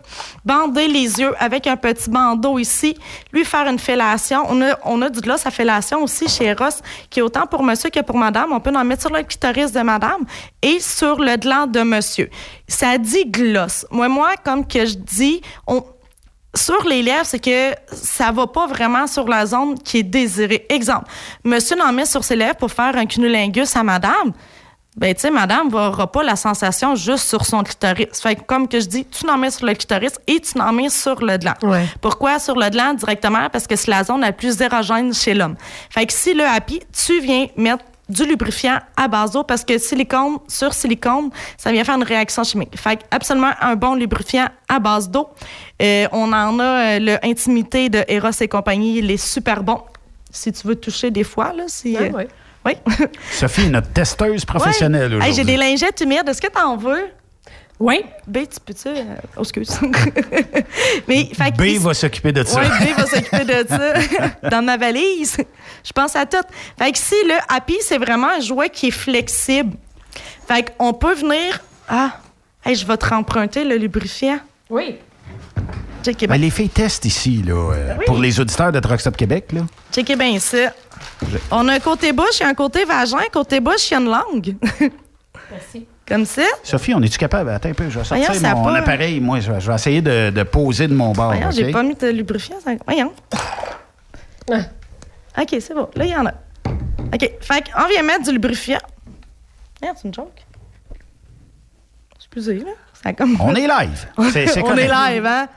bander 0.42 0.88
les 0.88 1.20
yeux 1.20 1.34
avec 1.38 1.66
un 1.66 1.76
petit 1.76 2.08
bandeau 2.08 2.58
ici, 2.58 2.96
lui 3.34 3.44
faire 3.44 3.68
une 3.68 3.78
fellation. 3.78 4.46
On 4.48 4.62
a, 4.62 4.78
on 4.86 5.02
a 5.02 5.10
du 5.10 5.20
gloss 5.20 5.44
à 5.44 5.50
fellation 5.50 6.02
aussi 6.02 6.26
chez 6.26 6.54
Ross, 6.54 6.80
qui 7.10 7.18
est 7.20 7.22
autant 7.22 7.46
pour 7.46 7.62
monsieur 7.62 7.90
que 7.90 8.00
pour 8.00 8.16
madame. 8.16 8.50
On 8.52 8.60
peut 8.60 8.72
en 8.74 8.82
mettre 8.82 9.02
sur 9.02 9.10
le 9.10 9.24
clitoris 9.24 9.72
de 9.72 9.80
madame 9.80 10.24
et 10.62 10.80
sur 10.80 11.20
le 11.20 11.36
gland 11.36 11.66
de 11.66 11.82
monsieur. 11.82 12.30
Ça 12.66 12.96
dit 12.96 13.26
gloss. 13.26 13.84
Moi, 13.90 14.08
moi, 14.08 14.36
comme 14.42 14.66
que 14.66 14.86
je 14.86 14.94
dis, 14.94 15.42
sur 16.54 16.82
les 16.84 17.02
lèvres, 17.02 17.26
c'est 17.26 17.44
que 17.44 17.74
ça 17.92 18.32
va 18.32 18.46
pas 18.46 18.66
vraiment 18.66 19.06
sur 19.06 19.28
la 19.28 19.44
zone 19.44 19.78
qui 19.78 19.98
est 19.98 20.02
désirée. 20.02 20.64
Exemple, 20.70 21.10
monsieur 21.44 21.76
en 21.82 21.92
met 21.92 22.06
sur 22.06 22.24
ses 22.24 22.36
lèvres 22.36 22.56
pour 22.56 22.72
faire 22.72 22.96
un 22.96 23.04
cunnilingus 23.04 23.76
à 23.76 23.82
madame. 23.82 24.32
Ben, 24.96 25.12
tu 25.12 25.22
sais, 25.22 25.30
madame 25.30 25.70
n'aura 25.70 26.10
pas 26.10 26.22
la 26.22 26.36
sensation 26.36 26.94
juste 26.94 27.28
sur 27.28 27.44
son 27.44 27.64
clitoris. 27.64 28.20
Fait 28.20 28.36
que, 28.36 28.42
comme 28.42 28.68
que 28.68 28.78
je 28.78 28.86
dis, 28.86 29.04
tu 29.04 29.26
n'en 29.26 29.36
mets 29.36 29.50
sur 29.50 29.66
le 29.66 29.74
clitoris 29.74 30.12
et 30.28 30.40
tu 30.40 30.56
n'en 30.56 30.72
mets 30.72 30.88
sur 30.88 31.20
le 31.20 31.36
gland. 31.36 31.54
Pourquoi 32.00 32.38
sur 32.38 32.54
le 32.54 32.68
gland? 32.70 32.94
Directement? 32.94 33.48
Parce 33.50 33.66
que 33.66 33.74
c'est 33.74 33.90
la 33.90 34.04
zone 34.04 34.20
la 34.20 34.32
plus 34.32 34.60
érogène 34.60 35.12
chez 35.12 35.34
l'homme. 35.34 35.56
Fait 35.90 36.06
que 36.06 36.12
si 36.12 36.32
le 36.32 36.44
happy, 36.44 36.80
tu 36.92 37.20
viens 37.20 37.46
mettre 37.56 37.84
du 38.08 38.24
lubrifiant 38.24 38.78
à 38.96 39.08
base 39.08 39.32
d'eau 39.32 39.44
parce 39.44 39.64
que 39.64 39.78
silicone 39.78 40.38
sur 40.46 40.74
silicone, 40.74 41.30
ça 41.56 41.72
vient 41.72 41.84
faire 41.84 41.96
une 41.96 42.02
réaction 42.02 42.44
chimique. 42.44 42.78
Fait 42.78 42.96
que 42.96 43.02
absolument 43.10 43.52
un 43.60 43.76
bon 43.76 43.94
lubrifiant 43.94 44.48
à 44.68 44.78
base 44.78 45.08
d'eau. 45.10 45.28
Euh, 45.82 46.06
on 46.12 46.32
en 46.32 46.58
a 46.58 46.62
euh, 46.62 46.98
le 46.98 47.26
Intimité 47.26 47.88
de 47.88 48.04
Eros 48.06 48.30
et 48.40 48.48
compagnie, 48.48 48.98
il 48.98 49.10
est 49.10 49.16
super 49.16 49.62
bon. 49.62 49.80
Si 50.30 50.52
tu 50.52 50.66
veux 50.66 50.76
toucher 50.76 51.10
des 51.10 51.24
fois, 51.24 51.52
là, 51.52 51.64
si... 51.66 51.96
Ah, 51.96 52.02
euh. 52.02 52.24
Oui. 52.64 52.72
Sophie 53.32 53.62
est 53.66 53.70
notre 53.70 53.90
testeuse 53.92 54.44
professionnelle 54.44 55.10
Ouais. 55.12 55.16
aujourd'hui. 55.16 55.28
Hey, 55.30 55.34
J'ai 55.34 55.44
des 55.44 55.56
lingettes 55.56 56.00
humides. 56.00 56.28
Est-ce 56.28 56.40
que 56.40 56.48
t'en 56.50 56.76
veux? 56.76 57.06
Oui. 57.80 58.04
B, 58.26 58.38
tu 58.48 58.60
peux-tu? 58.64 58.88
euh, 58.88 59.02
Oh, 59.36 59.40
excuse. 59.42 59.68
Mais, 61.08 61.28
fait 61.34 61.50
B 61.56 61.78
va 61.82 61.92
s'occuper 61.92 62.32
de 62.32 62.44
ça. 62.44 62.60
Oui, 62.60 62.66
B 62.68 62.96
va 62.96 63.06
s'occuper 63.06 63.44
de 63.44 63.66
ça. 63.68 64.48
Dans 64.48 64.62
ma 64.64 64.76
valise. 64.76 65.36
Je 65.84 65.92
pense 65.92 66.14
à 66.16 66.24
tout. 66.24 66.36
Fait 66.78 66.92
que 66.92 66.98
si 66.98 67.14
le 67.26 67.34
Happy, 67.54 67.76
c'est 67.80 67.98
vraiment 67.98 68.28
un 68.36 68.40
jouet 68.40 68.70
qui 68.70 68.88
est 68.88 68.92
flexible. 68.92 69.76
Fait 70.46 70.72
qu'on 70.78 70.92
peut 70.94 71.14
venir. 71.14 71.60
Ah, 71.88 72.18
hey, 72.64 72.76
je 72.76 72.86
vais 72.86 72.96
te 72.96 73.06
remprunter 73.06 73.64
le 73.64 73.76
lubrifiant. 73.76 74.38
Oui. 74.70 74.96
Ben, 76.06 76.12
bien. 76.14 76.36
les 76.36 76.50
filles 76.50 76.68
testent 76.68 77.06
ici, 77.06 77.42
là, 77.46 77.54
euh, 77.72 77.94
pour 78.06 78.18
les 78.18 78.38
auditeurs 78.38 78.70
de 78.70 78.78
Truck 78.78 79.00
Stop 79.00 79.16
Québec. 79.16 79.46
Là. 79.52 79.62
Checkez 79.90 80.16
bien 80.16 80.38
ça. 80.38 80.58
On 81.50 81.68
a 81.68 81.74
un 81.74 81.80
côté 81.80 82.12
bouche 82.12 82.40
et 82.40 82.44
un 82.44 82.54
côté 82.54 82.84
vagin. 82.84 83.18
Côté 83.32 83.60
bouche, 83.60 83.90
il 83.90 83.94
y 83.94 83.96
a 83.96 84.00
une 84.00 84.10
langue. 84.10 84.56
Merci. 85.50 85.86
Comme 86.06 86.26
ça. 86.26 86.42
Sophie, 86.62 86.92
on 86.94 87.00
est-tu 87.02 87.16
capable? 87.16 87.48
Attends 87.48 87.70
un 87.70 87.72
peu, 87.74 87.88
je 87.88 87.98
vais 87.98 88.04
sortir 88.04 88.30
Voyons, 88.30 88.56
mon 88.58 88.74
appareil. 88.74 89.20
Moi, 89.20 89.40
je 89.40 89.50
vais, 89.50 89.58
je 89.60 89.66
vais 89.68 89.74
essayer 89.74 90.02
de, 90.02 90.28
de 90.30 90.42
poser 90.42 90.86
de 90.86 90.94
mon 90.94 91.12
bord. 91.12 91.32
Voyons, 91.32 91.50
j'ai 91.50 91.70
pas 91.70 91.82
mis 91.82 91.94
de 91.94 92.08
lubrifiant. 92.08 92.56
ça- 92.62 92.72
Voyons. 92.86 93.12
OK, 94.50 95.48
c'est 95.60 95.74
bon. 95.74 95.88
Là, 95.96 96.04
il 96.04 96.10
y 96.10 96.16
en 96.16 96.26
a. 96.26 96.32
OK. 97.12 97.30
Fait 97.40 97.64
qu'on 97.72 97.86
vient 97.88 98.02
mettre 98.02 98.24
du 98.24 98.32
lubrifiant. 98.32 98.78
Merde, 99.82 99.96
c'est 100.00 100.08
une 100.08 100.14
joke. 100.14 100.44
Excusez, 102.16 102.58
là. 102.58 102.70
Ça 103.02 103.12
comme... 103.12 103.40
On 103.40 103.54
est 103.54 103.66
live. 103.66 104.06
C'est- 104.32 104.46
c'est 104.46 104.62
on 104.62 104.76
est 104.76 104.88
live, 104.88 105.24
hein? 105.26 105.48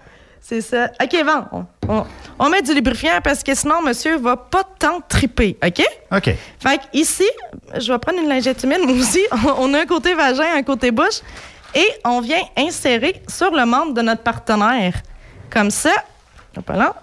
C'est 0.48 0.62
ça. 0.62 0.92
OK, 1.04 1.24
Van, 1.26 1.46
on, 1.52 1.66
on- 1.94 2.06
on 2.40 2.50
met 2.50 2.62
du 2.62 2.74
lubrifiant 2.74 3.20
parce 3.24 3.44
que 3.44 3.54
sinon, 3.54 3.82
monsieur 3.82 4.18
va 4.18 4.38
pas 4.38 4.64
tant 4.80 5.02
triper, 5.10 5.58
OK? 5.66 5.84
OK. 6.16 6.24
Fait 6.60 6.78
que 6.78 6.84
ici, 6.94 7.28
je 7.78 7.92
vais 7.92 8.00
prendre 8.00 8.20
une 8.20 8.30
lingette 8.30 8.64
humide, 8.64 8.80
moi 8.86 8.96
aussi. 8.96 9.20
On 9.58 9.74
a 9.74 9.82
un 9.82 9.86
côté 9.86 10.14
vagin, 10.14 10.56
un 10.56 10.64
côté 10.64 10.92
bouche. 10.92 11.20
Et 11.76 11.86
on 12.06 12.22
vient 12.22 12.42
insérer 12.58 13.22
sur 13.28 13.52
le 13.52 13.66
membre 13.66 13.94
de 13.94 14.02
notre 14.02 14.22
partenaire. 14.24 14.94
Comme 15.50 15.70
ça. 15.70 15.92
Hop 16.58 16.70
là. 16.70 16.96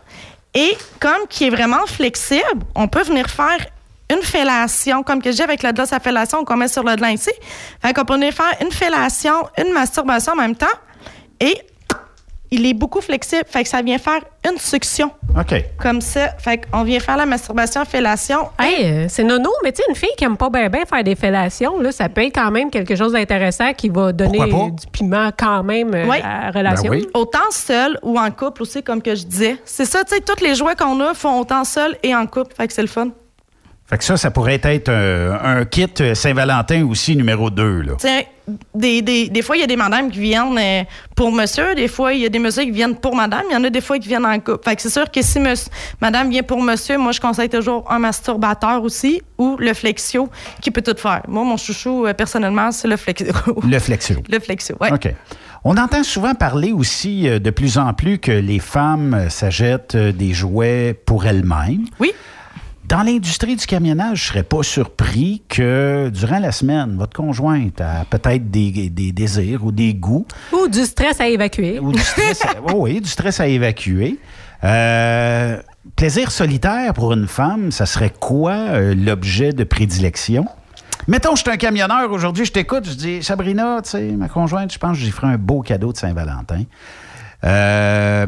Et 0.54 0.76
comme 0.98 1.26
qui 1.28 1.44
est 1.44 1.50
vraiment 1.50 1.84
flexible, 1.86 2.62
on 2.74 2.88
peut 2.88 3.02
venir 3.02 3.26
faire 3.28 3.58
une 4.10 4.22
fellation, 4.22 5.02
comme 5.02 5.20
que 5.20 5.32
j'ai 5.32 5.42
avec 5.42 5.62
le 5.62 5.72
gloss 5.72 5.92
à 5.92 6.00
fellation 6.00 6.44
qu'on 6.44 6.56
met 6.56 6.68
sur 6.68 6.82
le 6.82 6.94
gland 6.96 7.08
ici. 7.08 7.30
Fait 7.82 7.92
qu'on 7.92 8.04
peut 8.06 8.14
venir 8.14 8.32
faire 8.32 8.54
une 8.62 8.72
fellation, 8.72 9.48
une 9.62 9.72
masturbation 9.72 10.32
en 10.32 10.36
même 10.36 10.56
temps. 10.56 10.66
Et 11.40 11.58
il 12.54 12.66
est 12.66 12.74
beaucoup 12.74 13.00
flexible. 13.00 13.42
Fait 13.48 13.62
que 13.62 13.68
ça 13.68 13.82
vient 13.82 13.98
faire 13.98 14.20
une 14.50 14.58
succion. 14.58 15.10
OK. 15.38 15.64
Comme 15.78 16.00
ça. 16.00 16.30
Fait 16.38 16.58
qu'on 16.58 16.82
vient 16.84 17.00
faire 17.00 17.16
la 17.16 17.26
masturbation, 17.26 17.84
fellation. 17.84 18.48
Hey, 18.58 18.84
euh, 18.84 19.06
c'est 19.08 19.24
nono, 19.24 19.50
mais 19.62 19.72
tu 19.72 19.78
sais, 19.78 19.82
une 19.88 19.94
fille 19.96 20.10
qui 20.16 20.24
aime 20.24 20.36
pas 20.36 20.50
bien 20.50 20.68
faire 20.88 21.02
des 21.04 21.14
fellations, 21.14 21.80
là, 21.80 21.92
ça 21.92 22.08
peut 22.08 22.22
être 22.24 22.34
quand 22.34 22.50
même 22.50 22.70
quelque 22.70 22.94
chose 22.96 23.12
d'intéressant 23.12 23.72
qui 23.72 23.88
va 23.88 24.12
donner 24.12 24.38
du 24.38 24.86
piment 24.92 25.30
quand 25.36 25.62
même 25.62 25.94
euh, 25.94 26.06
Oui. 26.08 26.16
à 26.22 26.46
la 26.46 26.50
relation. 26.50 26.90
Ben 26.90 26.98
oui. 26.98 27.08
Autant 27.14 27.50
seul 27.50 27.98
ou 28.02 28.18
en 28.18 28.30
couple 28.30 28.62
aussi, 28.62 28.82
comme 28.82 29.02
que 29.02 29.14
je 29.14 29.24
disais. 29.24 29.56
C'est 29.64 29.86
ça, 29.86 30.04
tu 30.04 30.14
sais, 30.14 30.20
tous 30.20 30.42
les 30.44 30.54
jouets 30.54 30.76
qu'on 30.76 31.00
a 31.00 31.14
font 31.14 31.40
autant 31.40 31.64
seul 31.64 31.96
et 32.02 32.14
en 32.14 32.26
couple. 32.26 32.54
Fait 32.56 32.66
que 32.66 32.72
c'est 32.72 32.82
le 32.82 32.88
fun. 32.88 33.08
Fait 33.86 33.98
que 33.98 34.04
ça, 34.04 34.16
ça 34.16 34.30
pourrait 34.30 34.60
être 34.62 34.88
euh, 34.88 35.36
un 35.42 35.64
kit 35.66 35.86
Saint-Valentin 36.14 36.86
aussi 36.86 37.16
numéro 37.16 37.50
2. 37.50 37.80
Là. 37.82 37.92
Sais, 37.98 38.26
des, 38.74 39.00
des, 39.02 39.28
des 39.28 39.42
fois, 39.42 39.56
il 39.56 39.60
y 39.60 39.62
a 39.62 39.66
des 39.66 39.76
madames 39.76 40.10
qui 40.10 40.18
viennent 40.20 40.58
euh, 40.58 40.82
pour 41.16 41.32
monsieur. 41.32 41.74
Des 41.74 41.88
fois, 41.88 42.12
il 42.12 42.20
y 42.20 42.26
a 42.26 42.28
des 42.28 42.38
messieurs 42.38 42.64
qui 42.64 42.70
viennent 42.72 42.96
pour 42.96 43.16
madame. 43.16 43.42
Il 43.50 43.54
y 43.54 43.56
en 43.56 43.64
a 43.64 43.70
des 43.70 43.80
fois 43.80 43.98
qui 43.98 44.08
viennent 44.08 44.26
en 44.26 44.38
couple. 44.38 44.62
Fait 44.64 44.76
que 44.76 44.82
c'est 44.82 44.90
sûr 44.90 45.10
que 45.10 45.22
si 45.22 45.40
monsieur- 45.40 45.70
madame 46.00 46.28
vient 46.30 46.42
pour 46.42 46.60
monsieur, 46.62 46.98
moi, 46.98 47.12
je 47.12 47.20
conseille 47.20 47.48
toujours 47.48 47.90
un 47.90 47.98
masturbateur 47.98 48.82
aussi 48.82 49.22
ou 49.38 49.56
le 49.58 49.72
flexio 49.74 50.28
qui 50.60 50.70
peut 50.70 50.82
tout 50.82 50.96
faire. 50.96 51.22
Moi, 51.28 51.42
mon 51.44 51.56
chouchou, 51.56 52.06
euh, 52.06 52.12
personnellement, 52.14 52.70
c'est 52.70 52.88
le 52.88 52.96
flexio. 52.96 53.32
Le 53.68 53.78
flexio. 53.78 54.16
le 54.28 54.38
flexio, 54.40 54.76
ouais. 54.80 54.92
OK. 54.92 55.08
On 55.66 55.78
entend 55.78 56.02
souvent 56.02 56.34
parler 56.34 56.72
aussi 56.72 57.26
euh, 57.26 57.38
de 57.38 57.48
plus 57.50 57.78
en 57.78 57.94
plus 57.94 58.18
que 58.18 58.30
les 58.32 58.58
femmes 58.58 59.26
s'achètent 59.30 59.96
des 59.96 60.34
jouets 60.34 60.92
pour 61.06 61.24
elles-mêmes. 61.24 61.86
Oui. 61.98 62.12
Dans 62.86 63.02
l'industrie 63.02 63.56
du 63.56 63.64
camionnage, 63.66 64.18
je 64.18 64.24
ne 64.24 64.28
serais 64.28 64.42
pas 64.42 64.62
surpris 64.62 65.42
que 65.48 66.10
durant 66.12 66.38
la 66.38 66.52
semaine, 66.52 66.96
votre 66.98 67.14
conjointe 67.16 67.80
a 67.80 68.04
peut-être 68.08 68.50
des, 68.50 68.90
des 68.90 69.10
désirs 69.12 69.64
ou 69.64 69.72
des 69.72 69.94
goûts 69.94 70.26
Ou 70.52 70.68
du 70.68 70.84
stress 70.84 71.18
à 71.20 71.28
évacuer. 71.28 71.78
ou 71.78 71.92
du 71.92 71.98
stress, 72.00 72.44
à, 72.44 72.50
oh 72.68 72.82
oui, 72.82 73.00
du 73.00 73.08
stress 73.08 73.40
à 73.40 73.46
évacuer. 73.46 74.18
Euh, 74.64 75.60
plaisir 75.96 76.30
solitaire 76.30 76.92
pour 76.92 77.12
une 77.14 77.26
femme, 77.26 77.72
ça 77.72 77.86
serait 77.86 78.12
quoi 78.20 78.52
euh, 78.52 78.94
l'objet 78.94 79.52
de 79.52 79.64
prédilection? 79.64 80.44
Mettons, 81.08 81.34
je 81.36 81.42
suis 81.42 81.50
un 81.50 81.56
camionneur 81.56 82.10
aujourd'hui, 82.12 82.44
je 82.44 82.52
t'écoute, 82.52 82.86
je 82.88 82.94
dis 82.94 83.22
Sabrina, 83.22 83.80
tu 83.82 83.90
sais, 83.90 84.02
ma 84.12 84.28
conjointe, 84.28 84.72
je 84.72 84.78
pense 84.78 84.96
que 84.98 85.04
j'y 85.04 85.10
ferai 85.10 85.28
un 85.28 85.38
beau 85.38 85.62
cadeau 85.62 85.92
de 85.92 85.96
Saint-Valentin. 85.98 86.62
Euh, 87.44 88.26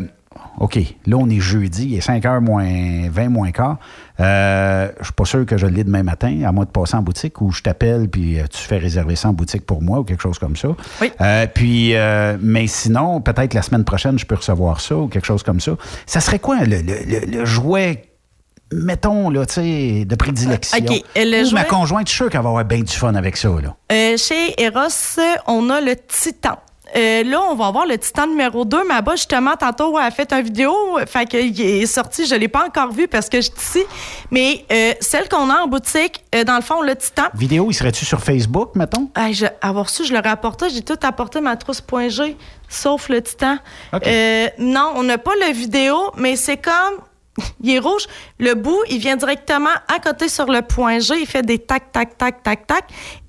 OK, 0.59 0.79
là, 1.07 1.17
on 1.17 1.29
est 1.31 1.41
jeudi, 1.41 1.89
il 1.91 1.97
est 1.97 2.01
5 2.03 2.23
h 2.25 2.41
moins 2.41 3.09
20 3.11 3.29
moins 3.29 3.51
quart. 3.51 3.79
Euh, 4.19 4.89
je 4.99 5.05
suis 5.05 5.13
pas 5.13 5.25
sûr 5.25 5.45
que 5.45 5.57
je 5.59 5.67
l'ai 5.67 5.85
demain 5.85 6.03
matin, 6.03 6.43
à 6.47 6.53
moins 6.53 6.65
de 6.65 6.71
passer 6.71 6.97
en 6.97 7.03
boutique, 7.03 7.41
ou 7.41 7.51
je 7.53 7.63
t'appelle, 7.63 8.09
puis 8.09 8.39
euh, 8.41 8.45
tu 8.51 8.59
fais 8.59 8.79
réserver 8.79 9.15
ça 9.17 9.29
en 9.29 9.33
boutique 9.33 9.67
pour 9.67 9.83
moi, 9.83 9.99
ou 10.01 10.05
quelque 10.05 10.23
chose 10.23 10.39
comme 10.39 10.57
ça. 10.57 10.69
Oui. 11.01 11.13
Euh, 11.21 11.47
puis, 11.55 11.95
euh, 11.95 12.37
mais 12.41 12.67
sinon, 12.67 13.21
peut-être 13.21 13.53
la 13.55 13.63
semaine 13.63 13.85
prochaine, 13.85 14.19
je 14.19 14.25
peux 14.27 14.37
recevoir 14.37 14.81
ça, 14.81 14.97
ou 14.97 15.09
quelque 15.09 15.27
chose 15.27 15.43
comme 15.43 15.61
ça. 15.61 15.73
Ça 16.07 16.21
serait 16.21 16.39
quoi 16.39 16.61
le, 16.65 16.77
le- 16.81 17.05
le- 17.07 17.27
le 17.39 17.45
jouet, 17.45 18.05
mettons, 18.73 19.31
là, 19.31 19.45
tu 19.47 19.55
sais, 19.55 20.05
de 20.07 20.15
prédilection? 20.17 20.79
OK, 20.79 21.03
le 21.15 21.49
Ou 21.51 21.55
ma 21.55 21.65
conjointe, 21.65 22.07
je 22.09 22.13
suis 22.13 22.17
sûr 22.25 22.31
qu'elle 22.31 22.41
va 22.43 22.49
avoir 22.49 22.65
bien 22.65 22.81
du 22.81 22.93
fun 22.93 23.15
avec 23.15 23.37
ça, 23.37 23.49
là. 23.63 23.77
Euh, 23.93 24.17
chez 24.17 24.61
Eros, 24.63 25.21
on 25.47 25.69
a 25.71 25.81
le 25.81 25.95
Titan. 26.09 26.57
Euh, 26.95 27.25
là, 27.25 27.41
on 27.51 27.55
va 27.55 27.67
avoir 27.67 27.85
le 27.87 27.99
Titan 27.99 28.27
numéro 28.29 28.65
2. 28.65 28.85
Ma 28.85 29.01
bas, 29.03 29.17
justement, 29.17 29.57
tantôt, 29.57 29.99
elle 29.99 30.05
a 30.07 30.11
fait 30.11 30.33
une 30.33 30.43
vidéo. 30.43 30.75
Fait 31.07 31.27
qu'il 31.27 31.61
est 31.61 31.87
sorti. 31.87 32.27
Je 32.27 32.35
ne 32.35 32.41
l'ai 32.41 32.49
pas 32.49 32.65
encore 32.67 32.93
vu 32.93 33.09
parce 33.09 33.29
que 33.29 33.39
je 33.41 33.47
suis 33.51 33.53
ici. 33.81 33.83
Mais 34.31 34.65
euh, 34.73 34.93
celle 35.01 35.29
qu'on 35.29 35.51
a 35.51 35.63
en 35.63 35.67
boutique, 35.67 36.23
euh, 36.35 36.45
dans 36.45 36.57
le 36.57 36.63
fond, 36.63 36.83
le 36.83 36.95
Titan. 36.95 37.25
Vidéo, 37.35 37.67
il 37.71 37.75
serait-tu 37.75 38.05
sur 38.05 38.21
Facebook, 38.21 38.77
mettons? 38.77 39.11
Je- 39.33 39.47
avoir 39.61 39.91
su, 39.91 40.05
je 40.05 40.15
l'aurais 40.15 40.29
apporté. 40.31 40.69
J'ai 40.71 40.83
tout 40.83 40.99
apporté 41.03 41.41
ma 41.41 41.57
trousse.g, 41.57 42.37
sauf 42.69 43.09
le 43.09 43.23
Titan. 43.23 43.57
Non, 44.59 44.93
on 44.95 45.03
n'a 45.03 45.19
pas 45.19 45.33
le 45.47 45.53
vidéo, 45.53 45.97
mais 46.17 46.37
c'est 46.37 46.59
comme. 46.59 47.01
Il 47.63 47.71
est 47.75 47.79
rouge. 47.79 48.07
Le 48.39 48.55
bout, 48.55 48.79
il 48.89 48.99
vient 48.99 49.17
directement 49.17 49.69
à 49.95 49.99
côté 49.99 50.27
sur 50.29 50.47
le 50.47 50.63
point 50.63 51.01
G. 51.01 51.15
Il 51.21 51.27
fait 51.27 51.43
des 51.43 51.59
tac, 51.59 51.93
tac, 51.93 52.17
tac, 52.17 52.43
tac, 52.43 52.67
tac. 52.67 52.85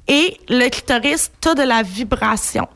Et 0.08 0.40
le 0.48 0.70
clitoris, 0.70 1.30
t'as 1.42 1.56
de 1.56 1.64
la 1.64 1.82
vibration. 1.84 2.68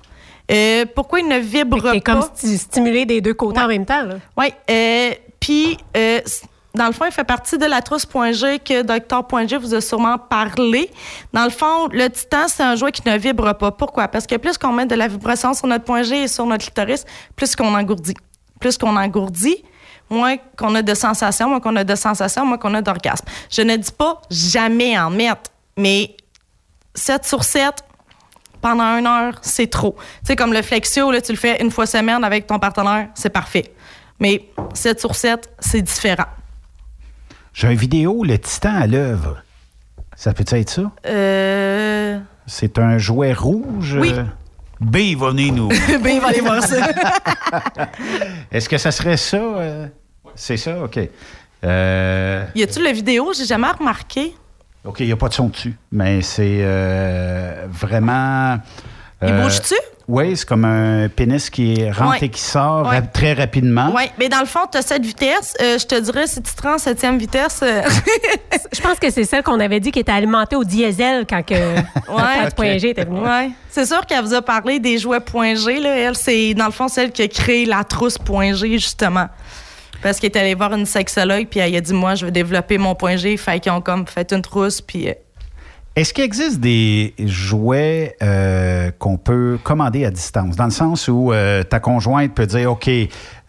Euh, 0.52 0.86
pourquoi 0.94 1.20
il 1.22 1.28
ne 1.28 1.38
vibre 1.40 1.82
pas? 1.82 2.00
comme 2.02 2.20
sti- 2.22 2.58
stimulé 2.58 3.06
des 3.06 3.22
deux 3.22 3.34
côtés 3.34 3.62
en 3.62 3.68
même 3.68 3.86
temps. 3.86 4.04
Oui. 4.38 4.54
Euh, 4.70 5.12
Puis, 5.40 5.78
euh, 5.98 6.20
dans 6.76 6.86
le 6.88 6.92
fond, 6.94 7.06
il 7.06 7.12
fait 7.12 7.24
partie 7.24 7.58
de 7.58 7.66
la 7.66 7.82
trousse.g 7.82 8.60
que 8.60 8.82
Dr.g 8.84 9.58
vous 9.58 9.74
a 9.74 9.82
sûrement 9.82 10.18
parlé. 10.18 10.90
Dans 11.34 11.44
le 11.46 11.50
fond, 11.50 11.88
le 11.92 12.08
titan, 12.10 12.48
c'est 12.48 12.64
un 12.64 12.76
jouet 12.76 12.92
qui 12.92 13.02
ne 13.08 13.18
vibre 13.18 13.54
pas. 13.58 13.72
Pourquoi? 13.72 14.08
Parce 14.08 14.28
que 14.28 14.36
plus 14.36 14.58
qu'on 14.58 14.72
met 14.72 14.86
de 14.86 14.96
la 14.96 15.08
vibration 15.08 15.54
sur 15.54 15.68
notre 15.68 15.84
point 15.86 16.04
G 16.04 16.24
et 16.24 16.28
sur 16.28 16.46
notre 16.46 16.64
clitoris, 16.66 17.06
plus 17.36 17.56
qu'on 17.56 17.74
engourdit. 17.74 18.16
Plus 18.60 18.78
qu'on 18.78 18.96
engourdit, 18.96 19.64
moins 20.10 20.36
qu'on 20.58 20.76
a 20.76 20.82
de 20.82 20.94
sensations, 20.94 21.50
moins 21.50 21.60
qu'on 21.60 21.76
a 21.76 21.84
de 21.84 21.96
sensations, 21.96 22.46
moins 22.46 22.58
qu'on 22.58 22.74
a 22.76 22.82
d'orgasme. 22.82 23.26
Je 23.50 23.64
ne 23.64 23.76
dis 23.78 23.92
pas 23.92 24.22
jamais 24.30 24.98
en 25.00 25.10
mettre, 25.10 25.50
mais 25.78 26.16
7 26.94 27.26
sur 27.26 27.44
7, 27.44 27.74
pendant 28.62 28.98
une 28.98 29.08
heure, 29.08 29.40
c'est 29.42 29.70
trop. 29.70 29.96
Tu 29.98 30.28
sais, 30.28 30.36
comme 30.36 30.54
le 30.54 30.62
flexio, 30.62 31.12
là, 31.12 31.22
tu 31.22 31.32
le 31.32 31.38
fais 31.38 31.62
une 31.62 31.72
fois 31.72 31.86
semaine 31.86 32.24
avec 32.24 32.48
ton 32.48 32.60
partenaire, 32.60 33.10
c'est 33.16 33.30
parfait. 33.30 33.74
Mais 34.20 34.46
7 34.74 35.00
sur 35.00 35.16
7, 35.16 35.50
c'est 35.60 35.82
différent. 35.82 36.28
J'ai 37.54 37.68
une 37.68 37.78
vidéo, 37.78 38.24
le 38.24 38.38
titan 38.38 38.76
à 38.76 38.88
l'œuvre. 38.88 39.44
Ça 40.16 40.34
peut 40.34 40.46
être 40.48 40.70
ça? 40.70 40.92
Euh... 41.08 42.20
C'est 42.46 42.80
un 42.80 42.98
jouet 42.98 43.34
rouge? 43.34 43.98
Oui. 44.00 44.14
B, 44.80 45.16
va 45.18 45.30
venir 45.30 45.54
nous. 45.54 45.70
il 45.90 46.20
va 46.20 46.28
aller 46.28 46.42
voir 46.42 46.64
ça. 46.64 46.78
Est-ce 48.52 48.68
que 48.68 48.78
ça 48.78 48.92
serait 48.92 49.18
ça? 49.18 49.38
euh? 49.38 49.88
C'est 50.36 50.58
ça? 50.58 50.84
OK. 50.84 51.00
Euh, 51.64 52.46
y 52.56 52.64
a-tu 52.64 52.82
la 52.82 52.92
vidéo? 52.92 53.32
J'ai 53.38 53.46
jamais 53.46 53.70
remarqué. 53.70 54.34
OK, 54.84 55.00
il 55.02 55.06
n'y 55.06 55.12
a 55.12 55.16
pas 55.18 55.30
de 55.30 55.34
son 55.34 55.48
dessus, 55.50 55.76
mais 55.92 56.22
c'est 56.24 56.60
euh, 56.62 57.66
vraiment. 57.70 58.58
Il 59.22 59.30
euh, 59.30 59.44
bouge-tu? 59.44 59.76
Oui, 60.08 60.36
c'est 60.36 60.48
comme 60.50 60.66
un 60.66 61.08
pénis 61.08 61.50
qui 61.52 61.90
rentre 61.92 62.20
Ouais. 62.20 62.26
et 62.26 62.30
qui 62.30 62.42
sort 62.42 62.84
Ouais. 62.88 62.96
rap- 62.98 63.14
très 63.14 63.34
rapidement. 63.34 63.94
Oui, 63.96 64.04
mais 64.18 64.28
dans 64.28 64.40
le 64.40 64.46
fond, 64.48 64.62
tu 64.70 64.78
as 64.80 64.82
cette 64.82 65.06
vitesse. 65.06 65.54
Euh, 65.62 65.78
je 65.78 65.86
te 65.86 65.98
dirais, 66.00 66.26
si 66.28 66.42
tu 66.42 66.52
te 66.54 66.62
rends 66.64 66.74
en 66.74 66.78
septième 66.80 67.18
vitesse, 67.20 67.60
euh, 67.64 67.84
Je 68.74 68.82
pense 68.82 68.98
que 69.00 69.10
c'est 69.12 69.24
celle 69.24 69.44
qu'on 69.44 69.60
avait 69.60 69.80
dit 69.80 69.92
qui 69.92 70.00
était 70.00 70.12
alimentée 70.12 70.56
au 70.56 70.64
diesel 70.64 71.26
quand 71.30 71.44
que 71.46 71.54
quand 72.08 72.18
le 72.18 72.52
point 72.56 72.78
G 72.80 72.90
était 72.90 73.06
venu. 73.06 73.20
Ouais. 73.20 73.52
C'est 73.70 73.86
sûr 73.86 74.06
qu'elle 74.06 74.24
vous 74.24 74.34
a 74.34 74.42
parlé 74.42 74.80
des 74.80 74.98
jouets 74.98 75.20
point 75.20 75.56
G. 75.56 75.80
Là. 75.80 75.96
Elle, 75.96 76.16
c'est 76.18 76.54
dans 76.56 76.66
le 76.66 76.72
fond 76.72 76.88
celle 76.88 77.12
qui 77.12 77.22
a 77.22 77.28
créé 77.28 77.66
la 77.66 77.84
trousse 77.84 78.18
point 78.18 78.54
G, 78.54 78.80
justement. 78.80 79.28
Parce 80.02 80.20
qu'elle 80.20 80.32
est 80.32 80.38
allée 80.40 80.56
voir 80.56 80.74
une 80.74 80.86
sexologue, 80.86 81.48
puis 81.50 81.60
elle 81.60 81.76
a 81.76 81.82
dit 81.82 81.94
Moi, 81.94 82.16
je 82.16 82.26
veux 82.26 82.32
développer 82.32 82.78
mon 82.78 82.96
point 82.96 83.16
G. 83.18 83.38
Fait 83.38 83.60
qu'ils 83.60 83.72
ont 83.72 83.82
comme 83.82 84.08
fait 84.08 84.32
une 84.34 84.42
trousse, 84.42 84.82
puis. 84.82 85.10
euh, 85.10 85.14
Est-ce 85.96 86.14
qu'il 86.14 86.24
existe 86.24 86.60
des 86.60 87.14
jouets 87.20 88.16
euh, 88.24 88.92
qu'on 88.98 89.18
peut 89.18 89.60
commander 89.64 90.06
à 90.06 90.10
distance? 90.12 90.56
Dans 90.56 90.66
le 90.66 90.72
sens 90.72 91.08
où 91.08 91.32
euh, 91.34 91.64
ta 91.64 91.80
conjointe 91.80 92.34
peut 92.34 92.48
dire, 92.48 92.72
OK, 92.72 92.90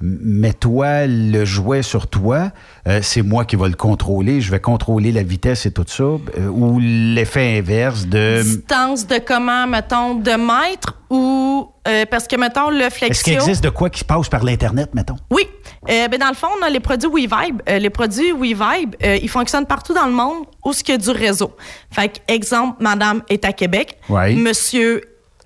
m- 0.02 0.18
mets-toi 0.22 1.06
le 1.06 1.44
jouet 1.44 1.82
sur 1.82 2.06
toi, 2.08 2.50
euh, 2.88 3.00
c'est 3.02 3.22
moi 3.22 3.44
qui 3.44 3.56
vais 3.56 3.68
le 3.68 3.74
contrôler, 3.74 4.40
je 4.40 4.50
vais 4.50 4.60
contrôler 4.60 5.12
la 5.12 5.22
vitesse 5.22 5.64
et 5.66 5.70
tout 5.72 5.84
ça, 5.86 6.02
euh, 6.04 6.18
ou 6.50 6.78
l'effet 6.80 7.58
inverse 7.58 8.06
de... 8.06 8.42
distance 8.42 9.06
de 9.06 9.18
comment, 9.24 9.66
mettons, 9.66 10.14
de 10.16 10.32
mètres 10.32 10.98
ou. 11.10 11.68
euh, 11.86 12.04
parce 12.10 12.26
que, 12.26 12.36
mettons, 12.36 12.70
le 12.70 12.88
flexio. 12.90 13.06
Est-ce 13.10 13.22
qu'il 13.24 13.34
existe 13.34 13.64
de 13.64 13.68
quoi 13.70 13.88
qui 13.90 14.00
se 14.00 14.04
passe 14.04 14.28
par 14.28 14.44
l'Internet, 14.44 14.90
mettons? 14.94 15.16
Oui. 15.30 15.42
Ben, 15.86 16.08
dans 16.18 16.28
le 16.28 16.34
fond, 16.34 16.46
on 16.60 16.64
a 16.64 16.70
les 16.70 16.78
produits 16.80 17.08
WeVibe. 17.12 17.60
Les 17.66 17.90
produits 17.90 18.32
WeVibe, 18.32 18.94
ils 19.02 19.28
fonctionnent 19.28 19.66
partout 19.66 19.92
dans 19.92 20.06
le 20.06 20.12
monde 20.12 20.44
où 20.64 20.72
ce 20.72 20.82
qu'il 20.84 20.92
y 20.92 20.94
a 20.94 20.98
du 20.98 21.10
réseau. 21.10 21.56
Fait 21.90 22.08
que, 22.08 22.18
exemple, 22.32 22.76
madame 22.80 23.22
est 23.28 23.44
à 23.44 23.52
Québec. 23.52 23.98
Ouais. 24.08 24.34
Monsieur 24.34 25.02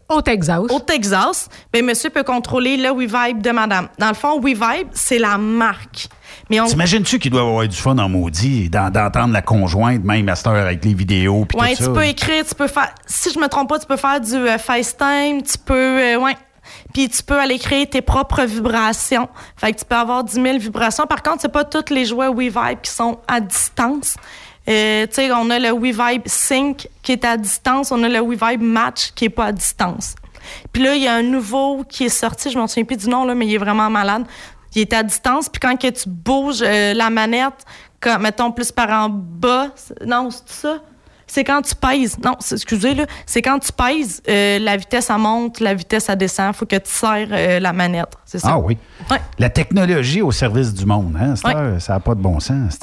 au 0.08 0.22
Texas. 0.22 0.60
Au 0.70 0.78
Texas, 0.80 1.48
ben, 1.72 1.84
monsieur 1.84 2.10
peut 2.10 2.22
contrôler 2.22 2.76
le 2.76 2.90
WeVibe 2.90 3.42
de 3.42 3.50
madame. 3.50 3.88
Dans 3.98 4.08
le 4.08 4.14
fond, 4.14 4.40
WeVibe, 4.40 4.88
c'est 4.92 5.18
la 5.18 5.36
marque. 5.38 6.08
Mais 6.50 6.60
on... 6.60 6.66
T'imagines-tu 6.66 7.18
qu'il 7.18 7.30
doit 7.30 7.40
avoir 7.42 7.66
du 7.66 7.76
fun 7.76 7.96
en 7.98 8.08
maudit 8.08 8.68
d'en- 8.68 8.90
d'entendre 8.90 9.32
la 9.32 9.42
conjointe, 9.42 10.04
même 10.04 10.28
à 10.28 10.36
cette 10.36 10.46
heure, 10.46 10.54
avec 10.66 10.84
les 10.84 10.94
vidéos 10.94 11.44
puis 11.44 11.58
Ouais, 11.58 11.74
tout 11.74 11.82
ça? 11.82 11.88
tu 11.88 11.92
peux 11.94 12.04
écrire, 12.06 12.44
tu 12.46 12.54
peux 12.54 12.68
faire. 12.68 12.94
Si 13.06 13.32
je 13.32 13.38
me 13.38 13.48
trompe 13.48 13.68
pas, 13.68 13.78
tu 13.78 13.86
peux 13.86 13.96
faire 13.96 14.20
du 14.20 14.34
euh, 14.34 14.58
FaceTime, 14.58 15.42
tu 15.42 15.58
peux. 15.58 15.74
euh, 16.00 16.16
ouais. 16.20 16.36
Puis 16.92 17.08
tu 17.08 17.22
peux 17.22 17.38
aller 17.38 17.58
créer 17.58 17.86
tes 17.86 18.02
propres 18.02 18.42
vibrations. 18.42 19.28
Fait 19.56 19.72
que 19.72 19.78
tu 19.78 19.84
peux 19.84 19.94
avoir 19.96 20.24
10 20.24 20.34
000 20.34 20.58
vibrations. 20.58 21.06
Par 21.06 21.22
contre, 21.22 21.38
c'est 21.42 21.52
pas 21.52 21.64
tous 21.64 21.92
les 21.92 22.04
jouets 22.04 22.28
WeVibe 22.28 22.80
qui 22.82 22.90
sont 22.90 23.18
à 23.28 23.40
distance. 23.40 24.16
Euh, 24.68 25.06
tu 25.06 25.14
sais, 25.14 25.32
on 25.32 25.48
a 25.50 25.58
le 25.58 25.70
WeVibe 25.72 26.22
Sync 26.26 26.88
qui 27.02 27.12
est 27.12 27.24
à 27.24 27.36
distance. 27.36 27.92
On 27.92 28.02
a 28.02 28.08
le 28.08 28.20
WeVibe 28.20 28.62
Match 28.62 29.12
qui 29.14 29.26
est 29.26 29.30
pas 29.30 29.46
à 29.46 29.52
distance. 29.52 30.14
Puis 30.72 30.82
là, 30.82 30.94
il 30.94 31.02
y 31.02 31.08
a 31.08 31.14
un 31.14 31.22
nouveau 31.22 31.84
qui 31.88 32.04
est 32.04 32.08
sorti, 32.08 32.50
je 32.50 32.58
m'en 32.58 32.66
souviens 32.66 32.84
plus 32.84 32.96
du 32.96 33.08
nom, 33.08 33.24
là, 33.24 33.34
mais 33.34 33.46
il 33.46 33.54
est 33.54 33.58
vraiment 33.58 33.90
malade. 33.90 34.24
Il 34.74 34.82
est 34.82 34.92
à 34.92 35.02
distance, 35.02 35.48
puis 35.48 35.58
quand 35.60 35.76
que 35.76 35.88
tu 35.88 36.08
bouges 36.08 36.62
euh, 36.62 36.94
la 36.94 37.10
manette, 37.10 37.64
mettons 38.20 38.52
plus 38.52 38.70
par 38.70 38.90
en 38.90 39.08
bas, 39.08 39.68
non, 40.04 40.28
c'est 40.30 40.48
ça? 40.48 40.78
C'est 41.28 41.42
quand 41.42 41.60
tu 41.62 41.74
pèses. 41.74 42.16
Non, 42.24 42.36
excusez, 42.52 42.94
là. 42.94 43.04
C'est 43.26 43.42
quand 43.42 43.58
tu 43.58 43.72
pèses, 43.72 44.22
euh, 44.28 44.60
la 44.60 44.76
vitesse, 44.76 45.10
elle 45.10 45.18
monte, 45.18 45.58
la 45.58 45.74
vitesse, 45.74 46.08
elle 46.08 46.18
descend. 46.18 46.54
faut 46.54 46.66
que 46.66 46.76
tu 46.76 46.88
serres 46.88 47.26
euh, 47.32 47.58
la 47.58 47.72
manette. 47.72 48.12
C'est 48.24 48.38
ça? 48.38 48.50
Ah 48.52 48.58
oui. 48.60 48.78
Ouais. 49.10 49.20
La 49.40 49.50
technologie 49.50 50.22
au 50.22 50.30
service 50.30 50.72
du 50.72 50.86
monde, 50.86 51.16
hein, 51.20 51.34
Ouais. 51.44 51.80
ça 51.80 51.94
n'a 51.94 52.00
pas 52.00 52.14
de 52.14 52.20
bon 52.20 52.38
sens. 52.38 52.78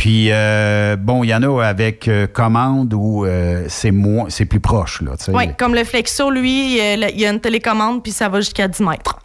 Puis, 0.00 0.28
euh, 0.30 0.96
bon, 0.96 1.24
il 1.24 1.28
y 1.28 1.34
en 1.34 1.42
a 1.42 1.62
avec 1.62 2.08
euh, 2.08 2.26
commande 2.26 2.94
où 2.94 3.26
euh, 3.26 3.66
c'est 3.68 4.46
plus 4.46 4.58
proche. 4.58 5.02
Oui, 5.28 5.54
comme 5.58 5.74
le 5.74 5.84
Flexo, 5.84 6.30
lui, 6.30 6.78
il 6.78 7.20
y 7.20 7.26
a 7.26 7.30
une 7.30 7.38
télécommande, 7.38 8.02
puis 8.02 8.10
ça 8.10 8.30
va 8.30 8.40
jusqu'à 8.40 8.66
10 8.66 8.82
mètres. 8.82 9.18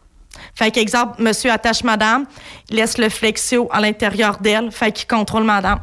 Fait 0.53 0.71
qu'exemple, 0.71 1.23
monsieur 1.23 1.49
attache 1.49 1.81
madame, 1.85 2.25
laisse 2.69 2.97
le 2.97 3.07
Flexio 3.07 3.69
à 3.71 3.79
l'intérieur 3.79 4.37
d'elle, 4.41 4.69
fait 4.69 4.91
qu'il 4.91 5.07
contrôle 5.07 5.45
madame. 5.45 5.79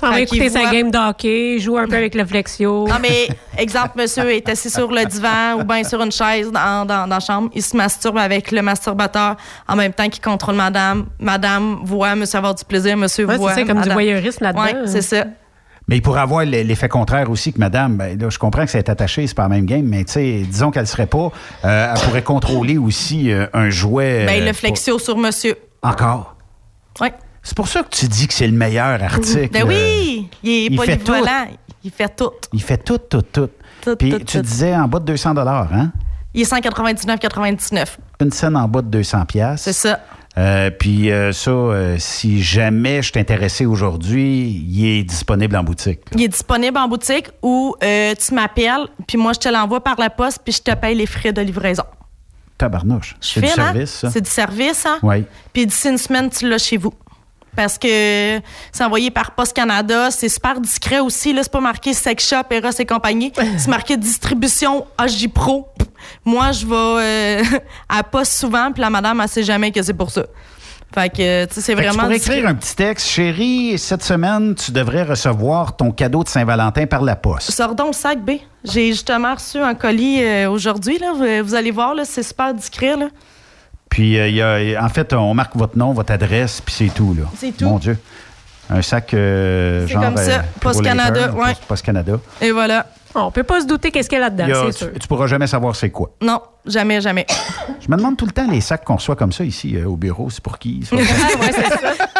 Ça 0.00 0.08
va 0.08 0.14
Fait 0.16 0.22
écouter 0.24 0.40
qu'il 0.42 0.50
sa 0.50 0.60
voit- 0.62 0.70
game 0.72 0.90
d'hockey, 0.90 1.58
joue 1.60 1.78
un 1.78 1.86
peu 1.86 1.96
avec 1.96 2.14
le 2.14 2.24
flexio. 2.26 2.86
Non, 2.88 2.96
mais 3.00 3.28
exemple, 3.56 3.92
monsieur 3.96 4.28
est 4.32 4.48
assis 4.48 4.68
sur 4.70 4.90
le 4.90 5.04
divan 5.04 5.60
ou 5.60 5.64
bien 5.64 5.84
sur 5.84 6.02
une 6.02 6.10
chaise 6.12 6.50
dans, 6.50 6.84
dans, 6.84 7.02
dans 7.02 7.14
la 7.14 7.20
chambre. 7.20 7.48
Il 7.54 7.62
se 7.62 7.76
masturbe 7.76 8.18
avec 8.18 8.50
le 8.50 8.60
masturbateur 8.62 9.36
en 9.68 9.76
même 9.76 9.92
temps 9.92 10.08
qu'il 10.08 10.22
contrôle 10.22 10.56
madame. 10.56 11.06
Madame 11.20 11.78
voit 11.84 12.14
monsieur 12.16 12.38
avoir 12.38 12.54
du 12.54 12.64
plaisir, 12.64 12.96
monsieur 12.96 13.24
Ouais, 13.26 13.34
c'est 13.34 13.38
voit. 13.38 13.54
ça, 13.54 13.64
comme 13.64 13.80
du 13.82 13.90
voyeurisme 13.90 14.44
là-dedans. 14.44 14.62
Ouais, 14.64 14.74
c'est 14.86 15.02
ça. 15.02 15.24
Mais 15.86 15.96
il 15.98 16.02
pourrait 16.02 16.22
avoir 16.22 16.44
l'effet 16.44 16.88
contraire 16.88 17.30
aussi 17.30 17.52
que 17.52 17.58
madame, 17.58 17.96
ben, 17.98 18.18
là, 18.18 18.30
je 18.30 18.38
comprends 18.38 18.64
que 18.64 18.70
c'est 18.70 18.88
attaché, 18.88 19.26
c'est 19.26 19.34
pas 19.34 19.42
la 19.42 19.48
même 19.50 19.66
game, 19.66 19.84
mais 19.84 20.02
tu 20.04 20.12
sais, 20.12 20.42
disons 20.48 20.70
qu'elle 20.70 20.86
serait 20.86 21.06
pas, 21.06 21.30
euh, 21.64 21.92
elle 21.94 22.00
pourrait 22.00 22.22
contrôler 22.22 22.78
aussi 22.78 23.30
euh, 23.30 23.46
un 23.52 23.68
jouet. 23.68 24.24
Ben, 24.26 24.42
euh, 24.42 24.46
le 24.46 24.52
flexio 24.54 24.98
sur 24.98 25.18
monsieur. 25.18 25.56
Encore? 25.82 26.36
Oui. 27.02 27.08
C'est 27.44 27.54
pour 27.56 27.68
ça 27.68 27.82
que 27.82 27.90
tu 27.90 28.08
dis 28.08 28.26
que 28.26 28.34
c'est 28.34 28.46
le 28.48 28.56
meilleur 28.56 29.00
article. 29.02 29.50
Ben 29.52 29.62
euh, 29.62 29.68
oui, 29.68 30.28
il 30.42 30.50
est 30.50 30.66
il 30.66 30.80
fait 30.80 30.96
polyvalent. 30.96 31.46
Il 31.84 31.90
fait 31.90 32.16
tout. 32.16 32.30
Il 32.52 32.62
fait 32.62 32.78
tout, 32.78 32.98
tout, 32.98 33.22
tout. 33.22 33.50
Tout, 33.82 33.96
Puis 33.96 34.10
tout, 34.10 34.18
tu 34.20 34.38
tout. 34.38 34.42
disais 34.42 34.74
en 34.74 34.88
bas 34.88 34.98
de 34.98 35.04
200 35.04 35.36
hein? 35.36 35.92
Il 36.32 36.40
est 36.40 36.50
199,99. 36.50 37.96
Une 38.20 38.32
scène 38.32 38.56
en 38.56 38.66
bas 38.66 38.80
de 38.82 38.88
200 38.88 39.24
C'est 39.56 39.72
ça. 39.74 40.00
Euh, 40.36 40.70
puis 40.70 41.12
euh, 41.12 41.30
ça, 41.32 41.50
euh, 41.50 41.96
si 41.98 42.42
jamais 42.42 43.02
je 43.02 43.12
t'intéressais 43.12 43.66
aujourd'hui, 43.66 44.64
il 44.66 44.84
est 44.86 45.04
disponible 45.04 45.56
en 45.56 45.62
boutique. 45.62 46.00
là. 46.10 46.16
Il 46.16 46.22
est 46.24 46.28
disponible 46.28 46.76
en 46.78 46.88
boutique 46.88 47.28
ou 47.42 47.76
euh, 47.84 48.14
tu 48.14 48.34
m'appelles, 48.34 48.88
puis 49.06 49.16
moi, 49.16 49.32
je 49.34 49.38
te 49.40 49.48
l'envoie 49.48 49.84
par 49.84 49.94
la 50.00 50.10
poste, 50.10 50.40
puis 50.42 50.52
je 50.52 50.62
te 50.62 50.74
paye 50.74 50.96
les 50.96 51.06
frais 51.06 51.32
de 51.32 51.40
livraison. 51.40 51.84
tabarnouche. 52.58 53.14
C'est 53.20 53.42
du 53.42 53.46
file, 53.46 53.60
hein? 53.60 53.64
service, 53.66 53.90
ça. 53.92 54.10
C'est 54.10 54.20
du 54.22 54.30
service, 54.30 54.86
hein? 54.86 54.98
Oui. 55.04 55.24
Puis 55.52 55.66
d'ici 55.66 55.88
une 55.88 55.98
semaine, 55.98 56.30
tu 56.30 56.48
l'as 56.48 56.58
chez 56.58 56.78
vous. 56.78 56.92
Parce 57.56 57.78
que 57.78 58.40
c'est 58.72 58.84
envoyé 58.84 59.10
par 59.10 59.32
Post 59.32 59.54
Canada, 59.54 60.10
c'est 60.10 60.28
super 60.28 60.60
discret 60.60 61.00
aussi. 61.00 61.32
Là, 61.32 61.42
c'est 61.42 61.52
pas 61.52 61.60
marqué 61.60 61.94
Sex 61.94 62.28
Shop, 62.28 62.42
Eros 62.50 62.70
et 62.78 62.86
compagnie. 62.86 63.32
C'est 63.56 63.68
marqué 63.68 63.96
distribution 63.96 64.86
AJ 64.98 65.28
Pro. 65.28 65.68
Moi, 66.24 66.52
je 66.52 66.66
vais 66.66 66.74
euh, 66.74 67.58
à 67.88 68.02
Poste 68.02 68.32
souvent, 68.32 68.72
puis 68.72 68.80
la 68.80 68.90
madame, 68.90 69.20
elle 69.20 69.28
sait 69.28 69.42
jamais 69.42 69.70
que 69.70 69.82
c'est 69.82 69.94
pour 69.94 70.10
ça. 70.10 70.24
Fait 70.94 71.08
que, 71.08 71.44
tu 71.46 71.54
sais, 71.54 71.60
c'est 71.60 71.74
que 71.74 71.80
tu 71.80 71.86
vraiment. 71.86 72.04
pourrais 72.04 72.18
discret. 72.18 72.36
écrire 72.38 72.50
un 72.50 72.54
petit 72.54 72.76
texte. 72.76 73.08
Chérie, 73.08 73.78
cette 73.78 74.04
semaine, 74.04 74.54
tu 74.54 74.70
devrais 74.70 75.02
recevoir 75.02 75.76
ton 75.76 75.90
cadeau 75.90 76.22
de 76.22 76.28
Saint-Valentin 76.28 76.86
par 76.86 77.02
la 77.02 77.16
poste. 77.16 77.50
Sors 77.50 77.74
donc 77.74 77.88
le 77.88 77.92
sac 77.94 78.24
B. 78.24 78.32
J'ai 78.62 78.92
justement 78.92 79.34
reçu 79.34 79.58
un 79.58 79.74
colis 79.74 80.22
euh, 80.22 80.48
aujourd'hui. 80.48 80.98
Là. 80.98 81.12
Vous, 81.12 81.48
vous 81.48 81.54
allez 81.56 81.72
voir, 81.72 81.96
là, 81.96 82.04
c'est 82.04 82.22
super 82.22 82.54
discret. 82.54 82.96
Là. 82.96 83.08
Puis, 83.94 84.18
euh, 84.18 84.28
il 84.28 84.34
y 84.34 84.42
a- 84.42 84.84
en 84.84 84.88
fait, 84.88 85.12
on 85.12 85.34
marque 85.34 85.54
votre 85.54 85.78
nom, 85.78 85.92
votre 85.92 86.12
adresse, 86.12 86.60
puis 86.60 86.74
c'est 86.76 86.92
tout. 86.92 87.14
là. 87.14 87.22
C'est 87.38 87.56
tout. 87.56 87.64
Mon 87.64 87.78
Dieu. 87.78 87.96
Un 88.68 88.82
sac 88.82 89.14
euh, 89.14 89.86
C'est 89.86 89.92
genre... 89.92 90.02
comme 90.02 90.16
ça. 90.16 90.38
Post 90.38 90.78
Post 90.78 90.82
Canada, 90.82 91.30
ouais. 91.32 91.52
Post 91.68 91.84
Canada. 91.86 92.18
Et 92.40 92.50
voilà. 92.50 92.86
On 93.14 93.30
peut 93.30 93.44
pas 93.44 93.60
se 93.60 93.66
douter 93.66 93.92
qu'est-ce 93.92 94.08
qu'il 94.08 94.18
y 94.18 94.20
a 94.20 94.24
là-dedans, 94.24 94.46
c'est 94.66 94.72
sûr. 94.78 94.92
tu, 94.92 94.98
tu 94.98 95.06
pourras 95.06 95.28
jamais 95.28 95.46
savoir 95.46 95.76
c'est 95.76 95.90
quoi. 95.90 96.10
Non, 96.20 96.40
jamais, 96.66 97.00
jamais. 97.00 97.24
Je 97.80 97.88
me 97.88 97.96
demande 97.96 98.16
tout 98.16 98.26
le 98.26 98.32
temps 98.32 98.50
les 98.50 98.60
sacs 98.60 98.84
qu'on 98.84 98.96
reçoit 98.96 99.14
comme 99.14 99.30
ça 99.30 99.44
ici 99.44 99.76
euh, 99.76 99.84
au 99.86 99.94
bureau. 99.94 100.28
C'est 100.28 100.42
pour 100.42 100.58
qui? 100.58 100.84
ça? 100.84 100.96
c'est 101.52 102.13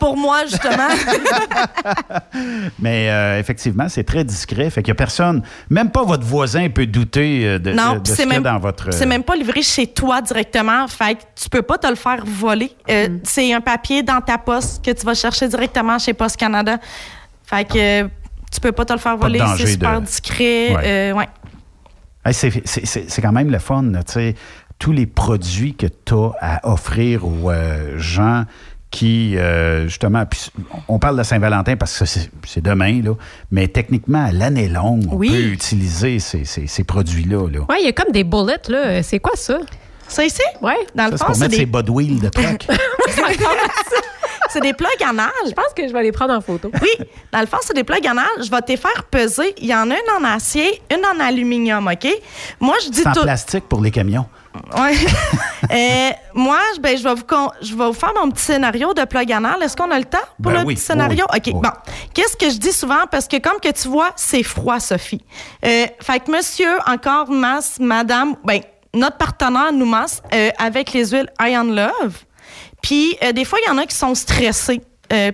pour 0.00 0.16
moi, 0.16 0.42
justement. 0.46 0.88
Mais 2.78 3.10
euh, 3.10 3.38
effectivement, 3.38 3.88
c'est 3.88 4.04
très 4.04 4.24
discret. 4.24 4.70
Fait 4.70 4.82
qu'il 4.82 4.92
n'y 4.92 4.96
a 4.96 4.98
personne, 4.98 5.42
même 5.70 5.90
pas 5.90 6.02
votre 6.04 6.24
voisin 6.24 6.68
peut 6.68 6.86
douter 6.86 7.42
euh, 7.46 7.58
de, 7.58 7.72
Non, 7.72 7.92
de- 7.94 7.98
de 7.98 8.00
puis 8.02 8.10
ce 8.10 8.16
c'est 8.16 8.22
qu'il 8.24 8.32
y 8.32 8.36
a 8.36 8.40
même, 8.40 8.42
dans 8.42 8.58
votre... 8.58 8.92
c'est 8.92 9.06
même 9.06 9.22
pas 9.22 9.36
livré 9.36 9.62
chez 9.62 9.86
toi 9.86 10.20
directement. 10.20 10.86
Fait 10.88 11.14
que 11.16 11.22
tu 11.40 11.48
peux 11.48 11.62
pas 11.62 11.78
te 11.78 11.86
le 11.86 11.94
faire 11.96 12.22
voler. 12.26 12.72
Euh, 12.90 13.04
Mm. 13.04 13.20
C'est 13.24 13.52
un 13.52 13.60
papier 13.60 14.02
dans 14.02 14.20
ta 14.20 14.38
poste 14.38 14.82
que 14.84 14.90
tu 14.90 15.04
vas 15.04 15.14
chercher 15.14 15.46
directement 15.48 15.98
chez 15.98 16.14
Post 16.14 16.36
Canada. 16.36 16.78
Fait 17.44 17.64
que 17.66 18.04
euh, 18.04 18.08
tu 18.50 18.60
peux 18.60 18.72
pas 18.72 18.84
te 18.84 18.92
le 18.92 18.98
faire 18.98 19.16
voler. 19.16 19.40
C'est 19.58 19.66
super 19.66 20.00
de- 20.00 20.06
discret. 20.06 20.74
Ouais. 20.74 20.82
Euh, 20.84 21.12
ouais. 21.12 21.28
Hey, 22.24 22.32
c'est, 22.32 22.50
c'est- 22.64 22.86
c'est- 22.86 23.10
c'est 23.10 23.20
quand 23.22 23.32
même 23.32 23.50
le 23.50 23.58
fun, 23.58 23.82
là, 23.82 24.02
tu 24.02 24.12
sais. 24.14 24.34
Tous 24.78 24.92
les 24.92 25.06
produits 25.06 25.74
que 25.74 25.86
tu 25.86 26.14
as 26.14 26.32
à 26.40 26.68
offrir 26.72 27.24
aux 27.26 27.50
euh, 27.50 27.98
gens 27.98 28.44
qui, 28.94 29.36
euh, 29.36 29.88
justement, 29.88 30.24
puis 30.24 30.46
on 30.86 31.00
parle 31.00 31.18
de 31.18 31.24
Saint-Valentin 31.24 31.74
parce 31.76 31.98
que 31.98 32.04
c'est, 32.04 32.60
demain, 32.62 33.02
là, 33.02 33.10
mais 33.50 33.66
techniquement, 33.66 34.24
à 34.26 34.30
l'année 34.30 34.68
longue, 34.68 35.04
on 35.10 35.16
Oui. 35.16 35.30
peut 35.30 35.42
utiliser 35.48 36.20
ces, 36.20 36.44
ces- 36.44 36.68
ces 36.68 36.84
produits-là. 36.84 37.48
Là. 37.50 37.58
Ouais, 37.68 37.76
il 37.80 37.86
y 37.86 37.88
a 37.88 37.92
comme 37.92 38.12
des 38.12 38.22
bullets, 38.22 38.60
là. 38.68 39.02
C'est 39.02 39.18
quoi 39.18 39.32
ça? 39.34 39.58
Ça 40.06 40.24
ici? 40.24 40.40
Ouais. 40.62 40.74
Dans 40.94 41.04
Ça, 41.06 41.10
le 41.10 41.16
c'est 41.16 41.18
fond, 41.18 41.26
pour 41.26 41.34
c'est 41.34 41.40
mettre 41.40 41.50
des, 41.52 41.56
ces 41.58 41.66
bas 41.66 41.82
de 41.82 41.90
wheel 41.90 42.20
de 42.20 42.28
truck. 42.28 42.66
c'est 44.50 44.60
des 44.60 44.72
plugs 44.74 45.02
anal. 45.08 45.30
Je 45.46 45.52
pense 45.52 45.72
que 45.76 45.88
je 45.88 45.92
vais 45.92 46.02
les 46.02 46.12
prendre 46.12 46.34
en 46.34 46.40
photo. 46.40 46.70
Oui, 46.80 47.06
dans 47.32 47.40
le 47.40 47.46
fond, 47.46 47.56
c'est 47.62 47.74
des 47.74 47.84
plugs 47.84 48.06
anal. 48.06 48.26
Je 48.44 48.50
vais 48.50 48.60
te 48.60 48.68
les 48.70 48.76
faire 48.76 49.04
peser. 49.10 49.54
Il 49.58 49.66
y 49.66 49.74
en 49.74 49.90
a 49.90 49.94
une 49.94 50.10
en 50.20 50.24
acier, 50.24 50.80
une 50.92 51.04
en 51.04 51.24
aluminium, 51.24 51.86
OK? 51.88 52.06
Moi, 52.60 52.76
je 52.84 52.90
dis 52.90 53.00
c'est 53.00 53.08
en 53.08 53.12
tout. 53.12 53.22
plastique 53.22 53.64
pour 53.68 53.80
les 53.82 53.90
camions. 53.90 54.26
Ouais. 54.76 54.94
Euh, 55.72 56.10
moi, 56.34 56.58
je- 56.76 56.80
ben, 56.80 56.94
je, 56.96 57.02
vais 57.02 57.14
vous 57.14 57.24
con- 57.24 57.50
je 57.62 57.74
vais 57.74 57.86
vous 57.86 57.94
faire 57.94 58.12
mon 58.22 58.30
petit 58.30 58.42
scénario 58.44 58.92
de 58.92 59.02
plug 59.06 59.32
anal. 59.32 59.62
Est-ce 59.62 59.74
qu'on 59.74 59.90
a 59.90 59.98
le 59.98 60.04
temps 60.04 60.18
pour 60.42 60.52
Ben 60.52 60.60
le 60.60 60.66
oui, 60.66 60.74
petit 60.74 60.84
scénario? 60.84 61.24
oui, 61.32 61.38
OK, 61.38 61.42
oui. 61.46 61.52
bon. 61.54 61.70
Qu'est-ce 62.12 62.36
que 62.36 62.50
je 62.50 62.58
dis 62.58 62.70
souvent? 62.70 63.06
Parce 63.10 63.26
que 63.26 63.38
comme 63.38 63.58
que 63.60 63.70
tu 63.72 63.88
vois, 63.88 64.10
c'est 64.14 64.42
froid, 64.42 64.78
Sophie. 64.78 65.24
Euh, 65.64 65.86
fait 66.02 66.20
que 66.20 66.30
monsieur, 66.30 66.68
encore 66.86 67.30
masse, 67.30 67.78
madame, 67.80 68.36
ben, 68.44 68.60
notre 68.92 69.16
partenaire 69.16 69.72
nous 69.72 69.86
masse 69.86 70.22
euh, 70.34 70.50
avec 70.58 70.92
les 70.92 71.06
huiles 71.08 71.30
Iron 71.40 71.64
Love. 71.64 72.14
Puis, 72.82 73.16
des 73.34 73.46
fois, 73.46 73.58
il 73.64 73.68
y 73.70 73.72
en 73.74 73.78
a 73.78 73.86
qui 73.86 73.96
sont 73.96 74.14
stressés. 74.14 74.82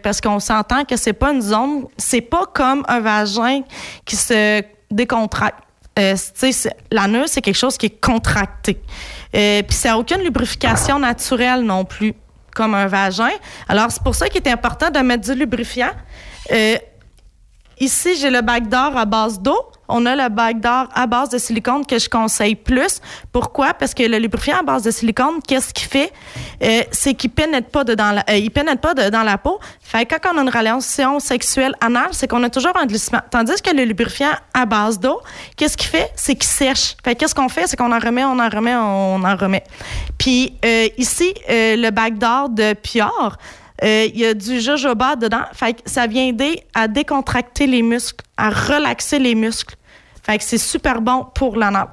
parce 0.02 0.20
qu'on 0.20 0.38
s'entend 0.38 0.84
que 0.84 0.96
c'est 0.96 1.12
pas 1.12 1.32
une 1.32 1.42
zone, 1.42 1.86
c'est 1.98 2.20
pas 2.20 2.44
comme 2.54 2.84
un 2.86 3.00
vagin 3.00 3.62
qui 4.06 4.14
se 4.14 4.62
décontracte. 4.92 5.58
Euh, 5.99 6.14
l'anus, 6.91 7.26
c'est 7.26 7.43
quelque 7.43 7.57
chose 7.57 7.76
qui 7.76 7.86
est 7.86 8.01
contracté. 8.01 8.80
Euh, 9.34 9.62
Puis 9.62 9.76
ça 9.76 9.91
n'a 9.91 9.99
aucune 9.99 10.22
lubrification 10.22 10.99
naturelle 10.99 11.62
non 11.62 11.84
plus, 11.84 12.14
comme 12.55 12.74
un 12.74 12.86
vagin. 12.86 13.30
Alors, 13.68 13.91
c'est 13.91 14.03
pour 14.03 14.14
ça 14.14 14.28
qu'il 14.28 14.41
est 14.43 14.51
important 14.51 14.91
de 14.91 14.99
mettre 15.01 15.24
du 15.24 15.34
lubrifiant. 15.34 15.91
Euh, 16.53 16.76
Ici, 17.82 18.14
j'ai 18.20 18.28
le 18.28 18.43
bac 18.43 18.68
d'or 18.68 18.95
à 18.95 19.07
base 19.07 19.41
d'eau. 19.41 19.59
On 19.91 20.07
a 20.07 20.16
le 20.16 20.28
bac 20.28 20.61
d'or 20.61 20.88
à 20.95 21.07
base 21.07 21.28
de 21.30 21.38
silicone 21.38 21.84
que 21.84 21.99
je 21.99 22.09
conseille 22.09 22.55
plus. 22.55 23.01
Pourquoi? 23.32 23.74
Parce 23.74 23.93
que 23.95 24.03
le 24.03 24.18
lubrifiant 24.18 24.59
à 24.61 24.62
base 24.62 24.82
de 24.82 24.91
silicone, 24.91 25.41
qu'est-ce 25.47 25.74
qu'il 25.74 25.88
fait? 25.88 26.12
Euh, 26.62 26.82
c'est 26.93 27.14
qu'il 27.14 27.30
pénètre 27.30 27.68
pas 27.70 27.84
dedans 27.84 28.12
la, 28.12 28.24
euh, 28.30 28.36
il 28.36 28.51
pénètre 28.51 28.80
pas 28.80 28.95
de- 28.95 29.09
dans 29.11 29.22
la 29.22 29.36
peau. 29.38 29.59
Fait 29.82 30.07
que 30.07 30.14
quand 30.16 30.34
on 30.34 30.38
a 30.38 30.43
une 30.43 30.49
relation 30.49 31.18
sexuelle 31.20 31.74
anale, 31.80 32.09
c'est 32.12 32.28
qu'on 32.28 32.43
a 32.43 32.51
toujours 32.51 32.76
un 32.76 32.86
glissement. 32.86 33.20
Tandis 33.30 33.61
que 33.62 33.74
le 33.74 33.84
lubrifiant 33.84 34.30
à 34.55 34.66
base 34.66 34.99
d'eau, 35.01 35.20
qu'est-ce 35.57 35.76
qu'il 35.76 35.88
fait? 35.88 36.11
C'est 36.16 36.34
qu'il 36.34 36.45
sèche. 36.51 36.97
Fait 37.05 37.14
que 37.14 37.20
qu'est-ce 37.20 37.34
qu'on 37.34 37.49
fait? 37.49 37.66
C'est 37.66 37.76
qu'on 37.76 37.93
en 37.93 37.99
remet, 37.99 38.24
on 38.24 38.38
en 38.38 38.49
remet, 38.49 38.74
on 38.76 39.22
en 39.24 39.36
remet. 39.36 39.64
Puis 40.18 40.55
euh, 40.64 40.88
ici, 40.99 41.34
le 41.49 41.91
bac 41.91 42.18
d'or 42.18 42.49
de 42.49 42.74
Pior, 42.74 43.36
il 43.82 44.16
y 44.18 44.26
a 44.26 44.34
du 44.34 44.61
jojoba 44.61 45.16
dedans. 45.16 45.45
Fait 45.55 45.76
ça 45.86 46.07
vient 46.07 46.26
aider 46.26 46.62
à 46.74 46.86
décontracter 46.86 47.66
les 47.66 47.82
muscles, 47.82 48.24
à 48.36 48.51
relaxer 48.51 49.18
les 49.18 49.34
muscles. 49.34 49.74
Fait 50.31 50.39
que 50.39 50.45
c'est 50.45 50.59
super 50.59 51.01
bon 51.01 51.26
pour 51.35 51.57
l'anal. 51.57 51.89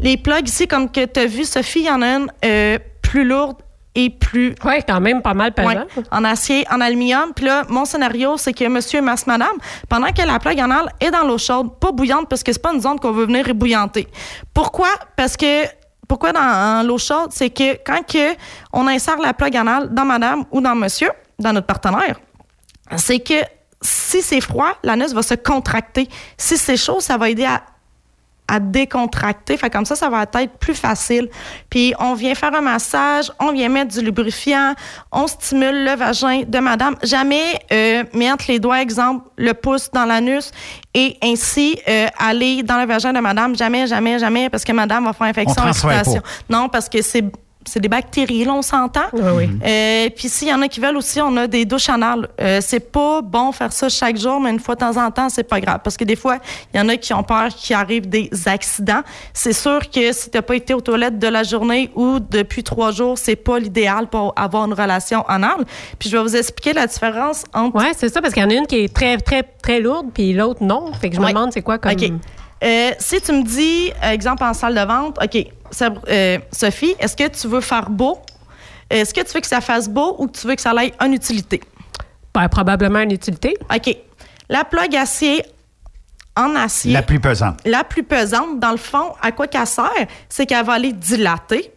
Les 0.00 0.16
plugs 0.16 0.48
ici, 0.48 0.66
comme 0.66 0.90
que 0.90 1.04
tu 1.04 1.20
as 1.20 1.26
vu, 1.26 1.44
Sophie, 1.44 1.80
il 1.80 1.86
y 1.86 1.90
en 1.90 2.00
a 2.00 2.06
une 2.06 2.32
euh, 2.42 2.78
plus 3.02 3.22
lourde 3.22 3.58
et 3.94 4.08
plus. 4.08 4.54
Oui, 4.64 4.76
quand 4.88 4.98
même 4.98 5.20
pas 5.20 5.34
mal 5.34 5.52
pesant. 5.52 5.68
Ouais, 5.68 6.04
en 6.10 6.24
acier, 6.24 6.64
en 6.70 6.80
aluminium. 6.80 7.34
Puis 7.36 7.44
là, 7.44 7.64
mon 7.68 7.84
scénario, 7.84 8.38
c'est 8.38 8.54
que 8.54 8.66
monsieur 8.66 9.02
masse 9.02 9.26
madame, 9.26 9.58
pendant 9.90 10.10
que 10.10 10.22
la 10.22 10.38
plug 10.38 10.58
anale 10.58 10.90
est 11.00 11.10
dans 11.10 11.22
l'eau 11.22 11.36
chaude, 11.36 11.78
pas 11.78 11.92
bouillante, 11.92 12.30
parce 12.30 12.42
que 12.42 12.50
c'est 12.50 12.62
pas 12.62 12.72
une 12.72 12.80
zone 12.80 12.98
qu'on 12.98 13.12
veut 13.12 13.26
venir 13.26 13.46
ébouillanter. 13.46 14.08
Pourquoi? 14.54 14.88
Parce 15.14 15.36
que 15.36 15.66
pourquoi 16.08 16.32
dans 16.32 16.86
l'eau 16.86 16.96
chaude? 16.96 17.28
C'est 17.30 17.50
que 17.50 17.74
quand 17.84 18.06
que 18.06 18.36
on 18.72 18.86
insère 18.88 19.18
la 19.18 19.34
plug 19.34 19.54
anale 19.54 19.92
dans 19.92 20.06
madame 20.06 20.44
ou 20.50 20.62
dans 20.62 20.74
monsieur, 20.74 21.10
dans 21.38 21.52
notre 21.52 21.66
partenaire, 21.66 22.18
c'est 22.96 23.18
que 23.18 23.34
si 23.80 24.22
c'est 24.22 24.40
froid, 24.40 24.72
l'anus 24.82 25.12
va 25.12 25.22
se 25.22 25.34
contracter. 25.34 26.08
Si 26.36 26.56
c'est 26.56 26.76
chaud, 26.76 27.00
ça 27.00 27.16
va 27.16 27.30
aider 27.30 27.44
à, 27.44 27.62
à 28.46 28.60
décontracter. 28.60 29.56
Fait 29.56 29.70
comme 29.70 29.86
ça, 29.86 29.94
ça 29.94 30.10
va 30.10 30.22
être 30.22 30.58
plus 30.58 30.74
facile. 30.74 31.28
Puis 31.70 31.94
on 31.98 32.14
vient 32.14 32.34
faire 32.34 32.54
un 32.54 32.60
massage, 32.60 33.30
on 33.38 33.52
vient 33.52 33.68
mettre 33.68 33.92
du 33.92 34.02
lubrifiant, 34.04 34.74
on 35.12 35.26
stimule 35.26 35.84
le 35.84 35.94
vagin 35.94 36.42
de 36.46 36.58
madame. 36.58 36.96
Jamais 37.02 37.58
euh, 37.72 38.04
mettre 38.12 38.44
les 38.48 38.58
doigts, 38.58 38.82
exemple, 38.82 39.28
le 39.36 39.54
pouce 39.54 39.90
dans 39.90 40.04
l'anus 40.04 40.50
et 40.92 41.16
ainsi 41.22 41.78
euh, 41.88 42.08
aller 42.18 42.62
dans 42.62 42.78
le 42.78 42.86
vagin 42.86 43.12
de 43.12 43.20
madame. 43.20 43.56
Jamais, 43.56 43.86
jamais, 43.86 44.18
jamais, 44.18 44.50
parce 44.50 44.64
que 44.64 44.72
madame 44.72 45.04
va 45.04 45.12
faire 45.12 45.28
infection, 45.28 45.66
excitation. 45.66 46.22
Non, 46.48 46.68
parce 46.68 46.88
que 46.88 47.00
c'est 47.00 47.24
c'est 47.70 47.80
des 47.80 47.88
bactéries, 47.88 48.44
là, 48.44 48.52
on 48.52 48.62
s'entend. 48.62 49.00
Euh, 49.14 50.08
Puis 50.16 50.28
s'il 50.28 50.48
y 50.48 50.52
en 50.52 50.60
a 50.62 50.68
qui 50.68 50.80
veulent 50.80 50.96
aussi, 50.96 51.20
on 51.20 51.36
a 51.36 51.46
des 51.46 51.64
douches 51.64 51.88
anales. 51.88 52.28
Euh, 52.40 52.60
c'est 52.60 52.90
pas 52.92 53.22
bon 53.22 53.52
faire 53.52 53.72
ça 53.72 53.88
chaque 53.88 54.16
jour, 54.16 54.40
mais 54.40 54.50
une 54.50 54.60
fois 54.60 54.74
de 54.74 54.80
temps 54.80 54.96
en 54.96 55.10
temps, 55.10 55.28
c'est 55.28 55.44
pas 55.44 55.60
grave. 55.60 55.80
Parce 55.82 55.96
que 55.96 56.04
des 56.04 56.16
fois, 56.16 56.38
il 56.72 56.78
y 56.78 56.80
en 56.80 56.88
a 56.88 56.96
qui 56.96 57.14
ont 57.14 57.22
peur 57.22 57.48
qu'il 57.48 57.76
arrive 57.76 58.08
des 58.08 58.28
accidents. 58.46 59.02
C'est 59.32 59.52
sûr 59.52 59.88
que 59.88 60.12
si 60.12 60.30
t'as 60.30 60.42
pas 60.42 60.56
été 60.56 60.74
aux 60.74 60.80
toilettes 60.80 61.18
de 61.18 61.28
la 61.28 61.42
journée 61.42 61.90
ou 61.94 62.18
depuis 62.18 62.62
trois 62.62 62.90
jours, 62.90 63.16
c'est 63.16 63.36
pas 63.36 63.58
l'idéal 63.58 64.08
pour 64.08 64.32
avoir 64.36 64.66
une 64.66 64.74
relation 64.74 65.24
anale. 65.28 65.64
Puis 65.98 66.08
je 66.10 66.16
vais 66.16 66.22
vous 66.22 66.36
expliquer 66.36 66.72
la 66.72 66.86
différence 66.86 67.44
entre... 67.54 67.76
Ouais, 67.76 67.92
c'est 67.96 68.08
ça, 68.08 68.20
parce 68.20 68.34
qu'il 68.34 68.42
y 68.42 68.46
en 68.46 68.50
a 68.50 68.54
une 68.54 68.66
qui 68.66 68.76
est 68.84 68.94
très, 68.94 69.16
très, 69.18 69.42
très 69.42 69.80
lourde, 69.80 70.08
puis 70.12 70.32
l'autre 70.32 70.62
non. 70.62 70.92
Fait 70.92 71.10
que 71.10 71.16
je 71.16 71.20
me 71.20 71.28
demande 71.28 71.52
c'est 71.52 71.62
quoi 71.62 71.78
comme. 71.78 71.92
OK. 71.92 72.10
Euh, 72.62 72.90
si 72.98 73.20
tu 73.22 73.32
me 73.32 73.42
dis, 73.42 73.90
exemple 74.02 74.44
en 74.44 74.52
salle 74.52 74.74
de 74.74 74.80
vente, 74.80 75.18
OK, 75.22 75.46
euh, 76.08 76.38
Sophie, 76.52 76.94
est-ce 76.98 77.16
que 77.16 77.28
tu 77.28 77.48
veux 77.48 77.60
faire 77.60 77.90
beau? 77.90 78.18
Est-ce 78.88 79.14
que 79.14 79.20
tu 79.20 79.32
veux 79.32 79.40
que 79.40 79.46
ça 79.46 79.60
fasse 79.60 79.88
beau 79.88 80.16
ou 80.18 80.26
que 80.26 80.38
tu 80.38 80.46
veux 80.46 80.54
que 80.54 80.62
ça 80.62 80.72
aille 80.76 80.92
en 81.00 81.12
utilité? 81.12 81.60
Ben, 82.34 82.48
probablement 82.48 83.00
une 83.00 83.12
utilité. 83.12 83.56
OK. 83.74 83.96
La 84.48 84.64
plug 84.64 84.96
acier 84.96 85.44
en 86.36 86.54
acier. 86.56 86.92
La 86.92 87.02
plus 87.02 87.20
pesante. 87.20 87.60
La 87.64 87.84
plus 87.84 88.02
pesante, 88.02 88.58
dans 88.58 88.70
le 88.70 88.76
fond, 88.76 89.12
à 89.20 89.32
quoi 89.32 89.46
qu'elle 89.46 89.66
sert? 89.66 89.90
C'est 90.28 90.46
qu'elle 90.46 90.64
va 90.64 90.74
aller 90.74 90.92
dilater, 90.92 91.72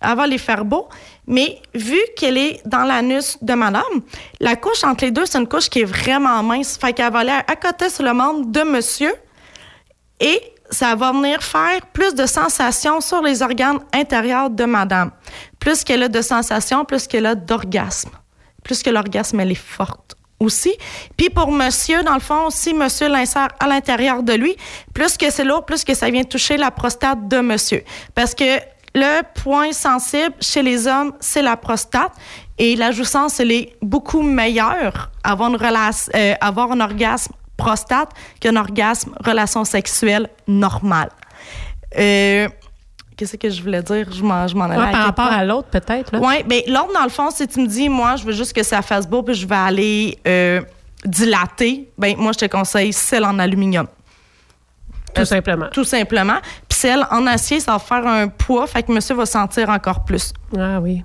elle 0.00 0.16
va 0.16 0.26
les 0.26 0.38
faire 0.38 0.64
beau, 0.64 0.88
mais 1.26 1.60
vu 1.74 1.98
qu'elle 2.16 2.38
est 2.38 2.60
dans 2.66 2.84
l'anus 2.84 3.38
de 3.42 3.54
madame, 3.54 3.82
la 4.40 4.56
couche 4.56 4.84
entre 4.84 5.04
les 5.04 5.10
deux, 5.10 5.26
c'est 5.26 5.38
une 5.38 5.48
couche 5.48 5.68
qui 5.68 5.80
est 5.80 5.84
vraiment 5.84 6.42
mince. 6.42 6.78
Fait 6.78 6.92
qu'elle 6.92 7.12
va 7.12 7.20
aller 7.20 7.38
à 7.46 7.56
côté 7.56 7.90
sur 7.90 8.04
le 8.04 8.12
membre 8.12 8.46
de 8.46 8.62
monsieur 8.62 9.12
et 10.20 10.40
ça 10.70 10.94
va 10.94 11.12
venir 11.12 11.42
faire 11.42 11.80
plus 11.92 12.14
de 12.14 12.26
sensations 12.26 13.00
sur 13.00 13.22
les 13.22 13.42
organes 13.42 13.80
intérieurs 13.92 14.50
de 14.50 14.64
madame. 14.64 15.10
Plus 15.58 15.84
qu'elle 15.84 16.02
a 16.02 16.08
de 16.08 16.22
sensations, 16.22 16.84
plus 16.84 17.06
qu'elle 17.06 17.26
a 17.26 17.34
d'orgasme. 17.34 18.10
Plus 18.62 18.82
que 18.82 18.90
l'orgasme, 18.90 19.40
elle 19.40 19.52
est 19.52 19.54
forte 19.54 20.14
aussi. 20.40 20.76
Puis 21.16 21.30
pour 21.30 21.50
monsieur, 21.50 22.02
dans 22.02 22.14
le 22.14 22.20
fond, 22.20 22.50
si 22.50 22.74
monsieur 22.74 23.08
l'insère 23.08 23.48
à 23.58 23.66
l'intérieur 23.66 24.22
de 24.22 24.34
lui, 24.34 24.56
plus 24.94 25.16
que 25.16 25.30
c'est 25.30 25.44
lourd, 25.44 25.64
plus 25.64 25.84
que 25.84 25.94
ça 25.94 26.10
vient 26.10 26.24
toucher 26.24 26.56
la 26.56 26.70
prostate 26.70 27.28
de 27.28 27.40
monsieur. 27.40 27.82
Parce 28.14 28.34
que 28.34 28.58
le 28.94 29.22
point 29.42 29.72
sensible 29.72 30.34
chez 30.40 30.62
les 30.62 30.86
hommes, 30.86 31.12
c'est 31.20 31.42
la 31.42 31.56
prostate. 31.56 32.12
Et 32.60 32.74
la 32.74 32.90
jouissance, 32.90 33.38
elle 33.38 33.52
est 33.52 33.76
beaucoup 33.80 34.22
meilleure 34.22 35.10
avoir, 35.22 35.50
une 35.50 35.58
euh, 36.14 36.34
avoir 36.40 36.72
un 36.72 36.80
orgasme 36.80 37.32
prostate 37.58 38.10
qu'un 38.40 38.56
orgasme 38.56 39.12
relation 39.22 39.64
sexuelle 39.64 40.28
normale. 40.46 41.10
Euh, 41.98 42.48
Qu'est-ce 43.16 43.36
que 43.36 43.50
je 43.50 43.60
voulais 43.60 43.82
dire? 43.82 44.06
Je 44.12 44.22
m'en, 44.22 44.46
je 44.46 44.54
m'en 44.54 44.66
allais 44.66 44.76
Ouais, 44.76 44.88
à 44.88 44.92
par 44.92 45.04
rapport 45.06 45.24
à 45.26 45.44
l'autre, 45.44 45.68
peut-être. 45.68 46.12
Oui, 46.20 46.36
mais 46.48 46.62
l'autre, 46.68 46.92
dans 46.94 47.02
le 47.02 47.08
fond, 47.08 47.30
si 47.32 47.48
tu 47.48 47.60
me 47.60 47.66
dis, 47.66 47.88
moi, 47.88 48.14
je 48.14 48.24
veux 48.24 48.32
juste 48.32 48.52
que 48.52 48.62
ça 48.62 48.80
fasse 48.80 49.08
beau, 49.08 49.24
puis 49.24 49.34
je 49.34 49.44
vais 49.44 49.56
aller 49.56 50.18
euh, 50.26 50.60
dilater, 51.04 51.90
ben 51.98 52.16
moi, 52.16 52.30
je 52.30 52.38
te 52.38 52.44
conseille 52.44 52.92
celle 52.92 53.24
en 53.24 53.36
aluminium. 53.40 53.88
Tout 55.12 55.24
simplement. 55.24 55.66
Tout 55.72 55.82
simplement. 55.82 56.36
Puis 56.68 56.78
celle 56.78 57.04
en 57.10 57.26
acier, 57.26 57.58
ça 57.58 57.72
va 57.72 57.78
faire 57.80 58.06
un 58.06 58.28
poids, 58.28 58.68
fait 58.68 58.84
que 58.84 58.92
monsieur 58.92 59.16
va 59.16 59.26
sentir 59.26 59.68
encore 59.68 60.04
plus. 60.04 60.32
Ah 60.56 60.78
oui. 60.80 61.02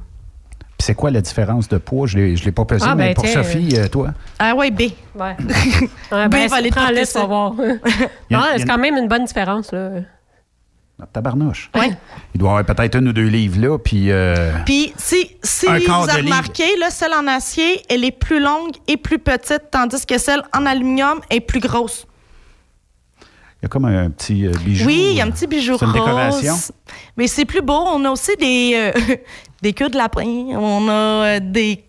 C'est 0.83 0.95
quoi 0.95 1.11
la 1.11 1.21
différence 1.21 1.69
de 1.69 1.77
poids? 1.77 2.07
Je 2.07 2.17
ne 2.19 2.35
l'ai 2.35 2.51
pas 2.51 2.65
pesé, 2.65 2.85
Ah, 2.87 2.93
mais 2.93 3.09
ben, 3.09 3.13
pour 3.15 3.25
Sophie, 3.27 3.69
euh, 3.77 3.87
toi? 3.87 4.09
Ah 4.37 4.53
ouais, 4.53 4.69
B. 4.69 4.81
Ouais. 4.81 4.91
Ben, 5.15 5.35
Ouais, 6.11 6.27
ben, 6.27 6.47
va 6.49 6.55
aller 6.57 6.69
vas 7.05 7.25
voir. 7.25 7.53
Il 7.59 7.63
y 7.63 7.69
a- 7.71 7.77
Non, 7.77 7.79
il 8.29 8.31
y 8.31 8.35
a 8.35 8.43
c'est 8.57 8.61
une- 8.63 8.67
quand 8.67 8.77
même 8.77 8.97
une 8.97 9.07
bonne 9.07 9.23
différence. 9.23 9.71
Là. 9.71 9.91
Ah, 11.01 11.05
Tabarnouche. 11.11 11.71
Ouais. 11.73 11.91
Il 12.35 12.39
doit 12.39 12.49
y 12.49 12.51
avoir 12.59 12.65
peut-être 12.75 12.95
un 12.97 13.05
ou 13.07 13.13
deux 13.13 13.27
livres 13.27 13.61
là, 13.61 13.77
puis... 13.77 14.11
euh, 14.11 14.51
Puis 14.65 14.93
si, 14.97 15.31
si 15.41 15.65
vous 15.67 15.71
avez 15.71 16.21
remarqué, 16.21 16.65
là, 16.79 16.89
celle 16.89 17.13
en 17.13 17.27
acier, 17.27 17.81
elle 17.89 18.03
est 18.03 18.11
plus 18.11 18.41
longue 18.41 18.71
et 18.87 18.97
plus 18.97 19.19
petite, 19.19 19.63
tandis 19.71 20.05
que 20.05 20.17
celle 20.17 20.43
en 20.53 20.65
aluminium 20.65 21.19
est 21.29 21.39
plus 21.39 21.61
grosse. 21.61 22.05
Il 23.63 23.65
y 23.65 23.67
a 23.67 23.69
comme 23.69 23.85
un 23.85 24.09
petit 24.09 24.45
euh, 24.45 24.51
bijou. 24.65 24.85
Oui, 24.87 25.07
il 25.11 25.15
y 25.15 25.21
a 25.21 25.23
un 25.23 25.31
petit 25.31 25.47
bijou 25.47 25.77
C'est 25.79 25.85
une 25.85 25.91
rose. 25.91 26.01
décoration? 26.05 26.55
Mais 27.15 27.27
c'est 27.27 27.45
plus 27.45 27.61
beau. 27.61 27.81
On 27.87 28.03
a 28.03 28.09
aussi 28.09 28.35
des, 28.35 28.73
euh, 28.75 29.15
des 29.61 29.71
queues 29.71 29.87
de 29.87 29.95
lapin. 29.97 30.25
On 30.25 30.85
a 30.89 30.91
euh, 30.91 31.39
des. 31.41 31.81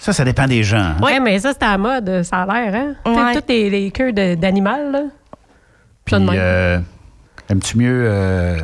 Ça, 0.00 0.12
ça 0.12 0.24
dépend 0.24 0.48
des 0.48 0.64
gens. 0.64 0.78
hein. 0.78 0.96
Ouais, 1.00 1.20
mais 1.20 1.38
ça, 1.38 1.52
c'était 1.52 1.66
à 1.66 1.70
la 1.72 1.78
mode, 1.78 2.22
ça 2.24 2.42
a 2.42 2.46
l'air. 2.46 2.74
Hein? 2.74 2.94
Ouais. 3.10 3.34
Toutes 3.34 3.48
les, 3.48 3.70
les 3.70 3.90
queues 3.92 4.12
d'animal. 4.12 4.90
là. 4.90 5.02
Puis, 6.04 6.10
Ça 6.14 6.18
de 6.18 6.24
même. 6.24 6.34
euh, 6.36 6.78
aimes-tu 7.48 7.78
mieux 7.78 8.02
euh, 8.10 8.58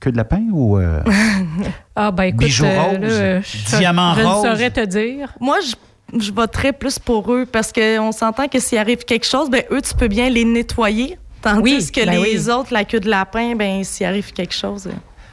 que 0.00 0.10
de 0.10 0.16
lapin 0.16 0.42
ou... 0.52 0.78
euh, 0.78 1.02
Ah, 1.96 2.12
ben 2.12 2.22
écoute, 2.24 2.38
Bijou 2.46 2.64
euh, 2.66 2.80
rose, 2.82 2.98
là, 3.00 3.40
je, 3.40 3.76
diamant 3.78 4.14
je 4.14 4.22
rose? 4.22 4.44
ne 4.44 4.50
saurais 4.50 4.70
te 4.70 4.84
dire. 4.84 5.32
Moi, 5.40 5.58
je, 5.60 5.74
je 6.16 6.32
voterais 6.32 6.72
plus 6.72 6.98
pour 6.98 7.32
eux 7.32 7.46
parce 7.50 7.72
qu'on 7.72 8.12
s'entend 8.12 8.48
que 8.48 8.58
s'il 8.60 8.78
arrive 8.78 9.04
quelque 9.04 9.26
chose, 9.26 9.50
ben 9.50 9.62
eux, 9.70 9.80
tu 9.82 9.94
peux 9.94 10.08
bien 10.08 10.28
les 10.30 10.44
nettoyer. 10.44 11.18
Tandis 11.42 11.60
Oui, 11.62 11.90
que 11.92 12.04
ben 12.04 12.20
les 12.22 12.38
oui. 12.46 12.50
autres, 12.50 12.72
la 12.72 12.84
queue 12.84 13.00
de 13.00 13.08
lapin, 13.08 13.54
ben 13.54 13.84
s'il 13.84 14.06
arrive 14.06 14.32
quelque 14.32 14.54
chose. 14.54 14.86
euh. 14.88 14.90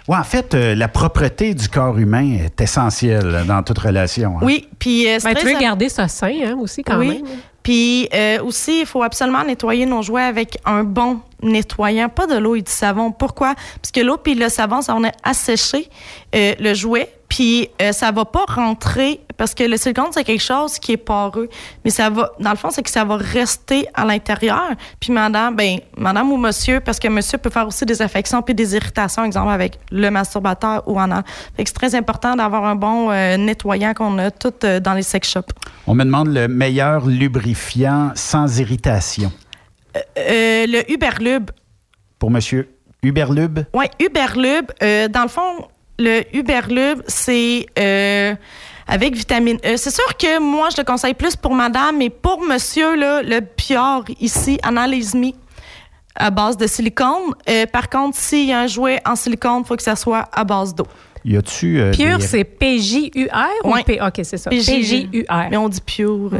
Ouais, 0.08 0.18
en 0.20 0.24
fait, 0.24 0.54
euh, 0.54 0.76
la 0.76 0.88
propreté 0.88 1.56
du 1.56 1.68
corps 1.68 1.98
humain 1.98 2.38
est 2.46 2.62
essentielle 2.62 3.44
dans 3.48 3.64
toute 3.64 3.80
relation. 3.80 4.36
hein. 4.38 4.42
Oui, 4.44 4.68
puis 4.78 5.08
euh, 5.08 5.18
c'est 5.20 5.34
Ben, 5.34 5.40
tu 5.40 5.48
veux 5.48 5.60
garder 5.60 5.90
ça 5.90 6.08
sain 6.08 6.32
hein, 6.46 6.56
aussi, 6.60 6.84
quand 6.84 7.00
oui. 7.00 7.08
même. 7.08 7.24
Puis 7.64 8.08
euh, 8.14 8.44
aussi, 8.44 8.82
il 8.82 8.86
faut 8.86 9.02
absolument 9.02 9.44
nettoyer 9.44 9.88
nos 9.88 10.04
jouets 10.04 10.22
avec 10.22 10.60
un 10.64 10.84
bon 10.84 11.20
nettoyant, 11.42 12.10
pas 12.10 12.28
de 12.28 12.36
l'eau 12.36 12.56
et 12.56 12.62
du 12.62 12.72
savon. 12.72 13.12
Pourquoi? 13.12 13.56
Parce 13.82 13.92
que 13.92 14.02
l'eau 14.02 14.18
puis 14.18 14.36
le 14.36 14.50
savon, 14.50 14.82
ça 14.82 14.94
va 14.94 15.12
assécher 15.24 15.90
euh, 16.36 16.54
le 16.60 16.74
jouet, 16.74 17.10
puis 17.30 17.70
euh, 17.82 17.92
ça 17.92 18.12
va 18.12 18.26
pas 18.26 18.46
rentrer 18.48 19.22
parce 19.38 19.54
que 19.54 19.64
le 19.64 19.78
silicone 19.78 20.08
c'est 20.12 20.24
quelque 20.24 20.42
chose 20.42 20.80
qui 20.80 20.94
est 20.94 20.98
poreux, 20.98 21.50
mais 21.84 21.92
ça 21.92 22.10
va, 22.10 22.32
dans 22.40 22.52
le 22.52 22.56
fond, 22.56 22.70
c'est 22.72 22.84
que 22.84 22.90
ça 22.90 23.04
va 23.04 23.18
rester 23.18 23.88
à 23.94 24.06
l'intérieur. 24.06 24.72
Puis 25.00 25.12
madame, 25.12 25.56
ben 25.56 25.80
madame 25.98 26.32
ou 26.32 26.38
monsieur, 26.38 26.80
parce 26.80 27.00
que 27.00 27.08
monsieur 27.08 27.38
peut 27.38 27.50
faire 27.50 27.68
aussi 27.68 27.86
des 27.86 28.02
affections 28.02 28.42
puis 28.42 28.56
des 28.56 28.76
irritations, 28.76 29.24
exemple 29.24 29.50
avec 29.50 29.80
le 29.92 30.10
masturbateur 30.10 30.84
ou 30.88 31.00
en 31.00 31.12
a. 31.12 31.24
C'est 31.58 31.74
très 31.74 31.96
important 31.96 32.36
d'avoir 32.36 32.66
un 32.66 32.76
bon 32.76 33.12
euh, 33.12 33.38
nettoyant 33.38 33.94
qu'on 33.94 34.18
a 34.20 34.32
tout 34.32 34.54
euh, 34.64 34.80
dans 34.80 34.94
les 34.94 35.04
sex 35.04 35.30
shops. 35.30 35.52
On 35.88 35.96
me 35.96 36.04
demande 36.04 36.34
le 36.34 36.48
meilleur 36.48 37.06
lubrifiant 37.06 38.12
sans 38.16 38.60
irritation. 38.60 39.32
Euh, 40.18 40.66
le 40.68 40.92
Uberlube. 40.92 41.52
Pour 42.20 42.32
monsieur 42.32 42.70
Uberlube, 43.04 43.60
Oui, 43.74 43.86
Uberlube. 44.00 44.72
euh, 44.82 45.08
dans 45.08 45.24
le 45.24 45.28
fond, 45.28 45.68
le 46.00 46.22
Uberlube, 46.36 47.02
c'est 47.08 47.66
euh, 47.80 48.34
avec 48.88 49.16
vitamine 49.16 49.58
E. 49.66 49.78
C'est 49.78 49.92
sûr 49.94 50.18
que 50.18 50.40
moi, 50.40 50.70
je 50.72 50.78
le 50.82 50.84
conseille 50.86 51.14
plus 51.14 51.36
pour 51.36 51.54
madame, 51.54 51.98
mais 51.98 52.10
pour 52.10 52.42
monsieur, 52.42 52.96
là, 52.96 53.22
le 53.22 53.42
Pior 53.42 54.04
ici, 54.20 54.60
Analysme 54.64 55.32
à 56.16 56.32
base 56.32 56.56
de 56.58 56.66
silicone. 56.68 57.34
Euh, 57.50 57.66
par 57.66 57.90
contre, 57.90 58.18
s'il 58.18 58.48
y 58.48 58.54
a 58.54 58.60
un 58.62 58.68
jouet 58.68 59.00
en 59.06 59.16
silicone, 59.16 59.62
il 59.64 59.68
faut 59.68 59.76
que 59.76 59.84
ça 59.84 59.96
soit 59.98 60.28
à 60.34 60.44
base 60.46 60.74
d'eau. 60.74 60.88
y 61.26 61.36
a-tu... 61.38 61.80
euh, 61.80 61.92
Pure, 61.92 62.18
des- 62.20 62.24
c'est 62.26 62.44
P-J-U-R 62.46 63.50
ou 63.66 63.74
Ouais. 63.74 63.84
P... 63.84 64.00
OK, 64.02 64.22
c'est 64.24 64.38
ça. 64.38 64.50
P-J-U-R. 64.50 65.48
Mais 65.52 65.58
on 65.58 65.68
dit 65.70 65.82
Pure. 65.82 66.32
euh, 66.34 66.38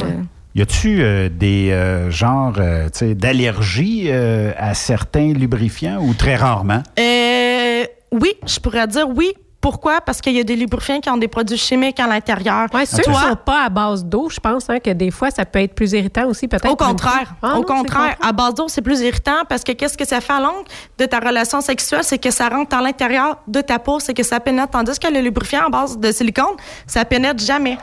Y 0.56 0.62
a-tu 0.62 1.02
euh, 1.02 1.28
des 1.28 1.70
euh, 1.70 2.10
genres 2.10 2.54
euh, 2.58 2.88
d'allergies 3.12 4.06
euh, 4.06 4.52
à 4.56 4.72
certains 4.72 5.34
lubrifiants 5.34 5.98
ou 6.00 6.14
très 6.14 6.34
rarement? 6.34 6.82
Euh, 6.98 7.84
oui, 8.10 8.32
je 8.46 8.58
pourrais 8.58 8.86
dire 8.86 9.06
oui. 9.06 9.34
Pourquoi? 9.60 10.00
Parce 10.00 10.22
qu'il 10.22 10.32
y 10.32 10.40
a 10.40 10.44
des 10.44 10.56
lubrifiants 10.56 11.00
qui 11.00 11.10
ont 11.10 11.18
des 11.18 11.28
produits 11.28 11.58
chimiques 11.58 12.00
à 12.00 12.06
l'intérieur. 12.06 12.68
Ouais, 12.72 12.86
ceux 12.86 13.02
qui 13.02 13.10
ne 13.10 13.14
sont 13.14 13.36
pas 13.44 13.64
à 13.66 13.68
base 13.68 14.02
d'eau, 14.02 14.30
je 14.30 14.40
pense 14.40 14.70
hein, 14.70 14.78
que 14.78 14.90
des 14.90 15.10
fois, 15.10 15.30
ça 15.30 15.44
peut 15.44 15.58
être 15.58 15.74
plus 15.74 15.92
irritant 15.92 16.26
aussi, 16.26 16.48
peut-être. 16.48 16.70
Au 16.70 16.76
contraire. 16.76 17.34
Ah, 17.42 17.54
au 17.54 17.56
non, 17.56 17.62
contraire. 17.62 18.16
À 18.22 18.32
base 18.32 18.54
d'eau, 18.54 18.68
c'est 18.68 18.80
plus 18.80 19.00
irritant 19.00 19.44
parce 19.46 19.62
que 19.62 19.72
qu'est-ce 19.72 19.98
que 19.98 20.06
ça 20.06 20.22
fait 20.22 20.32
à 20.32 20.40
longue 20.40 20.64
de 20.96 21.04
ta 21.04 21.18
relation 21.18 21.60
sexuelle? 21.60 22.02
C'est 22.02 22.18
que 22.18 22.30
ça 22.30 22.48
rentre 22.48 22.74
à 22.74 22.80
l'intérieur 22.80 23.42
de 23.46 23.60
ta 23.60 23.78
peau, 23.78 24.00
c'est 24.00 24.14
que 24.14 24.22
ça 24.22 24.40
pénètre. 24.40 24.70
Tandis 24.70 24.98
que 24.98 25.12
le 25.12 25.20
lubrifiant 25.20 25.66
à 25.66 25.68
base 25.68 25.98
de 25.98 26.12
silicone, 26.12 26.56
ça 26.86 27.04
pénètre 27.04 27.44
jamais. 27.44 27.76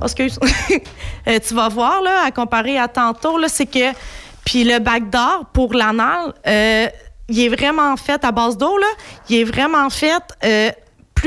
Oh, 0.00 0.04
excuse. 0.04 0.38
Euh, 1.28 1.40
tu 1.44 1.54
vas 1.54 1.68
voir, 1.68 2.02
là, 2.02 2.22
à 2.24 2.30
comparer 2.30 2.78
à 2.78 2.86
tantôt, 2.86 3.36
là, 3.36 3.48
c'est 3.48 3.66
que. 3.66 3.92
Puis 4.44 4.62
le 4.62 4.78
bac 4.78 5.10
d'or 5.10 5.46
pour 5.52 5.74
l'anal, 5.74 6.32
euh, 6.46 6.86
il 7.28 7.40
est 7.40 7.48
vraiment 7.48 7.96
fait 7.96 8.24
à 8.24 8.30
base 8.30 8.56
d'eau, 8.56 8.78
là. 8.78 8.86
Il 9.28 9.40
est 9.40 9.44
vraiment 9.44 9.90
fait. 9.90 10.22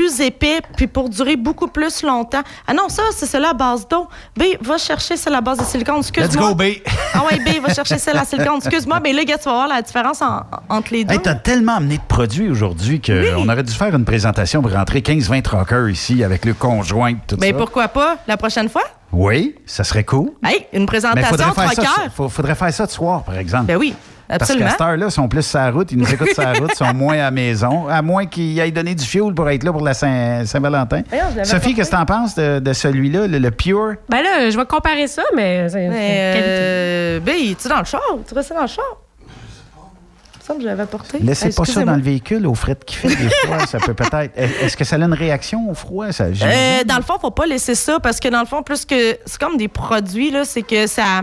Plus 0.00 0.20
épais, 0.22 0.60
puis 0.76 0.86
pour 0.86 1.10
durer 1.10 1.36
beaucoup 1.36 1.68
plus 1.68 2.02
longtemps. 2.02 2.40
Ah 2.66 2.72
non, 2.72 2.88
ça, 2.88 3.02
c'est 3.14 3.26
celle 3.26 3.44
à 3.44 3.52
base 3.52 3.86
d'eau. 3.86 4.08
B, 4.34 4.44
va 4.62 4.78
chercher 4.78 5.16
celle 5.18 5.34
à 5.34 5.42
base 5.42 5.58
de 5.58 5.64
silicone. 5.64 5.98
Excuse-moi. 5.98 6.48
Let's 6.48 6.48
go, 6.48 6.54
B. 6.54 6.62
Ah 7.12 7.22
ouais, 7.30 7.38
B, 7.38 7.60
va 7.62 7.74
chercher 7.74 7.98
celle 7.98 8.16
à 8.16 8.24
silicone. 8.24 8.56
Excuse-moi, 8.64 8.98
mais 9.00 9.12
là, 9.12 9.24
gars, 9.24 9.36
tu 9.36 9.44
vas 9.44 9.52
voir 9.52 9.68
la 9.68 9.82
différence 9.82 10.22
en- 10.22 10.40
entre 10.70 10.92
les 10.94 11.04
deux. 11.04 11.14
Hey, 11.14 11.20
t'as 11.20 11.34
tellement 11.34 11.76
amené 11.76 11.98
de 11.98 12.02
produits 12.08 12.48
aujourd'hui 12.48 13.00
qu'on 13.02 13.46
aurait 13.48 13.62
dû 13.62 13.72
faire 13.74 13.94
une 13.94 14.04
présentation 14.06 14.62
pour 14.62 14.72
rentrer 14.72 15.00
15-20 15.00 15.42
truckers 15.42 15.90
ici 15.90 16.24
avec 16.24 16.44
le 16.46 16.54
conjoint 16.54 17.14
tout 17.26 17.36
mais 17.38 17.50
ça. 17.50 17.58
pourquoi 17.58 17.88
pas? 17.88 18.16
La 18.26 18.36
prochaine 18.38 18.68
fois? 18.70 18.84
Oui, 19.12 19.56
ça 19.66 19.84
serait 19.84 20.04
cool. 20.04 20.30
Hey, 20.44 20.66
une 20.72 20.80
Mais 20.80 20.86
présentation 20.86 21.36
faudrait 21.48 21.74
faire, 21.74 21.84
ça, 21.84 22.28
faudrait 22.28 22.54
faire 22.54 22.72
ça 22.72 22.86
de 22.86 22.90
soir, 22.90 23.22
par 23.24 23.36
exemple. 23.36 23.66
Ben 23.66 23.76
oui, 23.76 23.94
Parce 24.38 24.42
absolument. 24.50 24.66
qu'à 24.66 24.72
cette 24.72 24.80
heure-là, 24.80 25.06
ils 25.06 25.10
sont 25.12 25.28
plus 25.28 25.42
sur 25.42 25.58
la 25.58 25.70
route, 25.70 25.90
ils 25.92 25.98
nous 25.98 26.12
écoutent 26.12 26.32
sur 26.32 26.42
la 26.42 26.52
route, 26.54 26.70
ils 26.72 26.76
sont 26.76 26.94
moins 26.94 27.14
à 27.14 27.16
la 27.24 27.30
maison, 27.30 27.88
à 27.88 28.00
moins 28.00 28.26
qu'ils 28.26 28.60
aillent 28.60 28.70
donner 28.72 28.94
du 28.94 29.04
fuel 29.04 29.34
pour 29.34 29.48
être 29.50 29.64
là 29.64 29.72
pour 29.72 29.82
la 29.82 29.92
Saint- 29.94 30.44
Saint-Valentin. 30.46 31.02
Sophie, 31.42 31.50
porté. 31.50 31.74
qu'est-ce 31.74 31.90
que 31.90 31.96
t'en 31.96 32.06
penses 32.06 32.34
de, 32.36 32.58
de 32.60 32.72
celui-là, 32.72 33.26
le, 33.26 33.38
le 33.38 33.50
Pure? 33.50 33.94
Ben 34.08 34.22
là, 34.22 34.48
je 34.50 34.56
vais 34.56 34.64
comparer 34.66 35.06
ça, 35.08 35.22
mais 35.34 35.68
c'est 35.68 35.88
Mais, 35.88 36.32
euh, 36.42 37.20
B, 37.20 37.56
tu 37.60 37.68
dans 37.68 37.78
le 37.80 37.84
char? 37.84 38.00
Tu 38.26 38.34
restes 38.34 38.52
dans 38.54 38.62
le 38.62 38.66
char? 38.68 38.84
Il 39.22 40.38
me 40.38 40.44
semble 40.44 40.58
que 40.60 40.68
j'avais 40.68 40.82
apporté. 40.82 41.18
Laissez 41.20 41.50
pas 41.50 41.64
ça 41.64 41.84
dans 41.84 41.94
le 41.96 42.02
véhicule, 42.02 42.46
au 42.46 42.54
fret 42.54 42.76
qui 42.84 42.96
fait 42.96 43.08
des 43.08 43.30
fois, 43.46 43.66
ça 43.66 43.78
peut 43.78 43.94
peut-être... 43.94 44.32
Est-ce 44.36 44.76
que 44.76 44.84
ça 44.84 44.96
a 44.96 44.98
une 44.98 45.12
réaction 45.12 45.70
au 45.70 45.74
froid? 45.74 46.10
Ça? 46.12 46.24
Euh, 46.24 46.84
dans 46.84 46.96
le 46.96 47.02
fond, 47.02 47.14
faut 47.20 47.30
pas 47.30 47.46
laisser 47.46 47.74
ça 47.74 48.00
parce 48.00 48.18
que 48.18 48.28
dans 48.28 48.40
le 48.40 48.46
fond, 48.46 48.62
plus 48.62 48.84
que 48.84 49.16
c'est 49.26 49.38
comme 49.40 49.56
des 49.56 49.68
produits 49.68 50.30
là, 50.30 50.44
c'est 50.44 50.62
que 50.62 50.86
ça 50.88 51.22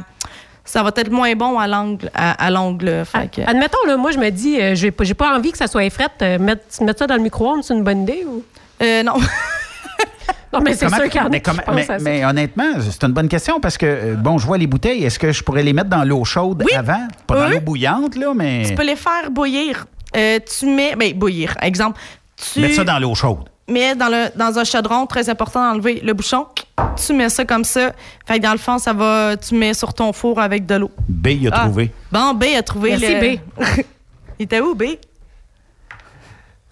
ça 0.67 0.83
va 0.83 0.91
être 0.95 1.09
moins 1.11 1.33
bon 1.35 1.57
à 1.57 1.67
l'angle 1.67 2.11
à, 2.13 2.49
là. 2.49 3.05
Fait 3.05 3.31
que- 3.31 3.41
Admettons, 3.41 3.85
là, 3.87 3.97
moi, 3.97 4.11
je 4.11 4.19
me 4.19 4.29
dis, 4.29 4.59
euh, 4.59 4.75
j'ai 4.75 4.91
pas, 4.91 5.35
envie 5.35 5.51
que 5.51 5.57
ça 5.57 5.67
soit 5.67 5.85
effrette. 5.85 6.11
Euh, 6.21 6.37
mettre, 6.37 6.61
mettre 6.83 6.99
ça 6.99 7.07
dans 7.07 7.15
le 7.15 7.21
micro-ondes, 7.21 7.63
c'est 7.63 7.73
une 7.73 7.83
bonne 7.83 8.03
idée? 8.03 8.25
Ou? 8.27 8.43
Euh, 8.83 9.01
non. 9.03 9.13
non, 10.53 10.59
mais 10.61 10.73
c'est 10.75 10.89
sûr 10.89 11.03
qu'il 11.09 11.15
y 11.21 11.23
en 11.23 11.27
a 11.27 11.29
mais, 11.29 11.41
qui 11.41 11.51
mais- 11.73 11.81
à 11.81 11.85
ça. 11.85 11.97
mais 11.99 12.25
honnêtement, 12.25 12.71
c'est 12.79 13.03
une 13.05 13.13
bonne 13.13 13.29
question 13.29 13.59
parce 13.59 13.77
que, 13.77 13.85
euh, 13.85 14.15
bon, 14.15 14.37
je 14.37 14.45
vois 14.45 14.57
les 14.57 14.67
bouteilles. 14.67 15.03
Est-ce 15.03 15.19
que 15.19 15.31
je 15.31 15.43
pourrais 15.43 15.63
les 15.63 15.73
mettre 15.73 15.89
dans 15.89 16.03
l'eau 16.03 16.23
chaude 16.25 16.63
avant? 16.75 17.07
Pas 17.25 17.35
dans 17.35 17.45
Oui. 17.47 17.53
l'eau 17.55 17.61
bouillante, 17.61 18.15
là, 18.15 18.33
mais. 18.35 18.63
Tu 18.67 18.75
peux 18.75 18.85
les 18.85 18.95
faire 18.95 19.31
bouillir. 19.31 19.85
Euh, 20.15 20.39
tu 20.59 20.65
mets 20.67 20.95
ben 20.95 21.13
bouillir. 21.13 21.55
Exemple, 21.61 21.99
tu 22.35 22.59
Mettre 22.59 22.75
ça 22.75 22.83
dans 22.83 22.99
l'eau 22.99 23.13
chaude. 23.15 23.49
Mets 23.67 23.95
dans 23.95 24.07
le 24.09 24.27
dans 24.37 24.57
un 24.59 24.63
chaudron, 24.63 25.05
très 25.05 25.29
important 25.29 25.61
d'enlever 25.71 26.01
le 26.01 26.13
bouchon. 26.13 26.47
Tu 26.95 27.13
mets 27.13 27.29
ça 27.29 27.45
comme 27.45 27.63
ça. 27.63 27.91
Fait 28.25 28.37
que 28.39 28.43
dans 28.43 28.51
le 28.51 28.57
fond, 28.57 28.77
ça 28.77 28.93
va 28.93 29.35
tu 29.37 29.55
mets 29.55 29.73
sur 29.73 29.93
ton 29.93 30.11
four 30.13 30.39
avec 30.39 30.65
de 30.65 30.75
l'eau. 30.75 30.91
B, 31.07 31.27
il 31.27 31.47
a 31.47 31.51
Ah. 31.53 31.59
trouvé. 31.65 31.91
Bon, 32.11 32.33
B 32.33 32.45
a 32.57 32.61
trouvé 32.63 32.91
Merci, 32.97 33.13
le 33.13 33.35
B. 33.37 33.39
Il 34.39 34.43
était 34.43 34.59
où 34.61 34.75
B? 34.75 34.83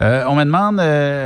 Euh, 0.02 0.24
on 0.28 0.36
me 0.36 0.44
demande. 0.44 0.80
euh, 0.80 1.26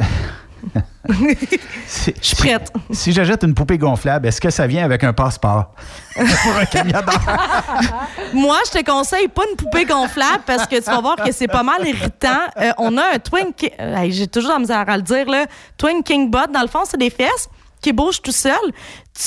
Je 1.10 2.12
suis 2.22 2.36
prête. 2.36 2.72
Si 2.92 3.12
j'achète 3.12 3.44
une 3.44 3.54
poupée 3.54 3.78
gonflable, 3.78 4.28
est-ce 4.28 4.40
que 4.42 4.50
ça 4.50 4.68
vient 4.68 4.84
avec 4.86 5.04
un 5.04 5.14
passeport? 5.14 5.72
Pour 6.16 6.56
un 6.56 6.66
camionneur? 6.66 7.04
Moi, 8.34 8.58
je 8.66 8.80
te 8.80 8.86
conseille 8.86 9.28
pas 9.28 9.44
une 9.50 9.56
poupée 9.56 9.86
gonflable 9.86 10.44
parce 10.46 10.68
que 10.68 10.76
tu 10.76 10.84
vas 10.84 11.02
voir 11.02 11.16
que 11.16 11.32
c'est 11.32 11.48
pas 11.48 11.64
mal 11.64 11.88
irritant. 11.88 12.42
Euh, 12.58 12.72
on 12.78 12.98
a 12.98 13.16
un 13.16 13.20
Twin... 13.20 13.54
Ki- 13.56 13.72
euh, 13.80 14.06
J'ai 14.10 14.28
toujours 14.28 14.52
la 14.52 14.60
misère 14.60 14.86
à 14.88 14.98
le 14.98 15.04
dire, 15.04 15.26
là. 15.30 15.46
Twin 15.78 16.04
King 16.04 16.30
Bot, 16.30 16.48
dans 16.54 16.62
le 16.62 16.68
fond, 16.68 16.84
c'est 16.86 16.98
des 16.98 17.10
fesses 17.10 17.50
qui 17.82 17.92
bougent 17.94 18.22
tout 18.22 18.32
seul. 18.32 18.54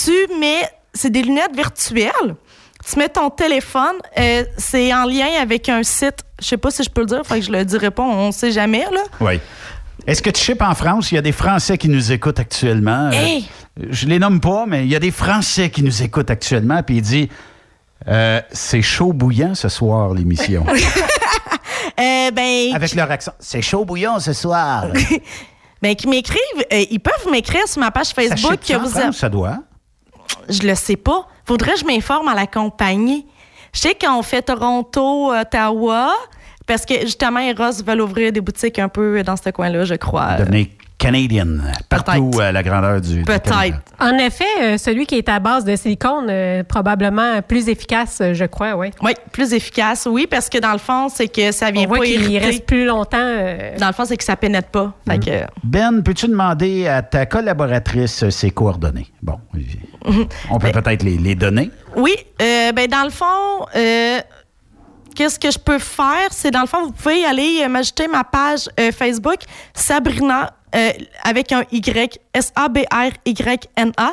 Tu 0.05 0.13
mets... 0.39 0.69
C'est 0.95 1.11
des 1.11 1.23
lunettes 1.23 1.57
virtuelles. 1.57 2.37
Tu 2.89 2.99
mets 2.99 3.09
ton 3.09 3.31
téléphone. 3.31 3.95
euh, 4.19 4.45
c'est 4.59 4.93
en 4.93 5.05
lien 5.05 5.29
avec 5.41 5.69
un 5.69 5.83
site. 5.85 6.19
Je 6.41 6.47
sais 6.49 6.57
pas 6.57 6.71
si 6.71 6.83
je 6.83 6.91
peux 6.91 7.01
le 7.03 7.07
dire. 7.07 7.23
Fait 7.25 7.39
que 7.41 7.47
je 7.47 7.53
le 7.53 7.65
dirai 7.65 7.91
pas. 7.91 8.03
On 8.03 8.31
sait 8.33 8.51
jamais, 8.53 8.85
là. 8.93 9.01
Oui. 9.21 9.41
Est-ce 10.07 10.23
que 10.23 10.31
tu 10.31 10.43
ships 10.43 10.61
en 10.63 10.75
France? 10.75 11.13
Il 11.13 11.17
y 11.17 11.19
a 11.19 11.23
des 11.23 11.33
Français 11.33 11.79
qui 11.79 11.89
nous 11.89 12.13
écoutent 12.13 12.41
actuellement? 12.41 13.09
Euh, 13.09 13.13
Hey! 13.13 13.49
je 13.91 14.07
les 14.07 14.19
nomme 14.19 14.41
pas, 14.41 14.65
mais 14.67 14.85
il 14.85 14.91
y 14.91 14.97
a 14.97 14.99
des 14.99 15.11
Français 15.11 15.71
qui 15.71 15.83
nous 15.83 16.03
écoutent 16.03 16.31
actuellement. 16.31 16.83
Puis 16.83 16.97
il 16.97 17.03
dit 17.03 17.29
euh, 18.09 18.41
C'est 18.53 18.83
chaud 18.83 19.13
bouillant 19.13 19.55
ce 19.55 19.69
soir, 19.69 20.13
l'émission. 20.15 20.65
Euh, 22.01 22.31
ben, 22.31 22.75
Avec 22.75 22.95
leur 22.95 23.11
accent. 23.11 23.33
C'est 23.39 23.61
chaud 23.61 23.85
bouillant 23.85 24.19
ce 24.19 24.33
soir. 24.33 24.87
ben, 25.83 25.95
qui 25.95 26.09
m'écrivent. 26.09 26.39
euh, 26.73 26.85
ils 26.91 27.01
peuvent 27.01 27.29
m'écrire 27.31 27.67
sur 27.69 27.81
ma 27.81 27.91
page 27.91 28.07
ça 28.07 28.15
Facebook 28.15 28.53
ship-tu 28.53 28.73
que 28.73 28.79
en 28.79 28.83
vous 28.83 28.89
France, 28.89 29.17
ça 29.19 29.29
doit? 29.29 29.59
Je 30.49 30.63
le 30.63 30.75
sais 30.75 30.97
pas. 30.97 31.27
Faudrait 31.45 31.75
que 31.75 31.81
je 31.81 31.85
m'informe 31.85 32.29
à 32.29 32.35
la 32.35 32.47
compagnie. 32.47 33.27
Je 33.75 33.81
sais 33.81 33.95
qu'on 33.95 34.23
fait 34.23 34.43
Toronto, 34.43 35.33
Ottawa, 35.35 36.13
parce 36.67 36.85
que 36.87 37.01
justement, 37.03 37.41
Eros 37.41 37.83
veulent 37.87 38.01
ouvrir 38.03 38.33
des 38.33 38.41
boutiques 38.41 38.79
un 38.79 38.89
peu 38.89 39.23
dans 39.23 39.37
ce 39.37 39.51
coin-là, 39.51 39.85
je 39.85 39.95
crois. 39.95 40.37
Devenez 40.39 40.71
Canadian, 40.99 41.49
partout 41.89 42.31
à 42.41 42.53
la 42.53 42.63
grandeur 42.63 43.01
du. 43.01 43.23
Peut-être. 43.23 43.77
En 43.99 44.17
effet, 44.19 44.45
euh, 44.63 44.79
celui 44.79 45.05
qui 45.05 45.17
est 45.17 45.29
à 45.29 45.41
base 45.41 45.65
de 45.65 45.75
silicone, 45.75 46.27
euh, 46.31 46.63
probablement 46.63 47.43
plus 47.43 47.69
efficace, 47.69 48.19
euh, 48.21 48.35
je 48.35 48.45
crois, 48.45 48.77
oui. 48.77 48.91
Oui, 49.03 49.11
plus 49.33 49.53
efficace, 49.53 50.07
oui, 50.09 50.29
parce 50.31 50.49
que 50.49 50.59
dans 50.59 50.71
le 50.71 50.79
fond, 50.79 51.09
c'est 51.09 51.27
que 51.27 51.51
ça 51.51 51.73
vient 51.73 51.87
On 51.87 51.89
voit 51.89 51.99
pas 51.99 52.05
qu'il 52.05 52.23
irriter. 52.23 52.39
reste 52.39 52.67
plus 52.67 52.85
longtemps. 52.87 53.19
euh, 53.21 53.77
Dans 53.79 53.89
le 53.89 53.93
fond, 53.95 54.05
c'est 54.05 54.17
que 54.17 54.23
ça 54.23 54.37
pénètre 54.37 54.69
pas. 54.69 54.93
Fait 55.09 55.19
que- 55.19 55.45
Ben, 55.65 56.03
peux-tu 56.05 56.29
demander 56.29 56.87
à 56.87 57.03
ta 57.03 57.27
collaboratrice 57.27 58.29
ses 58.31 58.53
coordonnées? 58.53 59.09
Bon, 59.23 59.41
on 60.51 60.59
peut 60.61 60.71
peut-être 60.71 61.03
les, 61.03 61.17
les 61.17 61.35
donner. 61.35 61.71
Oui, 61.97 62.15
euh, 62.41 62.71
ben 62.71 62.87
dans 62.87 63.03
le 63.05 63.11
fond, 63.11 63.67
euh, 63.77 64.21
qu'est-ce 65.15 65.39
que 65.39 65.51
je 65.51 65.59
peux 65.59 65.79
faire? 65.79 66.29
C'est 66.31 66.51
dans 66.51 66.61
le 66.63 66.67
fond, 66.67 66.83
vous 66.85 66.93
pouvez 66.93 67.25
aller 67.25 67.63
euh, 67.65 67.69
m'ajouter 67.69 68.09
ma 68.09 68.25
page 68.25 68.69
euh, 68.81 68.91
Facebook, 68.93 69.39
Sabrina, 69.75 70.55
euh, 70.75 70.91
avec 71.25 71.53
un 71.53 71.63
Y, 71.71 72.19
S-A-B-R-Y-N-A, 72.35 74.13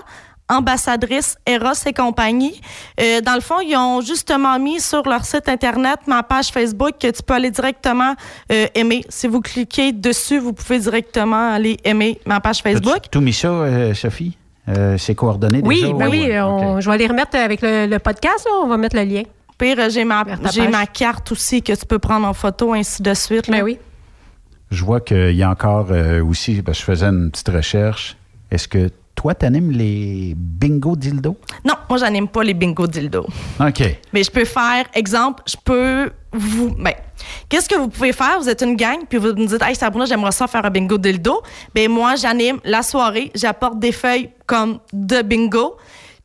ambassadrice 0.51 1.37
Eros 1.45 1.73
et 1.85 1.93
compagnie. 1.93 2.59
Euh, 2.99 3.21
dans 3.21 3.35
le 3.35 3.41
fond, 3.41 3.59
ils 3.59 3.75
ont 3.77 4.01
justement 4.01 4.57
mis 4.59 4.79
sur 4.79 5.07
leur 5.07 5.23
site 5.23 5.47
Internet 5.47 5.99
ma 6.07 6.23
page 6.23 6.47
Facebook 6.49 6.93
que 6.99 7.07
tu 7.11 7.21
peux 7.23 7.35
aller 7.35 7.51
directement 7.51 8.15
euh, 8.51 8.65
aimer. 8.73 9.03
Si 9.09 9.27
vous 9.27 9.41
cliquez 9.41 9.91
dessus, 9.91 10.39
vous 10.39 10.53
pouvez 10.53 10.79
directement 10.79 11.51
aller 11.53 11.77
aimer 11.83 12.19
ma 12.25 12.39
page 12.39 12.61
Facebook. 12.63 13.03
Tout 13.11 13.21
mis 13.21 13.33
ça, 13.33 13.47
euh, 13.49 13.93
Sophie? 13.93 14.35
Euh, 14.67 14.97
ses 14.99 15.15
coordonnées 15.15 15.61
Oui, 15.63 15.81
déjà? 15.81 15.93
ben 15.93 16.07
oui, 16.09 16.29
on- 16.41 16.79
je 16.79 16.89
vais 16.91 16.97
les 16.97 17.07
remettre 17.07 17.35
avec 17.37 17.61
le, 17.61 17.87
le 17.87 17.97
podcast, 17.99 18.45
là, 18.45 18.51
on 18.63 18.67
va 18.67 18.77
mettre 18.77 18.95
le 18.95 19.03
lien. 19.03 19.23
Pire, 19.59 19.75
euh, 19.77 19.89
j'ai 19.89 20.05
ma, 20.05 20.23
j'ai 20.51 20.67
ma 20.67 20.87
carte 20.87 21.31
aussi 21.33 21.61
que 21.61 21.73
tu 21.73 21.85
peux 21.85 21.99
prendre 21.99 22.25
en 22.25 22.33
photo, 22.33 22.73
ainsi 22.73 23.03
de 23.03 23.13
suite. 23.13 23.47
là. 23.47 23.57
Ben 23.57 23.63
oui. 23.63 23.77
Je 24.71 24.83
vois 24.85 25.01
qu'il 25.01 25.35
y 25.35 25.43
a 25.43 25.49
encore 25.49 25.87
euh, 25.91 26.23
aussi, 26.23 26.63
que 26.63 26.73
je 26.73 26.81
faisais 26.81 27.05
une 27.07 27.29
petite 27.29 27.49
recherche. 27.49 28.15
Est-ce 28.49 28.67
que 28.67 28.89
toi, 29.15 29.35
tu 29.35 29.45
animes 29.45 29.71
les 29.71 30.33
bingo 30.37 30.95
dildo? 30.95 31.35
Non, 31.65 31.73
moi, 31.89 31.97
j'anime 31.99 32.27
pas 32.29 32.41
les 32.43 32.53
bingo 32.53 32.87
dildo. 32.87 33.27
OK. 33.59 33.83
Mais 34.13 34.23
je 34.23 34.31
peux 34.31 34.45
faire, 34.45 34.85
exemple, 34.93 35.43
je 35.45 35.55
peux 35.61 36.11
vous. 36.31 36.73
Ben, 36.79 36.93
qu'est-ce 37.49 37.67
que 37.67 37.75
vous 37.75 37.89
pouvez 37.89 38.13
faire? 38.13 38.39
Vous 38.39 38.47
êtes 38.47 38.61
une 38.61 38.75
gang, 38.77 38.99
puis 39.09 39.17
vous 39.17 39.33
me 39.33 39.45
dites, 39.45 39.61
Hey, 39.61 39.75
Sabrina, 39.75 40.05
j'aimerais 40.05 40.31
ça 40.31 40.47
faire 40.47 40.63
un 40.65 40.69
bingo 40.69 40.97
dildo. 40.97 41.41
Ben, 41.75 41.91
moi, 41.91 42.15
j'anime 42.15 42.59
la 42.63 42.81
soirée, 42.81 43.29
j'apporte 43.35 43.77
des 43.79 43.91
feuilles 43.91 44.29
comme 44.45 44.79
de 44.93 45.21
bingo, 45.21 45.75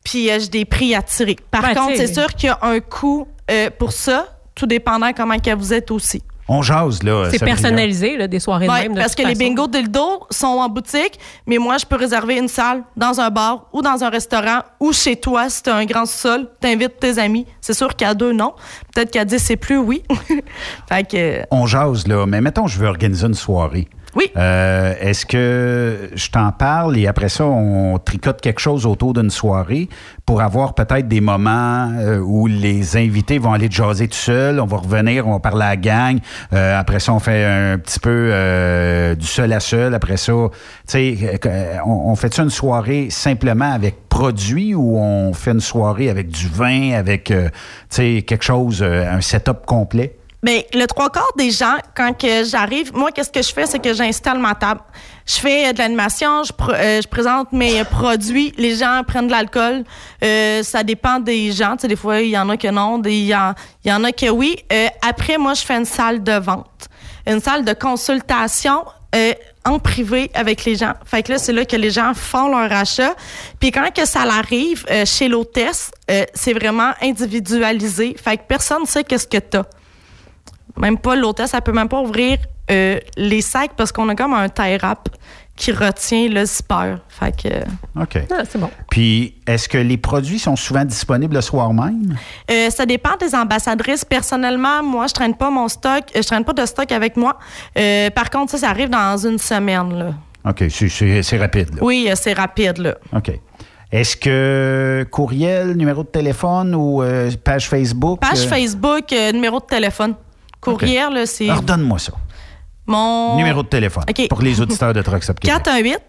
puis 0.04 0.30
euh, 0.30 0.38
j'ai 0.38 0.48
des 0.48 0.64
prix 0.64 0.94
à 0.94 1.02
tirer. 1.02 1.36
Par 1.50 1.62
Ben, 1.62 1.74
contre, 1.74 1.96
c'est 1.96 2.12
sûr 2.14 2.28
qu'il 2.34 2.48
y 2.48 2.52
a 2.52 2.58
un 2.62 2.78
coût 2.80 3.26
euh, 3.50 3.70
pour 3.78 3.90
ça, 3.92 4.28
tout 4.54 4.66
dépendant 4.66 5.12
comment 5.12 5.38
que 5.38 5.54
vous 5.54 5.72
êtes 5.72 5.90
aussi. 5.90 6.22
On 6.46 6.60
jase, 6.60 7.02
là. 7.02 7.28
C'est 7.30 7.42
personnalisé, 7.42 8.18
là, 8.18 8.28
des 8.28 8.38
soirées 8.38 8.68
Ouais, 8.68 8.80
de 8.80 8.88
même. 8.88 8.94
de 8.96 9.00
parce 9.00 9.14
que 9.14 9.22
les 9.22 9.34
bingos 9.34 9.66
dildo 9.68 10.26
sont 10.30 10.46
en 10.46 10.68
boutique, 10.68 11.18
mais 11.46 11.56
moi, 11.56 11.78
je 11.78 11.86
peux 11.86 11.96
réserver 11.96 12.36
une 12.36 12.48
salle 12.48 12.82
dans 12.98 13.18
un 13.18 13.30
bar 13.30 13.64
ou 13.72 13.80
dans 13.80 14.04
un 14.04 14.10
restaurant 14.10 14.58
ou 14.78 14.92
chez 14.92 15.16
toi 15.16 15.48
si 15.48 15.62
tu 15.62 15.70
as 15.70 15.76
un 15.76 15.86
grand 15.86 16.04
sol. 16.04 16.50
T'invites 16.60 17.00
tes 17.00 17.18
amis. 17.18 17.46
C'est 17.62 17.72
sûr 17.72 17.96
qu'à 17.96 18.12
deux, 18.12 18.32
non. 18.34 18.52
Peut-être 18.94 19.10
qu'à 19.10 19.24
dix, 19.24 19.38
c'est 19.38 19.56
plus, 19.56 19.78
oui. 19.78 20.02
fait 20.86 21.08
que, 21.10 21.46
On 21.50 21.64
jase, 21.66 22.06
là. 22.06 22.26
Mais 22.26 22.42
mettons, 22.42 22.66
je 22.66 22.78
veux 22.78 22.88
organiser 22.88 23.26
une 23.26 23.32
soirée. 23.32 23.88
Oui. 24.16 24.30
Euh, 24.36 24.94
Est-ce 25.00 25.26
que 25.26 26.10
je 26.14 26.30
t'en 26.30 26.52
parle 26.52 26.96
et 26.96 27.06
après 27.06 27.28
ça, 27.28 27.44
on 27.46 27.98
tricote 27.98 28.40
quelque 28.40 28.60
chose 28.60 28.86
autour 28.86 29.12
d'une 29.12 29.30
soirée 29.30 29.88
pour 30.24 30.40
avoir 30.40 30.74
peut-être 30.74 31.08
des 31.08 31.20
moments 31.20 31.90
euh, 31.98 32.18
où 32.18 32.46
les 32.46 32.96
invités 32.96 33.38
vont 33.38 33.52
aller 33.52 33.70
jaser 33.70 34.08
tout 34.08 34.16
seuls, 34.16 34.60
on 34.60 34.66
va 34.66 34.76
revenir, 34.76 35.26
on 35.26 35.32
va 35.32 35.40
parler 35.40 35.64
à 35.64 35.70
la 35.70 35.76
gang. 35.76 36.18
Euh, 36.52 36.78
après 36.78 37.00
ça, 37.00 37.12
on 37.12 37.18
fait 37.18 37.44
un 37.44 37.78
petit 37.78 37.98
peu 37.98 38.30
du 39.18 39.26
seul 39.26 39.52
à 39.52 39.60
seul. 39.60 39.94
Après 39.94 40.16
ça, 40.16 40.32
tu 40.32 41.16
sais, 41.16 41.40
on, 41.84 42.10
on 42.10 42.16
fait-tu 42.16 42.40
une 42.40 42.50
soirée 42.50 43.08
simplement 43.10 43.72
avec 43.72 44.08
produits 44.08 44.74
ou 44.74 44.96
on 44.96 45.32
fait 45.32 45.50
une 45.52 45.60
soirée 45.60 46.08
avec 46.08 46.28
du 46.28 46.48
vin, 46.48 46.92
avec, 46.92 47.24
tu 47.24 47.34
sais, 47.88 48.22
quelque 48.22 48.44
chose, 48.44 48.82
un 48.82 49.20
setup 49.20 49.66
complet? 49.66 50.16
Ben, 50.44 50.60
le 50.74 50.84
trois 50.84 51.08
quarts 51.08 51.32
des 51.38 51.50
gens, 51.50 51.76
quand 51.96 52.12
que 52.12 52.44
j'arrive, 52.44 52.92
moi, 52.94 53.10
qu'est-ce 53.12 53.30
que 53.30 53.40
je 53.40 53.50
fais, 53.50 53.64
c'est 53.64 53.78
que 53.78 53.94
j'installe 53.94 54.38
ma 54.38 54.54
table. 54.54 54.82
Je 55.26 55.36
fais 55.36 55.68
euh, 55.68 55.72
de 55.72 55.78
l'animation, 55.78 56.42
je, 56.44 56.52
euh, 56.68 57.00
je 57.00 57.08
présente 57.08 57.50
mes 57.52 57.80
euh, 57.80 57.84
produits, 57.84 58.52
les 58.58 58.76
gens 58.76 59.00
prennent 59.06 59.28
de 59.28 59.32
l'alcool. 59.32 59.84
Euh, 60.22 60.62
ça 60.62 60.82
dépend 60.82 61.18
des 61.18 61.50
gens. 61.50 61.76
Tu 61.76 61.82
sais, 61.82 61.88
des 61.88 61.96
fois, 61.96 62.20
il 62.20 62.28
y 62.28 62.36
en 62.36 62.50
a 62.50 62.58
que 62.58 62.68
non, 62.68 63.00
il 63.06 63.10
y, 63.12 63.28
y 63.28 63.92
en 63.92 64.04
a 64.04 64.12
que 64.12 64.28
oui. 64.28 64.54
Euh, 64.70 64.88
après, 65.00 65.38
moi, 65.38 65.54
je 65.54 65.64
fais 65.64 65.76
une 65.76 65.86
salle 65.86 66.22
de 66.22 66.38
vente, 66.38 66.88
une 67.26 67.40
salle 67.40 67.64
de 67.64 67.72
consultation. 67.72 68.84
euh, 69.14 69.32
en 69.64 69.78
privé 69.78 70.30
avec 70.34 70.66
les 70.66 70.74
gens. 70.76 70.92
Fait 71.06 71.22
que 71.22 71.32
là, 71.32 71.38
c'est 71.38 71.52
là 71.54 71.64
que 71.64 71.76
les 71.76 71.88
gens 71.88 72.12
font 72.12 72.48
leur 72.48 72.70
achat. 72.70 73.14
Puis 73.60 73.70
quand 73.70 73.88
que 73.94 74.04
ça 74.04 74.26
l'arrive 74.26 74.84
euh, 74.90 75.06
chez 75.06 75.28
l'hôtesse, 75.28 75.90
c'est 76.34 76.52
vraiment 76.52 76.90
individualisé. 77.00 78.14
Fait 78.22 78.36
que 78.36 78.42
personne 78.46 78.82
ne 78.82 78.86
sait 78.86 79.04
qu'est-ce 79.04 79.26
que 79.26 79.38
t'as 79.38 79.62
même 80.76 80.98
pas 80.98 81.14
l'hôtesse, 81.16 81.50
ça 81.50 81.60
peut 81.60 81.72
même 81.72 81.88
pas 81.88 82.00
ouvrir 82.00 82.38
euh, 82.70 82.98
les 83.16 83.40
sacs 83.42 83.72
parce 83.76 83.92
qu'on 83.92 84.08
a 84.08 84.14
comme 84.14 84.32
un 84.34 84.48
tie 84.48 84.76
wrap 84.78 85.08
qui 85.56 85.70
retient 85.70 86.28
le 86.28 86.44
zipper. 86.44 86.96
Fait 87.08 87.30
que 87.36 87.48
OK. 88.00 88.18
Ah, 88.32 88.42
c'est 88.48 88.58
bon. 88.58 88.70
Puis, 88.90 89.36
est-ce 89.46 89.68
que 89.68 89.78
les 89.78 89.96
produits 89.96 90.40
sont 90.40 90.56
souvent 90.56 90.84
disponibles 90.84 91.34
le 91.36 91.40
soir 91.42 91.72
même? 91.72 92.16
euh, 92.50 92.70
ça 92.70 92.86
dépend 92.86 93.16
des 93.20 93.34
ambassadrices. 93.36 94.04
Personnellement, 94.04 94.82
moi, 94.82 95.06
je 95.06 95.14
traîne 95.14 95.34
pas 95.34 95.50
mon 95.50 95.68
stock, 95.68 96.02
euh, 96.16 96.22
je 96.22 96.26
traîne 96.26 96.44
pas 96.44 96.54
de 96.54 96.66
stock 96.66 96.90
avec 96.90 97.16
moi. 97.16 97.38
Euh, 97.78 98.10
par 98.10 98.30
contre, 98.30 98.50
ça, 98.52 98.58
ça 98.58 98.70
arrive 98.70 98.88
dans 98.90 99.16
une 99.16 99.38
semaine. 99.38 99.96
Là. 99.96 100.06
OK, 100.50 100.64
c'est- 100.70 101.38
rapide. 101.38 101.74
Là. 101.74 101.78
Oui, 101.82 102.06
euh, 102.10 102.14
c'est 102.16 102.32
rapide. 102.32 102.78
Là. 102.78 102.96
OK. 103.14 103.30
Est-ce 103.92 104.16
que 104.16 105.06
courriel, 105.08 105.74
numéro 105.76 106.02
de 106.02 106.08
téléphone 106.08 106.74
ou 106.74 107.00
euh, 107.00 107.30
page 107.44 107.68
Facebook? 107.68 108.18
Page 108.20 108.44
euh, 108.44 108.48
Facebook, 108.48 109.12
euh, 109.12 109.30
numéro 109.30 109.60
de 109.60 109.66
téléphone. 109.66 110.14
Courrier, 110.64 111.08
là, 111.10 111.26
c'est 111.26 111.50
Ordonne-moi 111.50 111.98
ça. 111.98 112.12
mon 112.86 113.36
Numéro 113.36 113.62
de 113.62 113.68
téléphone 113.68 114.04
pour 114.28 114.42
les 114.42 114.60
auditeurs 114.60 114.92
de 114.92 115.02
Truck 115.02 115.22
Stop 115.22 115.40
Québec. 115.40 115.62
418 115.64 116.00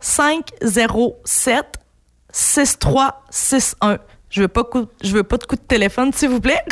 507 0.00 1.64
6361. 2.30 3.98
Je 4.30 4.42
veux 4.42 4.48
pas 4.48 4.64
coup- 4.64 4.86
je 5.02 5.12
veux 5.12 5.22
pas 5.22 5.36
de 5.38 5.44
coup 5.44 5.56
de 5.56 5.60
téléphone, 5.62 6.12
s'il 6.12 6.28
vous 6.28 6.40
plaît. 6.40 6.62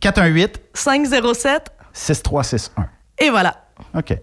418 0.00 0.60
507 0.74 1.70
6361. 1.92 2.86
et 3.18 3.30
voilà. 3.30 3.64
OK. 3.96 4.14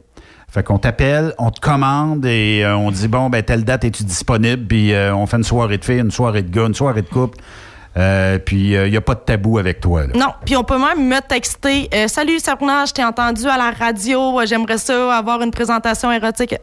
Fait 0.50 0.64
qu'on 0.64 0.78
t'appelle, 0.78 1.34
on 1.38 1.52
te 1.52 1.60
commande 1.60 2.26
et 2.26 2.64
euh, 2.64 2.78
on 2.78 2.90
dit 2.92 3.10
bon, 3.10 3.30
ben 3.30 3.44
telle 3.44 3.66
date 3.66 3.84
es-tu 3.84 4.04
disponible? 4.06 4.66
Puis 4.68 4.94
euh, 4.94 5.14
on 5.14 5.26
fait 5.26 5.36
une 5.38 5.44
soirée 5.44 5.78
de 5.78 5.84
filles, 5.84 6.00
une 6.00 6.12
soirée 6.12 6.44
de 6.44 6.50
gars, 6.50 6.68
une 6.68 6.74
soirée 6.74 7.02
de 7.02 7.10
couple. 7.10 7.38
Euh, 7.98 8.40
puis 8.40 8.72
il 8.74 8.90
n'y 8.92 8.98
a 8.98 9.02
pas 9.02 9.16
de 9.16 9.22
tabou 9.22 9.58
avec 9.58 9.80
toi. 9.80 10.06
Non, 10.08 10.34
puis 10.46 10.58
on 10.58 10.64
peut 10.66 10.78
même 10.78 11.08
me 11.08 11.20
texter 11.22 11.90
euh, 11.94 12.08
Salut 12.10 12.40
Sabrina, 12.40 12.84
je 12.86 12.92
t'ai 12.94 13.04
entendu 13.06 13.48
à 13.48 13.58
la 13.58 13.72
radio, 13.72 14.40
euh, 14.42 14.46
j'aimerais 14.46 14.78
ça 14.78 15.16
avoir 15.18 15.42
une 15.42 15.52
présentation 15.52 16.12
érotique. 16.12 16.56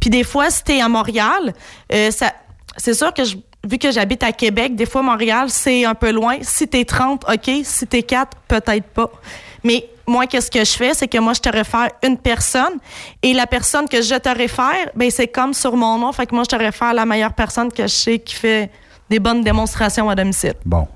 Puis 0.00 0.08
des 0.08 0.24
fois, 0.24 0.50
si 0.50 0.64
t'es 0.64 0.80
à 0.80 0.88
Montréal, 0.88 1.52
euh, 1.92 2.10
c'est 2.78 2.94
sûr 2.94 3.12
que 3.12 3.24
je- 3.24 3.36
vu 3.68 3.76
que 3.76 3.90
j'habite 3.90 4.22
à 4.22 4.32
Québec, 4.32 4.74
des 4.74 4.86
fois 4.86 5.02
Montréal, 5.02 5.46
c'est 5.50 5.84
un 5.84 5.94
peu 5.94 6.12
loin. 6.12 6.36
Si 6.40 6.66
t'es 6.66 6.86
30, 6.86 7.24
OK. 7.30 7.50
Si 7.62 7.86
t'es 7.86 8.02
4, 8.02 8.38
peut-être 8.48 8.86
pas. 8.88 9.10
Mais 9.62 9.86
moi, 10.06 10.26
qu'est-ce 10.26 10.50
que 10.50 10.64
je 10.64 10.72
fais? 10.72 10.94
C'est 10.94 11.08
que 11.08 11.18
moi, 11.18 11.34
je 11.34 11.40
te 11.40 11.50
réfère 11.50 11.88
une 12.02 12.16
personne 12.16 12.78
et 13.22 13.34
la 13.34 13.46
personne 13.46 13.86
que 13.86 14.00
je 14.00 14.14
te 14.14 14.30
réfère, 14.30 14.88
ben, 14.96 15.10
c'est 15.10 15.28
comme 15.28 15.52
sur 15.52 15.76
mon 15.76 15.98
nom. 15.98 16.10
Fait 16.12 16.24
que 16.24 16.34
moi, 16.34 16.44
je 16.44 16.56
te 16.56 16.60
réfère 16.62 16.94
la 16.94 17.04
meilleure 17.04 17.34
personne 17.34 17.70
que 17.70 17.82
je 17.82 17.88
sais 17.94 18.18
qui 18.18 18.34
fait 18.34 18.70
des 19.10 19.18
bonnes 19.18 19.42
démonstrations 19.42 20.08
à 20.08 20.14
domicile. 20.14 20.54
Bon. 20.64 20.86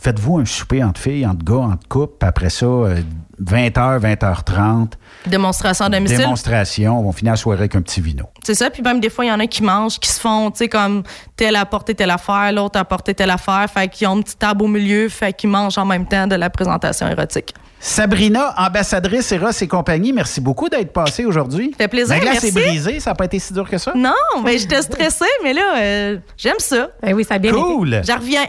Faites-vous 0.00 0.38
un 0.38 0.44
souper 0.44 0.82
entre 0.84 1.00
filles, 1.00 1.26
entre 1.26 1.44
gars, 1.44 1.66
entre 1.66 1.88
couples, 1.88 2.26
après 2.26 2.50
ça, 2.50 2.66
euh, 2.66 3.00
20h, 3.42 4.00
20h30. 4.00 4.92
Démonstration 5.26 5.86
à 5.86 5.88
domicile. 5.88 6.18
Démonstration. 6.18 6.98
On 7.00 7.10
va 7.10 7.12
finir 7.16 7.32
la 7.32 7.36
soirée 7.36 7.60
avec 7.60 7.74
un 7.74 7.82
petit 7.82 8.00
vino. 8.00 8.24
C'est 8.42 8.54
ça. 8.54 8.70
Puis 8.70 8.82
même 8.82 9.00
des 9.00 9.10
fois, 9.10 9.24
il 9.24 9.28
y 9.28 9.32
en 9.32 9.40
a 9.40 9.46
qui 9.46 9.62
mangent, 9.62 9.98
qui 9.98 10.08
se 10.10 10.20
font, 10.20 10.50
tu 10.50 10.58
sais, 10.58 10.68
comme 10.68 11.02
tel 11.36 11.56
a 11.56 11.60
apporté 11.60 11.94
telle 11.94 12.10
affaire, 12.10 12.52
l'autre 12.52 12.76
a 12.78 12.80
apporté 12.82 13.14
telle 13.14 13.30
affaire. 13.30 13.66
Fait 13.72 13.88
qu'ils 13.88 14.06
ont 14.08 14.16
une 14.16 14.22
petite 14.24 14.38
table 14.38 14.62
au 14.62 14.68
milieu, 14.68 15.08
fait 15.08 15.32
qu'ils 15.32 15.50
mangent 15.50 15.78
en 15.78 15.86
même 15.86 16.06
temps 16.06 16.26
de 16.26 16.34
la 16.34 16.50
présentation 16.50 17.08
érotique. 17.08 17.54
Sabrina, 17.80 18.54
ambassadrice 18.56 19.30
Eros 19.32 19.50
et 19.60 19.68
compagnie, 19.68 20.12
merci 20.14 20.40
beaucoup 20.40 20.70
d'être 20.70 20.92
passée 20.92 21.26
aujourd'hui. 21.26 21.70
Ça 21.72 21.84
fait 21.84 21.88
plaisir, 21.88 22.14
La 22.14 22.20
glace 22.20 22.42
merci. 22.42 22.48
est 22.48 22.52
brisée, 22.52 23.00
ça 23.00 23.10
n'a 23.10 23.14
pas 23.14 23.26
été 23.26 23.38
si 23.38 23.52
dur 23.52 23.68
que 23.68 23.76
ça? 23.76 23.92
Non, 23.94 24.12
ben 24.42 24.58
j'étais 24.58 24.80
stressée, 24.80 25.24
mais 25.42 25.52
là, 25.52 25.76
euh, 25.78 26.16
j'aime 26.38 26.58
ça. 26.58 26.88
Ben 27.02 27.12
oui, 27.12 27.24
ça 27.24 27.34
a 27.34 27.38
bien 27.38 27.52
Cool. 27.52 28.00
Je 28.06 28.12
reviens. 28.12 28.46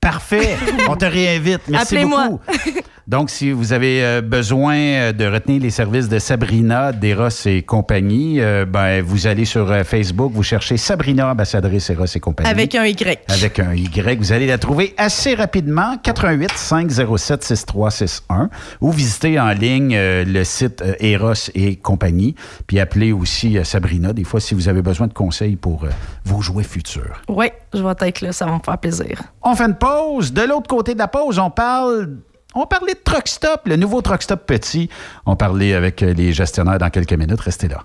Parfait. 0.00 0.56
On 0.88 0.96
te 0.96 1.04
réinvite. 1.04 1.62
Merci 1.68 1.96
Appelez-moi. 1.96 2.28
beaucoup. 2.28 2.40
Donc, 3.08 3.30
si 3.30 3.52
vous 3.52 3.72
avez 3.72 4.04
euh, 4.04 4.20
besoin 4.20 4.76
euh, 4.76 5.12
de 5.14 5.24
retenir 5.24 5.62
les 5.62 5.70
services 5.70 6.10
de 6.10 6.18
Sabrina, 6.18 6.92
d'Eros 6.92 7.30
et 7.46 7.62
compagnie, 7.62 8.38
euh, 8.38 8.66
ben, 8.66 9.00
vous 9.00 9.26
allez 9.26 9.46
sur 9.46 9.72
euh, 9.72 9.82
Facebook, 9.82 10.30
vous 10.34 10.42
cherchez 10.42 10.76
Sabrina, 10.76 11.30
ambassadrice 11.30 11.88
Eros 11.88 12.04
et 12.04 12.20
compagnie. 12.20 12.50
Avec 12.50 12.74
un 12.74 12.84
Y. 12.84 13.24
Avec 13.28 13.60
un 13.60 13.72
Y. 13.72 14.18
Vous 14.18 14.30
allez 14.30 14.46
la 14.46 14.58
trouver 14.58 14.92
assez 14.98 15.34
rapidement, 15.34 15.96
88 16.02 16.50
507 16.54 17.44
6361 17.44 18.50
ou 18.82 18.92
visitez 18.92 19.40
en 19.40 19.52
ligne 19.52 19.96
euh, 19.96 20.26
le 20.26 20.44
site 20.44 20.84
Eros 21.00 21.32
et 21.54 21.76
compagnie, 21.76 22.34
puis 22.66 22.78
appelez 22.78 23.12
aussi 23.12 23.56
euh, 23.56 23.64
Sabrina, 23.64 24.12
des 24.12 24.24
fois, 24.24 24.38
si 24.38 24.52
vous 24.52 24.68
avez 24.68 24.82
besoin 24.82 25.06
de 25.06 25.14
conseils 25.14 25.56
pour 25.56 25.86
vos 26.26 26.42
jouets 26.42 26.62
futurs. 26.62 27.22
Oui, 27.26 27.46
je 27.72 27.82
vais 27.82 28.06
être 28.06 28.20
là, 28.20 28.32
ça 28.32 28.44
va 28.44 28.52
me 28.52 28.60
faire 28.62 28.76
plaisir. 28.76 29.22
On 29.42 29.54
fait 29.54 29.64
une 29.64 29.76
pause. 29.76 30.30
De 30.30 30.42
l'autre 30.42 30.68
côté 30.68 30.92
de 30.92 30.98
la 30.98 31.08
pause, 31.08 31.38
on 31.38 31.48
parle. 31.48 32.18
On 32.54 32.66
parlait 32.66 32.94
de 32.94 32.98
Truck 32.98 33.28
Stop, 33.28 33.66
le 33.66 33.76
nouveau 33.76 34.00
Truck 34.00 34.22
Stop 34.22 34.46
petit. 34.46 34.88
On 35.26 35.36
parlait 35.36 35.74
avec 35.74 36.02
euh, 36.02 36.14
les 36.14 36.32
gestionnaires 36.32 36.78
dans 36.78 36.90
quelques 36.90 37.12
minutes. 37.12 37.40
Restez 37.40 37.68
là. 37.68 37.84